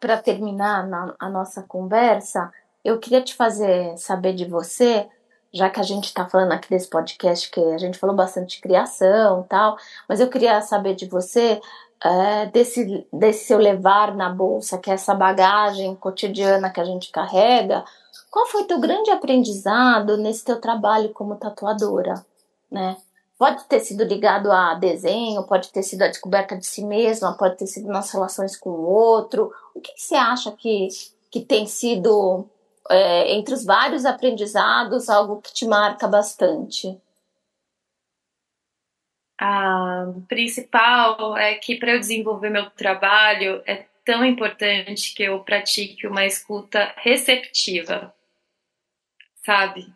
para 0.01 0.17
terminar 0.17 0.87
na, 0.87 1.15
a 1.19 1.29
nossa 1.29 1.63
conversa, 1.63 2.51
eu 2.85 2.99
queria 2.99 3.23
te 3.23 3.35
fazer 3.35 3.97
saber 3.99 4.35
de 4.35 4.45
você, 4.45 5.09
já 5.53 5.69
que 5.69 5.81
a 5.81 5.85
gente 5.85 6.05
está 6.05 6.29
falando 6.29 6.53
aqui 6.53 6.71
desse 6.71 6.89
podcast, 6.89 7.51
que 7.51 7.61
a 7.61 7.79
gente 7.79 7.99
falou 7.99 8.15
bastante 8.15 8.57
de 8.57 8.63
criação 8.63 9.45
tal, 9.49 9.77
mas 10.09 10.21
eu 10.21 10.29
queria 10.29 10.61
saber 10.63 10.95
de 10.95 11.07
você 11.07 11.61
é, 12.03 12.47
desse, 12.47 13.07
desse 13.13 13.47
seu 13.47 13.59
levar 13.59 14.15
na 14.15 14.31
bolsa, 14.31 14.79
que 14.79 14.91
é 14.91 14.95
essa 14.95 15.15
bagagem 15.15 15.95
cotidiana 15.97 16.71
que 16.71 16.81
a 16.81 16.85
gente 16.85 17.11
carrega. 17.11 17.85
Qual 18.31 18.47
foi 18.47 18.65
teu 18.65 18.81
grande 18.81 19.11
aprendizado 19.11 20.17
nesse 20.17 20.45
teu 20.45 20.61
trabalho 20.61 21.11
como 21.11 21.37
tatuadora, 21.37 22.25
né? 22.71 22.97
Pode 23.39 23.65
ter 23.65 23.81
sido 23.81 24.05
ligado 24.05 24.53
a 24.53 24.75
desenho, 24.75 25.45
pode 25.45 25.71
ter 25.71 25.83
sido 25.83 26.03
a 26.03 26.09
descoberta 26.09 26.57
de 26.57 26.67
si 26.67 26.85
mesma, 26.85 27.37
pode 27.37 27.57
ter 27.57 27.67
sido 27.67 27.89
nas 27.89 28.11
relações 28.11 28.55
com 28.55 28.69
o 28.69 28.87
outro. 28.87 29.51
O 29.75 29.81
que, 29.81 29.95
que 29.95 30.03
você 30.03 30.15
acha 30.15 30.53
que, 30.53 30.89
que 31.31 31.41
tem 31.41 31.67
sido, 31.67 32.45
é, 32.91 33.33
entre 33.33 33.55
os 33.55 33.65
vários 33.65 34.05
aprendizados, 34.05 35.09
algo 35.09 35.41
que 35.41 35.53
te 35.53 35.67
marca 35.67 36.07
bastante? 36.09 37.01
A 39.39 40.07
principal 40.29 41.37
é 41.37 41.55
que 41.55 41.77
para 41.77 41.93
eu 41.93 42.01
desenvolver 42.01 42.51
meu 42.51 42.69
trabalho 42.71 43.63
é 43.67 43.87
tão 44.05 44.25
importante 44.25 45.15
que 45.15 45.23
eu 45.23 45.41
pratique 45.41 46.07
uma 46.07 46.27
escuta 46.27 46.93
receptiva, 46.99 48.15
sabe? 49.45 49.93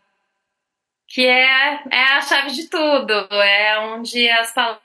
que 1.15 1.25
é, 1.25 1.81
é 1.93 2.03
a 2.17 2.23
chave 2.23 2.51
de 2.51 2.69
tudo, 2.69 3.13
é 3.31 3.79
onde 3.79 4.29
as 4.31 4.53
palavras 4.53 4.83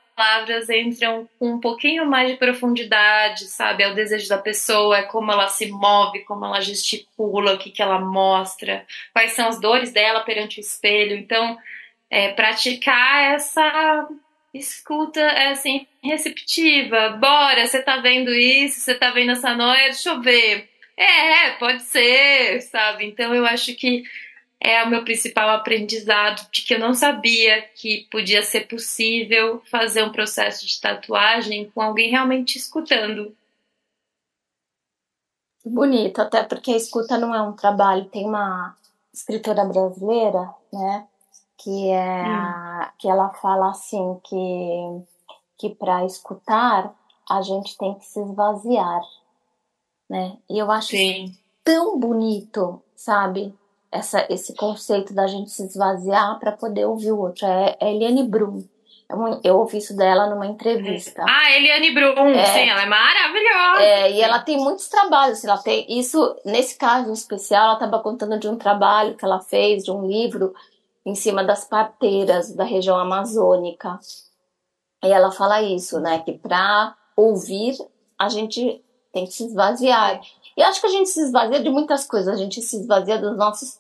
entram 0.69 1.29
com 1.37 1.53
um 1.53 1.59
pouquinho 1.59 2.05
mais 2.05 2.31
de 2.31 2.37
profundidade, 2.37 3.45
sabe? 3.45 3.83
É 3.83 3.91
o 3.91 3.95
desejo 3.95 4.27
da 4.27 4.37
pessoa, 4.37 4.97
é 4.97 5.03
como 5.03 5.31
ela 5.31 5.47
se 5.47 5.67
move, 5.67 6.25
como 6.25 6.45
ela 6.45 6.59
gesticula, 6.59 7.53
o 7.53 7.57
que, 7.57 7.69
que 7.69 7.81
ela 7.81 7.99
mostra, 7.99 8.85
quais 9.13 9.33
são 9.33 9.47
as 9.47 9.59
dores 9.59 9.91
dela 9.91 10.21
perante 10.21 10.59
o 10.59 10.61
espelho. 10.61 11.15
Então, 11.15 11.57
é, 12.09 12.29
praticar 12.29 13.35
essa 13.35 14.07
escuta 14.53 15.19
é 15.19 15.51
assim, 15.51 15.85
receptiva. 16.03 17.09
Bora, 17.11 17.65
você 17.67 17.81
tá 17.81 17.97
vendo 17.97 18.33
isso, 18.33 18.79
você 18.79 18.95
tá 18.95 19.11
vendo 19.11 19.31
essa 19.31 19.53
noite, 19.53 19.83
deixa 19.83 20.09
eu 20.09 20.21
ver. 20.21 20.69
É, 20.97 21.51
pode 21.51 21.83
ser, 21.83 22.61
sabe? 22.61 23.05
Então 23.05 23.33
eu 23.33 23.45
acho 23.45 23.73
que 23.75 24.03
é 24.61 24.83
o 24.83 24.89
meu 24.89 25.03
principal 25.03 25.49
aprendizado 25.49 26.49
de 26.51 26.63
que 26.63 26.73
eu 26.73 26.79
não 26.79 26.93
sabia 26.93 27.61
que 27.75 28.07
podia 28.11 28.43
ser 28.43 28.67
possível 28.67 29.61
fazer 29.71 30.03
um 30.03 30.11
processo 30.11 30.65
de 30.67 30.79
tatuagem 30.81 31.71
com 31.71 31.81
alguém 31.81 32.09
realmente 32.09 32.57
escutando. 32.57 33.35
Bonito, 35.65 36.21
até 36.21 36.43
porque 36.43 36.71
a 36.71 36.77
escuta 36.77 37.17
não 37.17 37.33
é 37.33 37.41
um 37.41 37.53
trabalho. 37.53 38.05
Tem 38.05 38.25
uma 38.25 38.75
escritora 39.13 39.63
brasileira, 39.65 40.53
né, 40.73 41.07
que 41.57 41.89
é 41.89 42.25
hum. 42.25 42.85
que 42.97 43.07
ela 43.07 43.29
fala 43.35 43.69
assim 43.69 44.19
que 44.23 45.03
que 45.57 45.69
para 45.75 46.05
escutar 46.05 46.93
a 47.29 47.41
gente 47.41 47.77
tem 47.77 47.93
que 47.95 48.05
se 48.05 48.19
esvaziar, 48.21 49.01
né? 50.09 50.37
E 50.49 50.57
eu 50.57 50.71
acho 50.71 50.95
tão 51.63 51.99
bonito, 51.99 52.81
sabe? 52.95 53.53
Essa, 53.91 54.25
esse 54.29 54.55
conceito 54.55 55.13
da 55.13 55.27
gente 55.27 55.49
se 55.49 55.63
esvaziar 55.63 56.39
para 56.39 56.51
poder 56.51 56.85
ouvir 56.85 57.11
o 57.11 57.19
outro. 57.19 57.45
É, 57.45 57.77
é 57.79 57.93
Eliane 57.93 58.23
Brum. 58.23 58.63
Eu, 59.09 59.41
eu 59.43 59.57
ouvi 59.57 59.77
isso 59.77 59.95
dela 59.97 60.27
numa 60.29 60.45
entrevista. 60.45 61.25
Ah, 61.27 61.51
Eliane 61.51 61.91
Brum, 61.91 62.27
é, 62.29 62.45
sim, 62.45 62.69
ela 62.69 62.83
é 62.83 62.85
maravilhosa. 62.85 63.81
É, 63.81 64.11
e 64.11 64.21
ela 64.21 64.39
tem 64.39 64.57
muitos 64.57 64.87
trabalhos. 64.87 65.43
Ela 65.43 65.57
tem 65.57 65.85
isso, 65.89 66.35
nesse 66.45 66.77
caso 66.77 67.09
em 67.09 67.13
especial, 67.13 67.65
ela 67.65 67.73
estava 67.73 67.99
contando 68.03 68.39
de 68.39 68.47
um 68.47 68.55
trabalho 68.55 69.15
que 69.15 69.25
ela 69.25 69.39
fez, 69.39 69.83
de 69.83 69.91
um 69.91 70.05
livro 70.05 70.53
em 71.03 71.15
cima 71.15 71.43
das 71.43 71.65
parteiras 71.65 72.53
da 72.53 72.63
região 72.63 72.99
amazônica. 72.99 73.99
E 75.03 75.07
ela 75.07 75.31
fala 75.31 75.61
isso, 75.61 75.99
né? 75.99 76.19
Que 76.19 76.33
para 76.33 76.95
ouvir 77.15 77.75
a 78.17 78.29
gente 78.29 78.83
tem 79.11 79.25
que 79.25 79.33
se 79.33 79.45
esvaziar. 79.45 80.21
E 80.59 80.61
acho 80.61 80.81
que 80.81 80.87
a 80.87 80.89
gente 80.89 81.07
se 81.07 81.21
esvazia 81.21 81.63
de 81.63 81.69
muitas 81.69 82.05
coisas, 82.05 82.33
a 82.33 82.35
gente 82.35 82.61
se 82.61 82.75
esvazia 82.75 83.17
dos 83.17 83.37
nossos, 83.37 83.79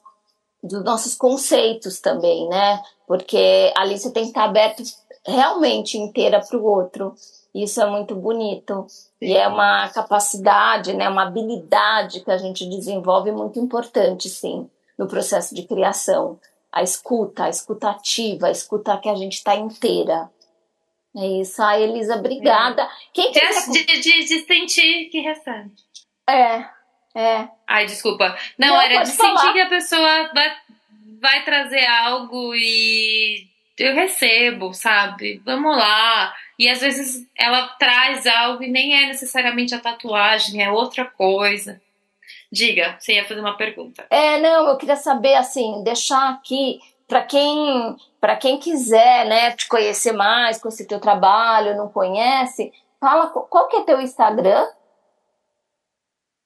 dos 0.63 0.81
nossos 0.81 1.13
conceitos 1.13 1.99
também, 1.99 2.47
né? 2.47 2.81
Porque 3.05 3.73
ali 3.75 3.99
você 3.99 4.09
tem 4.11 4.23
que 4.23 4.29
estar 4.29 4.45
aberto 4.45 4.81
realmente 5.27 5.97
inteira 5.97 6.39
para 6.39 6.57
o 6.57 6.63
outro. 6.63 7.13
Isso 7.53 7.81
é 7.81 7.85
muito 7.85 8.15
bonito. 8.15 8.87
E 9.19 9.35
é 9.35 9.45
uma 9.49 9.89
capacidade, 9.89 10.93
né, 10.93 11.09
uma 11.09 11.23
habilidade 11.23 12.21
que 12.21 12.31
a 12.31 12.37
gente 12.37 12.65
desenvolve 12.69 13.33
muito 13.33 13.59
importante, 13.59 14.29
sim, 14.29 14.69
no 14.97 15.05
processo 15.05 15.53
de 15.53 15.63
criação. 15.63 16.39
A 16.71 16.81
escuta, 16.81 17.43
a 17.43 17.49
escuta 17.49 17.89
ativa, 17.89 18.47
a 18.47 18.51
escuta 18.51 18.97
que 18.99 19.09
a 19.09 19.15
gente 19.15 19.33
está 19.33 19.53
inteira. 19.53 20.31
É 21.13 21.27
isso. 21.41 21.61
Ah, 21.61 21.77
Elisa, 21.77 22.15
obrigada. 22.15 22.83
É. 22.83 22.89
Quem 23.13 23.33
quiser... 23.33 23.69
de, 23.69 23.83
de, 23.83 24.25
de 24.25 24.45
sentir 24.45 25.09
que 25.09 25.19
recebe. 25.19 25.71
É, 26.29 26.69
é. 27.15 27.47
Ai, 27.67 27.85
desculpa. 27.85 28.37
Não, 28.57 28.69
Não 28.69 28.81
era 28.81 29.03
de 29.03 29.11
falar. 29.11 29.37
sentir 29.37 29.53
que 29.53 29.61
a 29.61 29.69
pessoa 29.69 30.31
vai, 30.33 30.53
vai 31.21 31.43
trazer 31.43 31.85
algo 31.85 32.53
e 32.55 33.47
eu 33.77 33.95
recebo, 33.95 34.73
sabe? 34.73 35.41
Vamos 35.45 35.75
lá. 35.75 36.33
E 36.57 36.69
às 36.69 36.81
vezes 36.81 37.25
ela 37.35 37.67
traz 37.79 38.27
algo 38.27 38.63
e 38.63 38.69
nem 38.69 39.03
é 39.03 39.07
necessariamente 39.07 39.73
a 39.73 39.79
tatuagem, 39.79 40.63
é 40.63 40.69
outra 40.69 41.05
coisa. 41.05 41.81
Diga, 42.51 42.97
você 42.99 43.13
ia 43.13 43.25
fazer 43.25 43.39
uma 43.39 43.55
pergunta. 43.55 44.05
É, 44.09 44.39
não, 44.39 44.67
eu 44.67 44.77
queria 44.77 44.95
saber, 44.95 45.35
assim, 45.35 45.83
deixar 45.83 46.29
aqui 46.31 46.79
para 47.07 47.23
quem 47.23 47.95
para 48.19 48.35
quem 48.35 48.59
quiser, 48.59 49.25
né, 49.25 49.51
te 49.51 49.65
conhecer 49.67 50.11
mais, 50.11 50.59
conhecer 50.59 50.85
teu 50.85 50.99
trabalho, 50.99 51.77
não 51.77 51.87
conhece, 51.87 52.73
fala 52.99 53.27
qual 53.27 53.69
que 53.69 53.77
é 53.77 53.81
teu 53.83 54.01
Instagram 54.01 54.67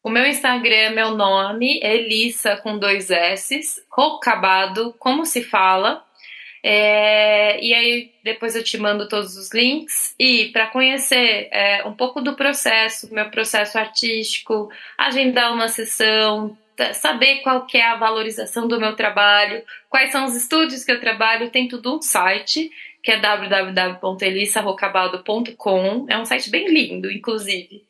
o 0.04 0.10
meu 0.10 0.28
Instagram 0.28 0.76
é 0.76 0.90
meu 0.90 1.12
nome, 1.12 1.80
Elissa 1.82 2.58
com 2.58 2.78
dois 2.78 3.10
S, 3.10 3.58
Rocabado, 3.90 4.94
como 5.00 5.26
se 5.26 5.42
fala. 5.42 6.04
É, 6.62 7.58
e 7.62 7.74
aí 7.74 8.12
depois 8.24 8.56
eu 8.56 8.64
te 8.64 8.78
mando 8.78 9.08
todos 9.08 9.38
os 9.38 9.54
links. 9.54 10.14
E 10.20 10.50
para 10.50 10.68
conhecer 10.68 11.48
é, 11.52 11.86
um 11.86 11.94
pouco 11.94 12.20
do 12.22 12.36
processo, 12.36 13.14
meu 13.14 13.30
processo 13.30 13.80
artístico, 13.80 14.70
agendar 14.98 15.54
uma 15.54 15.70
sessão, 15.70 16.58
saber 16.94 17.38
qual 17.38 17.66
que 17.66 17.78
é 17.78 17.86
a 17.86 17.96
valorização 17.96 18.68
do 18.68 18.80
meu 18.80 18.96
trabalho, 18.96 19.64
quais 19.90 20.12
são 20.12 20.26
os 20.26 20.36
estúdios 20.36 20.84
que 20.84 20.92
eu 20.92 21.00
trabalho, 21.00 21.50
tem 21.50 21.68
tudo 21.68 21.98
um 21.98 22.02
site 22.02 22.70
que 23.02 23.12
é 23.12 23.20
www.elissarrocabado.com. 23.20 26.06
É 26.10 26.18
um 26.18 26.26
site 26.26 26.50
bem 26.50 26.68
lindo, 26.70 27.12
inclusive. 27.12 27.84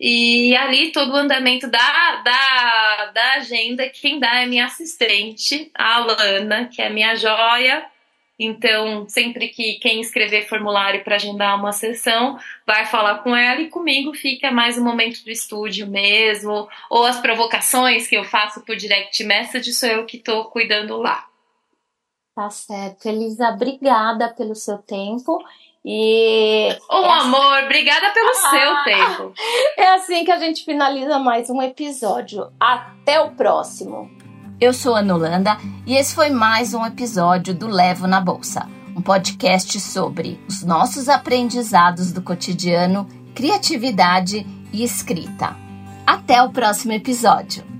E 0.00 0.54
ali 0.56 0.92
todo 0.92 1.12
o 1.12 1.16
andamento 1.16 1.68
da, 1.68 2.16
da, 2.22 3.10
da 3.12 3.32
agenda, 3.34 3.88
quem 3.88 4.20
dá 4.20 4.42
é 4.42 4.46
minha 4.46 4.66
assistente, 4.66 5.70
a 5.74 5.96
Alana, 5.96 6.66
que 6.66 6.80
é 6.80 6.88
minha 6.88 7.16
joia. 7.16 7.84
Então, 8.38 9.08
sempre 9.08 9.48
que 9.48 9.80
quem 9.80 10.00
escrever 10.00 10.46
formulário 10.46 11.02
para 11.02 11.16
agendar 11.16 11.58
uma 11.58 11.72
sessão 11.72 12.38
vai 12.64 12.86
falar 12.86 13.18
com 13.24 13.34
ela 13.34 13.60
e 13.60 13.68
comigo 13.68 14.14
fica 14.14 14.52
mais 14.52 14.78
um 14.78 14.84
momento 14.84 15.24
do 15.24 15.30
estúdio 15.30 15.88
mesmo, 15.88 16.68
ou 16.88 17.04
as 17.04 17.20
provocações 17.20 18.06
que 18.06 18.16
eu 18.16 18.22
faço 18.22 18.60
por 18.64 18.76
direct 18.76 19.24
message, 19.24 19.72
sou 19.72 19.88
eu 19.88 20.06
que 20.06 20.18
estou 20.18 20.44
cuidando 20.44 20.96
lá. 20.98 21.26
Tá 22.32 22.48
certo. 22.48 23.06
Elisa, 23.06 23.48
obrigada 23.48 24.28
pelo 24.28 24.54
seu 24.54 24.78
tempo 24.78 25.44
e. 25.84 26.76
Um 26.90 27.04
é 27.04 27.20
amor, 27.20 27.54
assim... 27.54 27.64
obrigada 27.64 28.10
pelo 28.10 28.30
ah, 28.30 28.50
seu 28.50 28.84
tempo. 28.84 29.32
É 29.76 29.88
assim 29.94 30.24
que 30.24 30.32
a 30.32 30.38
gente 30.38 30.64
finaliza 30.64 31.18
mais 31.18 31.48
um 31.50 31.62
episódio. 31.62 32.50
Até 32.58 33.20
o 33.20 33.30
próximo. 33.32 34.10
Eu 34.60 34.72
sou 34.72 34.96
a 34.96 35.02
Nolanda 35.02 35.56
e 35.86 35.94
esse 35.94 36.14
foi 36.14 36.30
mais 36.30 36.74
um 36.74 36.84
episódio 36.84 37.54
do 37.54 37.68
Levo 37.68 38.08
na 38.08 38.20
Bolsa, 38.20 38.68
um 38.96 39.00
podcast 39.00 39.78
sobre 39.80 40.40
os 40.48 40.64
nossos 40.64 41.08
aprendizados 41.08 42.10
do 42.10 42.20
cotidiano, 42.22 43.06
criatividade 43.34 44.44
e 44.72 44.82
escrita. 44.82 45.56
Até 46.04 46.42
o 46.42 46.50
próximo 46.50 46.92
episódio. 46.92 47.77